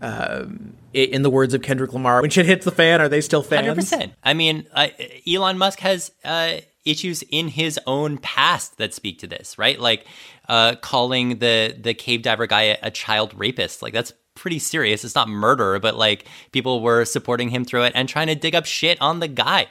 um, 0.00 0.74
in 0.94 1.22
the 1.22 1.30
words 1.30 1.54
of 1.54 1.62
Kendrick 1.62 1.92
Lamar, 1.92 2.20
when 2.22 2.30
shit 2.30 2.46
hits 2.46 2.64
the 2.64 2.70
fan, 2.72 3.00
are 3.00 3.08
they 3.08 3.20
still 3.20 3.42
fans? 3.42 3.66
Hundred 3.66 3.74
percent. 3.76 4.12
I 4.22 4.34
mean, 4.34 4.66
uh, 4.72 4.88
Elon 5.30 5.58
Musk 5.58 5.80
has 5.80 6.10
uh, 6.24 6.56
issues 6.84 7.22
in 7.30 7.48
his 7.48 7.78
own 7.86 8.18
past 8.18 8.78
that 8.78 8.94
speak 8.94 9.18
to 9.20 9.26
this, 9.26 9.58
right? 9.58 9.78
Like 9.78 10.06
uh, 10.48 10.76
calling 10.76 11.38
the 11.38 11.76
the 11.78 11.94
cave 11.94 12.22
diver 12.22 12.46
guy 12.46 12.62
a, 12.62 12.78
a 12.84 12.90
child 12.90 13.32
rapist. 13.36 13.82
Like 13.82 13.92
that's 13.92 14.12
pretty 14.34 14.58
serious. 14.58 15.04
It's 15.04 15.14
not 15.14 15.28
murder, 15.28 15.78
but 15.78 15.96
like 15.96 16.26
people 16.52 16.80
were 16.82 17.04
supporting 17.04 17.50
him 17.50 17.64
through 17.64 17.84
it 17.84 17.92
and 17.94 18.08
trying 18.08 18.28
to 18.28 18.34
dig 18.34 18.54
up 18.54 18.64
shit 18.64 19.00
on 19.00 19.20
the 19.20 19.28
guy. 19.28 19.66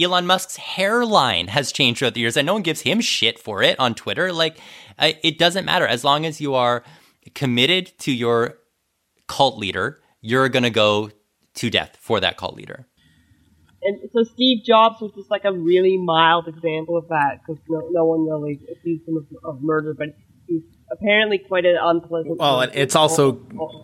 Elon 0.00 0.26
Musk's 0.26 0.56
hairline 0.56 1.48
has 1.48 1.72
changed 1.72 1.98
throughout 1.98 2.14
the 2.14 2.20
years, 2.20 2.36
and 2.36 2.46
no 2.46 2.52
one 2.52 2.62
gives 2.62 2.82
him 2.82 3.00
shit 3.00 3.38
for 3.38 3.62
it 3.62 3.78
on 3.80 3.94
Twitter. 3.94 4.32
Like, 4.32 4.58
it 5.00 5.38
doesn't 5.38 5.64
matter 5.64 5.86
as 5.86 6.04
long 6.04 6.24
as 6.24 6.40
you 6.40 6.54
are 6.54 6.84
committed 7.34 7.92
to 7.98 8.12
your 8.12 8.58
cult 9.26 9.58
leader. 9.58 10.00
You're 10.20 10.48
gonna 10.48 10.70
go 10.70 11.10
to 11.54 11.70
death 11.70 11.96
for 12.00 12.20
that 12.20 12.36
cult 12.36 12.54
leader. 12.54 12.86
And 13.86 14.10
so 14.12 14.24
Steve 14.24 14.64
Jobs 14.64 15.00
was 15.00 15.12
just 15.14 15.30
like 15.30 15.44
a 15.44 15.52
really 15.52 15.96
mild 15.96 16.48
example 16.48 16.96
of 16.96 17.08
that 17.08 17.40
because 17.46 17.62
no, 17.68 17.80
no 17.92 18.04
one 18.04 18.26
really 18.26 18.60
accused 18.72 19.06
him 19.06 19.16
of, 19.16 19.26
of 19.56 19.62
murder, 19.62 19.94
but 19.94 20.08
he's 20.48 20.62
apparently 20.90 21.38
quite 21.38 21.64
an 21.64 21.76
unpleasant. 21.80 22.38
Well, 22.38 22.62
and 22.62 22.72
it's 22.74 22.96
also 22.96 23.40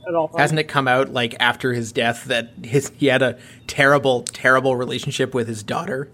at 0.08 0.14
all 0.14 0.30
hasn't 0.36 0.58
it 0.60 0.64
come 0.64 0.88
out 0.88 1.12
like 1.12 1.36
after 1.40 1.72
his 1.72 1.92
death 1.92 2.24
that 2.24 2.50
his 2.64 2.90
he 2.96 3.06
had 3.06 3.22
a 3.22 3.38
terrible, 3.66 4.22
terrible 4.24 4.74
relationship 4.76 5.34
with 5.34 5.46
his 5.46 5.62
daughter. 5.62 6.08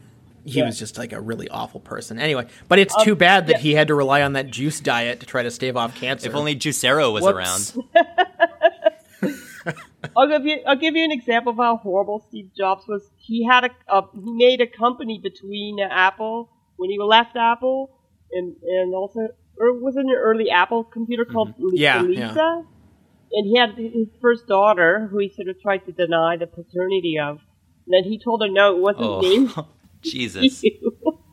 He 0.45 0.59
Yeah. 0.61 0.67
was 0.67 0.79
just 0.79 0.97
like 0.97 1.13
a 1.13 1.21
really 1.21 1.49
awful 1.51 1.81
person. 1.81 2.19
Anyway, 2.19 2.47
but 2.69 2.79
it's 2.79 2.95
Um, 2.97 3.05
too 3.05 3.15
bad 3.15 3.47
that 3.49 3.57
yeah. 3.57 3.59
he 3.59 3.75
had 3.75 3.89
to 3.89 3.95
rely 3.95 4.23
on 4.23 4.33
that 4.35 4.51
juice 4.51 4.81
diet 4.81 5.21
to 5.21 5.27
try 5.27 5.43
to 5.43 5.51
stave 5.51 5.77
off 5.77 5.95
cancer. 5.95 6.29
If 6.29 6.35
only 6.35 6.57
Juicero 6.57 7.13
was 7.13 7.25
Whoops. 7.25 7.77
around. 7.77 7.85
I'll 10.19 10.27
give 10.29 10.45
you 10.45 10.59
I'll 10.67 10.77
give 10.77 10.97
you 10.97 11.05
an 11.05 11.13
example 11.13 11.53
of 11.53 11.59
how 11.59 11.77
horrible 11.77 12.25
Steve 12.29 12.51
Jobs 12.57 12.89
was. 12.89 13.03
He 13.17 13.47
had 13.47 13.65
a, 13.65 13.71
a 13.89 14.03
he 14.13 14.33
made 14.33 14.61
a 14.61 14.67
company 14.67 15.21
between 15.23 15.79
Apple 15.81 16.51
when 16.77 16.91
he 16.91 16.99
left 16.99 17.37
Apple 17.37 17.91
and 18.33 18.57
and 18.63 18.95
also 18.95 19.21
or 19.59 19.75
was 19.81 19.97
it 19.97 20.01
an 20.01 20.11
early 20.17 20.51
Apple 20.51 20.83
computer 20.83 21.25
mm-hmm. 21.25 21.33
called 21.35 21.55
Li- 21.59 21.81
Yeah, 21.81 22.03
Lisa. 22.03 22.35
yeah. 22.35 22.63
And 23.31 23.47
he 23.47 23.59
had 23.59 23.77
his 23.77 24.09
first 24.23 24.47
daughter, 24.49 25.07
who 25.11 25.19
he 25.19 25.29
sort 25.29 25.49
of 25.49 25.61
tried 25.61 25.85
to 25.87 25.93
deny 25.93 26.37
the 26.39 26.47
paternity 26.47 27.19
of. 27.23 27.39
And 27.87 27.93
then 27.93 28.05
he 28.11 28.19
told 28.19 28.43
her 28.43 28.49
no, 28.49 28.77
it 28.77 28.81
wasn't 28.81 29.05
Oh, 29.05 29.21
named. 29.21 29.55
Jesus. 30.03 30.65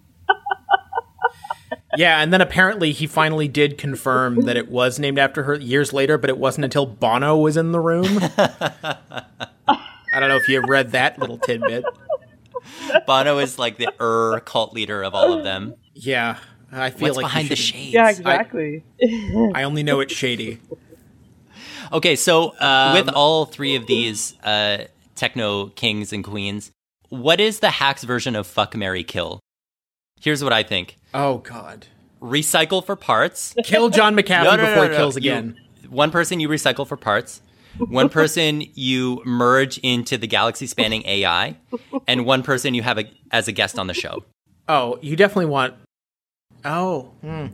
yeah, 1.98 2.22
and 2.22 2.32
then 2.34 2.41
apparently 2.41 2.91
he 2.91 3.08
finally 3.08 3.48
did 3.48 3.78
confirm 3.78 4.41
that 4.41 4.58
it 4.58 4.70
was 4.70 5.00
named 5.00 5.20
after 5.20 5.43
her 5.43 5.56
years 5.56 5.93
later, 5.93 6.18
but 6.18 6.30
it 6.30 6.38
wasn't 6.38 6.66
until 6.66 6.86
Bono 6.86 7.38
was 7.38 7.58
in 7.58 7.72
the 7.72 7.80
room. 7.80 8.06
I 9.68 10.20
don't 10.20 10.30
know 10.30 10.38
if 10.38 10.48
you 10.48 10.62
read 10.66 10.91
that 10.91 11.20
little 11.20 11.38
tidbit. 11.38 11.84
Bono 13.06 13.39
is 13.39 13.60
like 13.60 13.78
the 13.78 13.89
er 14.00 14.39
cult 14.46 14.74
leader 14.74 15.04
of 15.04 15.14
all 15.14 15.34
of 15.34 15.43
them. 15.43 15.76
Yeah, 15.93 16.38
I 16.72 16.89
feel 16.89 17.08
What's 17.10 17.18
like 17.18 17.26
behind 17.26 17.50
the 17.50 17.56
should- 17.56 17.76
shades? 17.76 17.93
Yeah, 17.93 18.10
exactly. 18.10 18.84
I 19.54 19.64
only 19.64 19.84
know 19.84 20.00
it's 20.00 20.14
shady. 20.14 20.60
Okay, 21.93 22.16
so 22.16 22.50
uh, 22.58 22.93
with 22.96 23.10
Um, 23.10 23.14
all 23.16 23.46
three 23.46 23.76
of 23.76 23.86
these 23.88 24.39
uh, 24.43 24.86
techno 25.16 25.68
kings 25.68 26.12
and 26.12 26.24
queens, 26.24 26.72
what 27.10 27.39
is 27.39 27.60
the 27.60 27.70
hacks 27.70 28.04
version 28.04 28.36
of 28.36 28.48
fuck, 28.48 28.76
Mary 28.76 29.04
kill? 29.04 29.39
Here's 30.26 30.44
what 30.44 30.54
I 30.54 30.64
think: 30.64 30.98
Oh 31.14 31.38
God, 31.38 31.86
recycle 32.20 32.84
for 32.84 32.96
parts, 32.96 33.54
kill 33.64 33.92
John 33.92 34.16
McAfee 34.18 34.58
before 34.60 34.90
he 34.90 34.96
kills 34.96 35.16
You- 35.16 35.20
again. 35.32 35.56
one 35.88 36.10
person 36.10 36.40
you 36.40 36.50
recycle 36.50 36.88
for 36.88 36.98
parts, 36.98 37.44
one 37.78 38.10
person 38.10 38.64
you 38.74 39.22
merge 39.24 39.78
into 39.78 40.18
the 40.18 40.26
galaxy-spanning 40.26 41.06
AI, 41.06 41.58
and 42.08 42.26
one 42.26 42.42
person 42.42 42.74
you 42.74 42.82
have 42.82 42.98
a, 42.98 43.06
as 43.30 43.48
a 43.48 43.52
guest 43.52 43.78
on 43.78 43.86
the 43.86 43.94
show. 43.94 44.24
Oh, 44.68 44.98
you 45.00 45.16
definitely 45.16 45.46
want. 45.46 45.76
Oh, 46.66 47.12
hmm. 47.22 47.46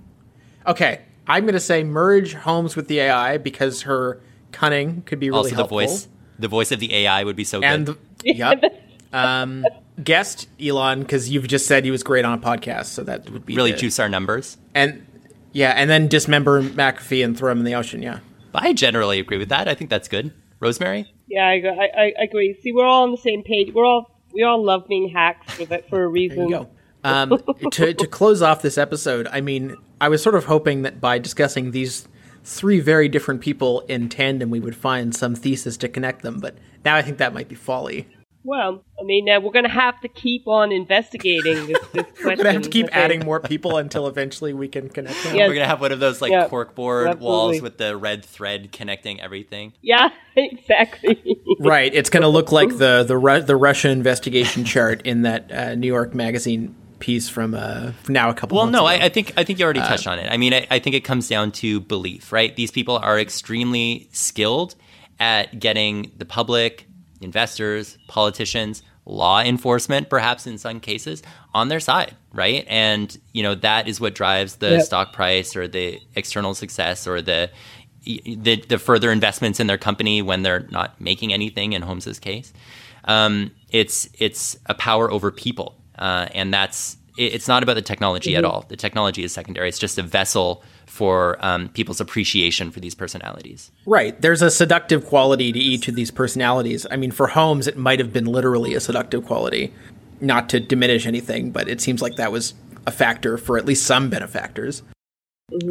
okay. 0.66 1.02
I'm 1.28 1.44
going 1.44 1.56
to 1.56 1.60
say 1.60 1.84
merge 1.84 2.36
Holmes 2.36 2.78
with 2.78 2.88
the 2.88 3.02
AI 3.02 3.38
because 3.38 3.82
her 3.82 4.22
cunning 4.54 5.02
could 5.02 5.20
be 5.20 5.30
really 5.30 5.52
also, 5.52 5.56
helpful. 5.56 5.80
the 5.80 5.88
voice, 5.88 6.08
the 6.40 6.48
voice 6.48 6.72
of 6.72 6.80
the 6.80 6.96
AI 6.96 7.26
would 7.26 7.36
be 7.36 7.44
so 7.44 7.62
and 7.62 7.88
good. 7.88 7.98
the, 8.20 8.34
yep. 8.34 8.64
Um, 9.12 9.66
guest 10.04 10.48
Elon 10.62 11.02
because 11.02 11.30
you've 11.30 11.48
just 11.48 11.66
said 11.68 11.86
he 11.86 11.92
was 11.92 12.04
great 12.04 12.26
on 12.26 12.38
a 12.38 12.42
podcast, 12.42 12.86
so 12.88 13.04
that 13.04 13.30
would 13.30 13.46
be 13.46 13.56
really 13.56 13.72
the- 13.72 13.78
juice 13.78 14.00
our 14.00 14.10
numbers. 14.10 14.58
And 14.74 15.06
yeah, 15.54 15.72
and 15.72 15.90
then 15.90 16.08
dismember 16.08 16.62
McAfee 16.62 17.24
and 17.24 17.38
throw 17.38 17.52
him 17.52 17.60
in 17.60 17.66
the 17.66 17.76
ocean. 17.76 18.02
Yeah. 18.02 18.20
But 18.52 18.64
I 18.64 18.74
generally 18.74 19.20
agree 19.20 19.38
with 19.38 19.50
that. 19.50 19.68
I 19.68 19.76
think 19.76 19.90
that's 19.90 20.08
good. 20.08 20.34
Rosemary. 20.60 21.12
Yeah, 21.28 21.48
I, 21.48 21.54
agree- 21.54 21.70
I, 21.98 22.14
I 22.20 22.24
agree. 22.24 22.54
See, 22.62 22.72
we're 22.72 22.86
all 22.86 23.04
on 23.04 23.12
the 23.12 23.18
same 23.18 23.44
page. 23.44 23.74
We're 23.74 23.86
all 23.86 24.10
we 24.34 24.44
all 24.44 24.64
love 24.64 24.88
being 24.88 25.10
hacks 25.10 25.54
for 25.54 25.66
that 25.66 25.90
for 25.90 26.04
a 26.04 26.08
reason. 26.08 26.38
There 26.38 26.46
you 26.48 26.52
go. 26.52 26.70
Um, 27.04 27.42
to 27.72 27.94
to 27.94 28.08
close 28.08 28.42
off 28.42 28.62
this 28.62 28.78
episode, 28.78 29.28
I 29.32 29.42
mean, 29.42 29.76
I 30.00 30.08
was 30.10 30.22
sort 30.22 30.36
of 30.36 30.46
hoping 30.46 30.84
that 30.84 31.02
by 31.02 31.18
discussing 31.18 31.72
these 31.72 32.08
three 32.44 32.80
very 32.80 33.10
different 33.10 33.42
people 33.42 33.82
in 33.82 34.08
tandem, 34.08 34.50
we 34.52 34.60
would 34.60 34.76
find 34.76 35.16
some 35.16 35.34
thesis 35.36 35.78
to 35.78 35.90
connect 35.90 36.22
them. 36.22 36.40
But 36.40 36.58
now 36.86 36.96
I 36.96 37.02
think 37.02 37.18
that 37.18 37.34
might 37.34 37.48
be 37.50 37.56
folly. 37.56 38.08
Well, 38.44 38.84
I 39.00 39.04
mean, 39.04 39.30
uh, 39.30 39.40
we're 39.40 39.52
going 39.52 39.66
to 39.66 39.70
have 39.70 40.00
to 40.02 40.08
keep 40.08 40.48
on 40.48 40.72
investigating 40.72 41.68
this, 41.68 41.78
this 41.94 42.06
question. 42.06 42.16
We're 42.26 42.36
gonna 42.38 42.54
have 42.54 42.62
to 42.64 42.70
keep 42.70 42.86
I 42.88 42.90
think. 42.90 42.98
adding 42.98 43.20
more 43.26 43.40
people 43.40 43.78
until 43.78 44.08
eventually 44.08 44.54
we 44.54 44.68
can 44.68 44.90
connect 44.90 45.24
them. 45.24 45.36
Yes. 45.36 45.48
We're 45.48 45.54
gonna 45.56 45.68
have 45.68 45.82
one 45.82 45.92
of 45.92 46.00
those 46.00 46.22
like 46.22 46.32
Yeah, 46.32 46.48
corkboard 46.48 47.08
absolutely. 47.10 47.26
walls 47.26 47.62
with 47.62 47.78
the 47.78 47.96
red 47.96 48.26
thread 48.26 48.72
connecting 48.72 49.22
everything. 49.22 49.74
Yeah, 49.82 50.10
exactly. 50.36 51.38
Right, 51.60 51.94
it's 51.94 52.10
going 52.10 52.22
to 52.24 52.28
look 52.30 52.52
like 52.52 52.70
the 52.78 53.04
the 53.08 53.18
Ru- 53.18 53.42
the 53.44 53.56
Russia 53.56 53.90
investigation 53.90 54.64
chart 54.66 55.02
in 55.04 55.22
that 55.24 55.52
uh, 55.52 55.76
New 55.76 55.88
York 55.88 56.14
Magazine 56.16 56.76
piece 57.00 57.30
from 57.30 57.54
uh, 57.54 57.92
now 58.08 58.30
a 58.30 58.34
couple. 58.34 58.58
Well, 58.58 58.68
no, 58.68 58.80
ago. 58.80 58.88
I, 58.88 59.06
I 59.06 59.10
think 59.10 59.34
I 59.38 59.44
think 59.44 59.60
you 59.60 59.66
already 59.66 59.80
Uh, 59.82 59.88
touched 59.88 60.08
on 60.08 60.18
it. 60.20 60.28
I 60.32 60.38
mean, 60.38 60.54
I, 60.54 60.66
I 60.72 60.80
think 60.80 60.96
it 60.96 61.02
comes 61.04 61.28
down 61.28 61.52
to 61.54 61.80
belief, 61.82 62.32
right? 62.32 62.56
These 62.56 62.72
people 62.72 62.98
are 62.98 63.20
extremely 63.20 64.10
skilled 64.12 64.76
at 65.20 65.60
getting 65.60 66.12
the 66.18 66.26
public, 66.26 66.88
investors, 67.22 67.98
politicians, 68.08 68.84
law 69.06 69.42
enforcement, 69.42 70.10
perhaps 70.10 70.46
in 70.46 70.58
some 70.58 70.80
cases, 70.80 71.24
on 71.54 71.70
their 71.70 71.80
side, 71.80 72.16
right? 72.34 72.66
And 72.68 73.18
you 73.34 73.42
know 73.44 73.56
that 73.56 73.88
is 73.88 74.00
what 74.00 74.14
drives 74.16 74.58
the 74.58 74.72
Yep. 74.72 74.82
stock 74.84 75.14
price 75.14 75.56
or 75.56 75.68
the 75.68 76.00
external 76.16 76.54
success 76.54 77.08
or 77.08 77.22
the 77.22 77.50
the, 78.04 78.56
the 78.68 78.80
further 78.80 79.12
investments 79.12 79.60
in 79.60 79.68
their 79.68 79.78
company 79.78 80.24
when 80.24 80.42
they're 80.42 80.66
not 80.72 81.00
making 81.00 81.32
anything 81.34 81.74
in 81.74 81.84
Holmes's 81.84 82.18
case. 82.20 82.52
Um, 83.06 83.52
it's 83.70 84.10
it's 84.20 84.58
a 84.66 84.74
power 84.74 85.12
over 85.12 85.32
people, 85.32 85.76
uh, 86.00 86.28
and 86.34 86.52
that's 86.54 86.98
it, 87.18 87.34
it's 87.36 87.48
not 87.48 87.62
about 87.64 87.76
the 87.76 87.82
technology 87.82 88.36
at 88.36 88.44
Mhm. 88.44 88.50
all. 88.50 88.66
The 88.70 88.76
technology 88.78 89.24
is 89.24 89.32
secondary. 89.34 89.70
It's 89.70 89.80
just 89.80 89.98
a 89.98 90.04
vessel 90.04 90.64
for 90.92 91.38
um, 91.40 91.70
people's 91.70 92.02
appreciation 92.02 92.70
for 92.70 92.82
these 92.82 92.94
personalities. 92.94 93.72
Right. 93.86 94.22
There's 94.22 94.42
a 94.42 94.52
seductive 94.52 95.06
quality 95.06 95.54
to 95.54 95.58
each 95.58 95.88
of 95.88 95.96
these 95.96 96.12
personalities. 96.12 96.86
I 96.92 96.98
mean, 96.98 97.12
for 97.12 97.28
Holmes, 97.28 97.66
it 97.66 97.78
might 97.78 98.00
have 98.00 98.12
been 98.12 98.26
literally 98.26 98.74
a 98.74 98.82
seductive 98.82 99.26
quality. 99.26 99.74
Not 100.20 100.50
to 100.50 100.60
diminish 100.60 101.08
anything, 101.08 101.52
but 101.52 101.70
it 101.70 101.80
seems 101.80 102.02
like 102.02 102.18
that 102.18 102.34
was 102.34 102.56
a 102.86 102.92
factor 102.92 103.38
for 103.38 103.58
at 103.58 103.66
least 103.66 103.86
some 103.86 104.10
benefactors. 104.10 104.84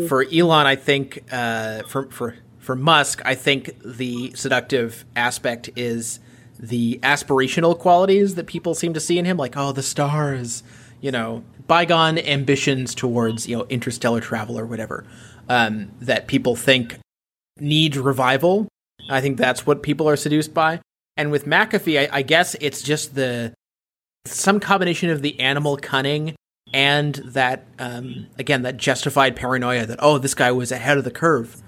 For 0.09 0.25
Elon, 0.25 0.67
I 0.67 0.75
think 0.75 1.23
uh, 1.31 1.83
for 1.83 2.11
for 2.11 2.37
for 2.59 2.75
Musk, 2.75 3.21
I 3.27 3.35
think 3.35 3.77
the 3.85 4.33
seductive 4.35 5.05
aspect 5.15 5.69
is 5.77 6.19
the 6.59 6.99
aspirational 7.03 7.79
qualities 7.79 8.37
that 8.37 8.47
people 8.47 8.75
seem 8.75 8.95
to 8.95 9.01
see 9.01 9.19
in 9.19 9.27
him, 9.27 9.37
like 9.37 9.55
oh, 9.55 9.73
the 9.73 9.83
stars, 9.83 10.63
you 11.01 11.11
know, 11.11 11.45
bygone 11.67 12.19
ambitions 12.19 12.95
towards 12.95 13.49
you 13.49 13.57
know 13.57 13.67
interstellar 13.69 14.21
travel 14.21 14.59
or 14.59 14.67
whatever 14.67 15.05
um, 15.49 15.91
that 16.01 16.27
people 16.27 16.57
think 16.57 16.99
need 17.59 17.97
revival. 17.97 18.69
I 19.09 19.21
think 19.21 19.39
that's 19.39 19.67
what 19.67 19.83
people 19.83 20.09
are 20.09 20.17
seduced 20.17 20.55
by. 20.55 20.81
And 21.17 21.31
with 21.31 21.45
McAfee, 21.47 22.09
I, 22.09 22.19
I 22.19 22.23
guess 22.23 22.55
it's 22.61 22.83
just 22.83 23.15
the 23.15 23.53
some 24.27 24.61
combination 24.61 25.11
of 25.11 25.23
the 25.23 25.39
animal 25.41 25.77
cunning 25.77 26.35
and 26.73 27.15
that 27.25 27.67
um, 27.79 28.27
again 28.39 28.63
that 28.63 28.77
justified 28.77 29.35
paranoia 29.35 29.87
that 29.87 29.99
oh 30.01 30.19
this 30.19 30.35
guy 30.35 30.53
was 30.53 30.71
ahead 30.71 30.99
of 30.99 31.05
the 31.05 31.11
curve 31.11 31.63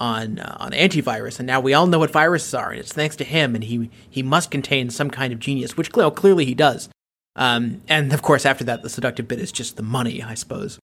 on 0.00 0.38
uh, 0.38 0.56
on 0.58 0.72
antivirus 0.72 1.38
and 1.38 1.46
now 1.46 1.60
we 1.60 1.74
all 1.74 1.86
know 1.86 1.98
what 1.98 2.10
viruses 2.10 2.54
are 2.54 2.70
and 2.70 2.80
it's 2.80 2.92
thanks 2.92 3.16
to 3.16 3.24
him 3.24 3.54
and 3.54 3.64
he 3.64 3.90
he 4.08 4.22
must 4.22 4.50
contain 4.50 4.90
some 4.90 5.10
kind 5.10 5.32
of 5.32 5.38
genius 5.38 5.76
which 5.76 5.92
cl- 5.94 6.10
clearly 6.10 6.44
he 6.44 6.54
does 6.54 6.88
um, 7.36 7.80
and 7.88 8.12
of 8.12 8.22
course 8.22 8.44
after 8.46 8.64
that 8.64 8.82
the 8.82 8.88
seductive 8.88 9.28
bit 9.28 9.38
is 9.38 9.52
just 9.52 9.76
the 9.76 9.82
money 9.82 10.22
I 10.22 10.34
suppose 10.34 10.78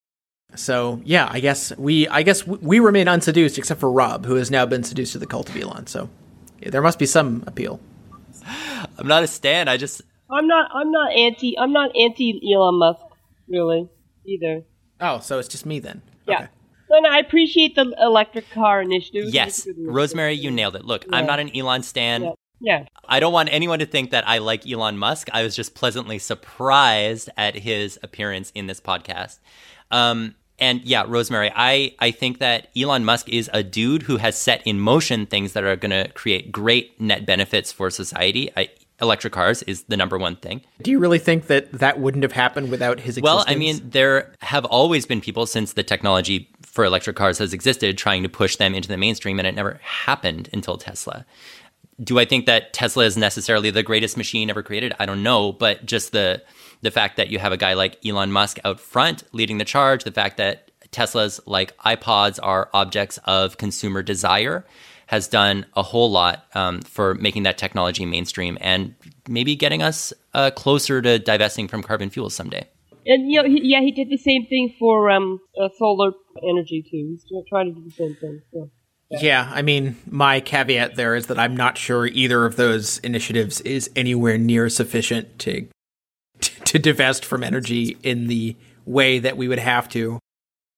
so 0.55 1.01
yeah 1.03 1.27
I 1.29 1.39
guess 1.39 1.75
we 1.77 2.07
I 2.07 2.23
guess 2.23 2.45
we 2.47 2.79
remain 2.79 3.07
unseduced 3.07 3.57
except 3.57 3.79
for 3.79 3.91
Rob 3.91 4.25
who 4.25 4.35
has 4.35 4.49
now 4.49 4.65
been 4.65 4.83
seduced 4.83 5.13
to 5.13 5.19
the 5.19 5.27
cult 5.27 5.49
of 5.49 5.57
Elon 5.57 5.87
so 5.87 6.09
yeah, 6.59 6.69
there 6.69 6.81
must 6.81 6.99
be 6.99 7.05
some 7.05 7.43
appeal 7.47 7.79
I'm 8.97 9.07
not 9.07 9.23
a 9.23 9.27
stan. 9.27 9.67
I 9.67 9.77
just 9.77 10.01
I'm 10.29 10.47
not. 10.47 10.71
I'm 10.73 10.91
not 10.91 11.11
anti. 11.13 11.57
I'm 11.59 11.71
not 11.71 11.95
anti 11.95 12.41
Elon 12.53 12.75
Musk 12.75 13.05
really 13.47 13.87
either. 14.25 14.63
oh 15.01 15.19
so 15.19 15.37
it's 15.39 15.47
just 15.47 15.65
me 15.65 15.79
then 15.79 16.01
Yeah. 16.27 16.47
No, 16.89 16.99
no, 16.99 17.09
I 17.09 17.17
appreciate 17.17 17.75
the 17.75 17.95
electric 17.99 18.49
car 18.51 18.81
initiative. 18.81 19.33
yes, 19.33 19.47
It's 19.47 19.59
a 19.59 19.69
good 19.69 19.77
initiative. 19.77 19.95
Rosemary, 19.95 20.33
you 20.33 20.51
nailed 20.51 20.75
it. 20.75 20.85
Look, 20.85 21.03
I'm 21.11 21.25
not 21.25 21.39
an 21.39 21.55
Elon 21.55 21.81
stan. 21.81 22.23
Yeah. 22.23 22.31
Yeah. 22.59 22.85
I 23.07 23.19
don't 23.19 23.33
want 23.33 23.49
anyone 23.51 23.79
to 23.79 23.85
think 23.85 24.11
that 24.11 24.27
I 24.27 24.39
like 24.39 24.69
Elon 24.69 24.97
Musk. 24.97 25.29
I 25.33 25.43
was 25.43 25.55
just 25.55 25.75
pleasantly 25.75 26.19
surprised 26.19 27.29
at 27.37 27.55
his 27.55 27.99
appearance 28.01 28.51
in 28.55 28.67
this 28.67 28.79
podcast. 28.79 29.39
Um, 29.91 30.35
and 30.57 30.83
yeah, 30.83 31.03
Rosemary, 31.07 31.51
I, 31.53 31.95
I 31.99 32.11
think 32.11 32.39
that 32.39 32.69
Elon 32.77 33.03
Musk 33.03 33.27
is 33.29 33.49
a 33.53 33.61
dude 33.61 34.03
who 34.03 34.17
has 34.17 34.37
set 34.37 34.65
in 34.65 34.79
motion 34.79 35.25
things 35.25 35.53
that 35.53 35.63
are 35.63 35.75
going 35.75 35.91
to 35.91 36.09
create 36.13 36.51
great 36.51 36.99
net 36.99 37.25
benefits 37.25 37.71
for 37.71 37.89
society. 37.89 38.49
I, 38.55 38.69
electric 39.01 39.33
cars 39.33 39.61
is 39.63 39.83
the 39.83 39.97
number 39.97 40.17
one 40.17 40.37
thing. 40.37 40.61
do 40.81 40.89
you 40.89 40.99
really 40.99 41.19
think 41.19 41.47
that 41.47 41.69
that 41.73 41.99
wouldn't 41.99 42.23
have 42.23 42.31
happened 42.31 42.71
without 42.71 42.99
his 42.99 43.17
existence 43.17 43.23
Well, 43.23 43.43
I 43.45 43.55
mean, 43.55 43.81
there 43.89 44.33
have 44.39 44.63
always 44.63 45.05
been 45.05 45.19
people 45.19 45.45
since 45.45 45.73
the 45.73 45.83
technology 45.83 46.49
for 46.61 46.85
electric 46.85 47.15
cars 47.15 47.37
has 47.39 47.53
existed 47.53 47.97
trying 47.97 48.23
to 48.23 48.29
push 48.29 48.55
them 48.55 48.73
into 48.73 48.87
the 48.87 48.97
mainstream, 48.97 49.39
and 49.39 49.47
it 49.47 49.55
never 49.55 49.79
happened 49.83 50.49
until 50.53 50.77
Tesla. 50.77 51.25
Do 52.03 52.19
I 52.19 52.25
think 52.25 52.45
that 52.45 52.73
Tesla 52.73 53.05
is 53.05 53.15
necessarily 53.15 53.69
the 53.69 53.83
greatest 53.83 54.17
machine 54.17 54.49
ever 54.49 54.63
created? 54.63 54.93
I 54.99 55.05
don't 55.05 55.23
know, 55.23 55.53
but 55.53 55.85
just 55.85 56.11
the 56.11 56.43
the 56.81 56.91
fact 56.91 57.17
that 57.17 57.29
you 57.29 57.39
have 57.39 57.51
a 57.51 57.57
guy 57.57 57.73
like 57.73 58.05
Elon 58.05 58.31
Musk 58.31 58.59
out 58.65 58.79
front 58.79 59.23
leading 59.31 59.57
the 59.57 59.65
charge, 59.65 60.03
the 60.03 60.11
fact 60.11 60.37
that 60.37 60.71
Teslas 60.91 61.39
like 61.45 61.75
iPods 61.79 62.39
are 62.41 62.69
objects 62.73 63.17
of 63.25 63.57
consumer 63.57 64.03
desire, 64.03 64.65
has 65.07 65.27
done 65.27 65.65
a 65.75 65.83
whole 65.83 66.11
lot 66.11 66.45
um, 66.53 66.81
for 66.81 67.15
making 67.15 67.43
that 67.43 67.57
technology 67.57 68.05
mainstream 68.05 68.57
and 68.61 68.95
maybe 69.27 69.55
getting 69.55 69.81
us 69.81 70.13
uh, 70.33 70.51
closer 70.51 71.01
to 71.01 71.19
divesting 71.19 71.67
from 71.67 71.81
carbon 71.81 72.09
fuels 72.09 72.33
someday. 72.33 72.67
And 73.05 73.31
you 73.31 73.41
know, 73.41 73.47
he, 73.47 73.61
yeah, 73.63 73.81
he 73.81 73.91
did 73.91 74.09
the 74.09 74.17
same 74.17 74.45
thing 74.47 74.75
for 74.79 75.09
um, 75.11 75.39
uh, 75.61 75.69
solar 75.77 76.11
energy 76.43 76.83
too. 76.89 77.07
He's 77.11 77.23
trying 77.49 77.73
to 77.73 77.79
do 77.79 77.85
the 77.85 77.91
same 77.91 78.15
thing. 78.19 78.41
Yeah, 79.09 79.49
I 79.53 79.61
mean, 79.61 79.97
my 80.09 80.39
caveat 80.39 80.95
there 80.95 81.15
is 81.15 81.27
that 81.27 81.37
I'm 81.37 81.55
not 81.55 81.77
sure 81.77 82.07
either 82.07 82.45
of 82.45 82.55
those 82.55 82.97
initiatives 82.99 83.61
is 83.61 83.89
anywhere 83.95 84.37
near 84.37 84.69
sufficient 84.69 85.37
to 85.39 85.67
to 86.41 86.79
divest 86.79 87.23
from 87.23 87.43
energy 87.43 87.97
in 88.03 88.27
the 88.27 88.55
way 88.85 89.19
that 89.19 89.37
we 89.37 89.47
would 89.47 89.59
have 89.59 89.87
to. 89.89 90.19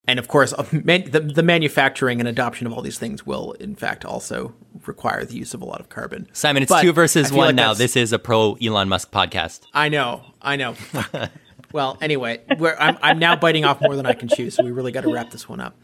And 0.06 0.18
of 0.18 0.28
course, 0.28 0.52
the, 0.52 1.32
the 1.34 1.42
manufacturing 1.42 2.18
and 2.18 2.28
adoption 2.28 2.66
of 2.66 2.72
all 2.72 2.80
these 2.80 2.98
things 2.98 3.26
will, 3.26 3.52
in 3.52 3.74
fact, 3.74 4.06
also 4.06 4.54
require 4.86 5.24
the 5.24 5.34
use 5.34 5.52
of 5.52 5.60
a 5.60 5.66
lot 5.66 5.80
of 5.80 5.90
carbon. 5.90 6.28
Simon, 6.32 6.62
it's 6.62 6.70
But 6.70 6.82
two 6.82 6.92
versus 6.92 7.30
one 7.30 7.48
like 7.48 7.54
now. 7.56 7.74
This 7.74 7.94
is 7.94 8.12
a 8.14 8.18
pro 8.18 8.54
Elon 8.54 8.88
Musk 8.88 9.10
podcast. 9.10 9.66
I 9.74 9.90
know, 9.90 10.22
I 10.40 10.56
know. 10.56 10.76
well, 11.72 11.98
anyway, 12.00 12.40
we're, 12.58 12.76
I'm, 12.78 12.96
I'm 13.02 13.18
now 13.18 13.36
biting 13.36 13.66
off 13.66 13.82
more 13.82 13.96
than 13.96 14.06
I 14.06 14.14
can 14.14 14.28
chew, 14.28 14.48
so 14.50 14.64
we 14.64 14.70
really 14.70 14.92
got 14.92 15.02
to 15.02 15.12
wrap 15.12 15.30
this 15.30 15.46
one 15.46 15.60
up. 15.60 15.76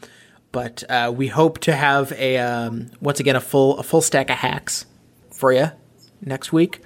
But 0.55 0.85
uh, 0.89 1.13
we 1.15 1.27
hope 1.27 1.59
to 1.63 1.73
have 1.75 2.13
a 2.13 2.39
um, 2.39 2.93
once 3.01 3.19
again 3.19 3.35
a 3.35 3.41
full 3.41 3.77
a 3.79 3.83
full 3.83 4.01
stack 4.01 4.31
of 4.31 4.37
hacks 4.37 4.87
for 5.33 5.53
you 5.53 5.73
next 6.21 6.53
week, 6.53 6.81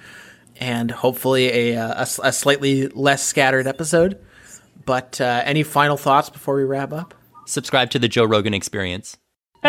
and 0.59 0.89
hopefully 0.89 1.45
a, 1.51 1.77
uh, 1.77 1.89
a, 1.93 2.01
s- 2.01 2.19
a 2.23 2.33
slightly 2.33 2.87
less 2.87 3.23
scattered 3.23 3.67
episode. 3.67 4.17
But 4.85 5.21
uh, 5.21 5.43
any 5.45 5.61
final 5.61 5.97
thoughts 5.97 6.31
before 6.31 6.55
we 6.55 6.63
wrap 6.63 6.91
up? 6.91 7.13
Subscribe 7.45 7.91
to 7.91 7.99
the 7.99 8.07
Joe 8.07 8.25
Rogan 8.25 8.55
Experience. 8.55 9.17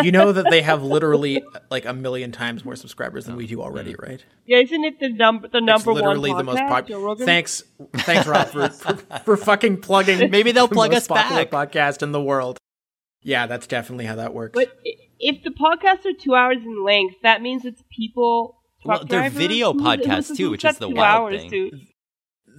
You 0.01 0.11
know 0.11 0.31
that 0.31 0.47
they 0.49 0.63
have 0.63 0.81
literally 0.81 1.43
like 1.69 1.85
a 1.85 1.93
million 1.93 2.31
times 2.31 2.65
more 2.65 2.75
subscribers 2.75 3.25
than 3.25 3.35
we 3.35 3.45
do 3.45 3.61
already, 3.61 3.93
right? 3.99 4.25
Yeah, 4.47 4.59
isn't 4.61 4.83
it 4.83 4.99
the 4.99 5.09
number 5.09 5.47
the 5.47 5.61
number 5.61 5.91
it's 5.91 6.01
literally 6.01 6.31
one 6.31 6.37
the 6.39 6.43
most 6.45 6.59
podcast, 6.61 6.69
popular. 6.69 7.01
Joe 7.01 7.05
Rogan? 7.05 7.25
Thanks, 7.27 7.63
thanks, 7.97 8.25
Rob, 8.25 8.47
for, 8.47 8.69
for, 8.69 8.95
for 9.25 9.37
fucking 9.37 9.81
plugging. 9.81 10.31
Maybe 10.31 10.53
they'll 10.53 10.67
the 10.67 10.73
plug 10.73 10.91
most 10.91 11.03
us 11.03 11.07
popular 11.07 11.45
back. 11.45 11.71
Podcast 11.71 12.01
in 12.01 12.13
the 12.13 12.21
world. 12.21 12.57
Yeah, 13.23 13.45
that's 13.47 13.67
definitely 13.67 14.05
how 14.05 14.15
that 14.15 14.33
works. 14.33 14.53
But 14.55 14.77
if 15.19 15.43
the 15.43 15.51
podcasts 15.51 16.05
are 16.05 16.13
two 16.17 16.33
hours 16.35 16.57
in 16.57 16.83
length, 16.83 17.15
that 17.23 17.41
means 17.41 17.65
it's 17.65 17.83
people. 17.95 18.57
Well, 18.83 18.99
truck 18.99 19.09
they're 19.09 19.29
video 19.29 19.73
who- 19.73 19.79
who 19.79 19.85
podcasts, 19.85 20.35
too, 20.35 20.49
which 20.49 20.65
is 20.65 20.77
the 20.79 20.87
two 20.89 20.95
wild 20.95 21.33
hours 21.33 21.41
thing. 21.41 21.49
to- 21.51 21.71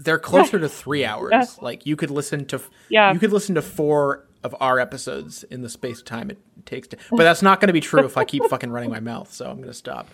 They're 0.04 0.18
closer 0.20 0.58
to 0.60 0.68
three 0.82 1.04
hours. 1.04 1.30
Yeah. 1.32 1.44
Like 1.60 1.84
you 1.84 1.96
could 1.96 2.10
listen 2.10 2.44
to, 2.46 2.60
Yeah. 2.88 3.12
you 3.12 3.18
could 3.18 3.32
listen 3.32 3.56
to 3.56 3.62
four 3.62 4.28
of 4.44 4.54
our 4.60 4.78
episodes 4.78 5.42
in 5.44 5.62
the 5.62 5.68
space 5.68 5.98
of 5.98 6.04
time 6.04 6.30
it 6.30 6.38
takes 6.64 6.86
to. 6.88 6.96
But 7.10 7.18
that's 7.24 7.42
not 7.42 7.60
going 7.60 7.66
to 7.68 7.72
be 7.72 7.80
true 7.80 8.04
if 8.04 8.16
I 8.16 8.24
keep 8.24 8.44
fucking 8.46 8.70
running 8.70 8.90
my 8.90 9.00
mouth. 9.00 9.32
So 9.32 9.46
I'm 9.46 9.56
going 9.56 9.68
to 9.68 9.74
stop. 9.74 10.08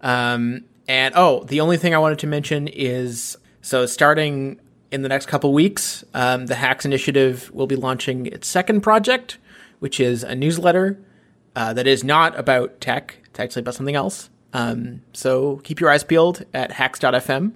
Um, 0.00 0.64
and 0.88 1.14
oh, 1.16 1.44
the 1.44 1.60
only 1.60 1.76
thing 1.76 1.94
I 1.94 1.98
wanted 1.98 2.18
to 2.20 2.26
mention 2.26 2.68
is 2.68 3.36
so 3.62 3.86
starting 3.86 4.60
in 4.92 5.02
the 5.02 5.08
next 5.08 5.26
couple 5.26 5.52
weeks, 5.52 6.04
um, 6.14 6.46
the 6.46 6.54
Hacks 6.54 6.84
Initiative 6.84 7.50
will 7.52 7.66
be 7.66 7.76
launching 7.76 8.26
its 8.26 8.46
second 8.46 8.82
project, 8.82 9.38
which 9.78 10.00
is 10.00 10.22
a 10.22 10.34
newsletter 10.34 10.98
uh, 11.54 11.72
that 11.72 11.86
is 11.86 12.04
not 12.04 12.38
about 12.38 12.80
tech. 12.80 13.18
It's 13.26 13.40
actually 13.40 13.60
about 13.60 13.74
something 13.74 13.94
else. 13.94 14.30
Um, 14.52 15.02
so 15.12 15.56
keep 15.64 15.80
your 15.80 15.90
eyes 15.90 16.04
peeled 16.04 16.44
at 16.54 16.72
hacks.fm 16.72 17.52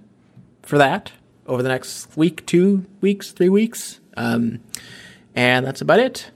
for 0.62 0.78
that 0.78 1.12
over 1.46 1.62
the 1.62 1.68
next 1.68 2.16
week, 2.16 2.44
two 2.46 2.86
weeks, 3.00 3.32
three 3.32 3.48
weeks. 3.48 4.00
Um, 4.16 4.60
and 5.34 5.66
that's 5.66 5.80
about 5.80 6.00
it. 6.00 6.30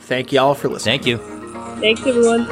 Thank 0.00 0.32
you 0.32 0.40
all 0.40 0.54
for 0.54 0.68
listening. 0.68 0.98
Thank 0.98 1.06
you. 1.06 1.18
Thanks, 1.80 2.06
everyone. 2.06 2.46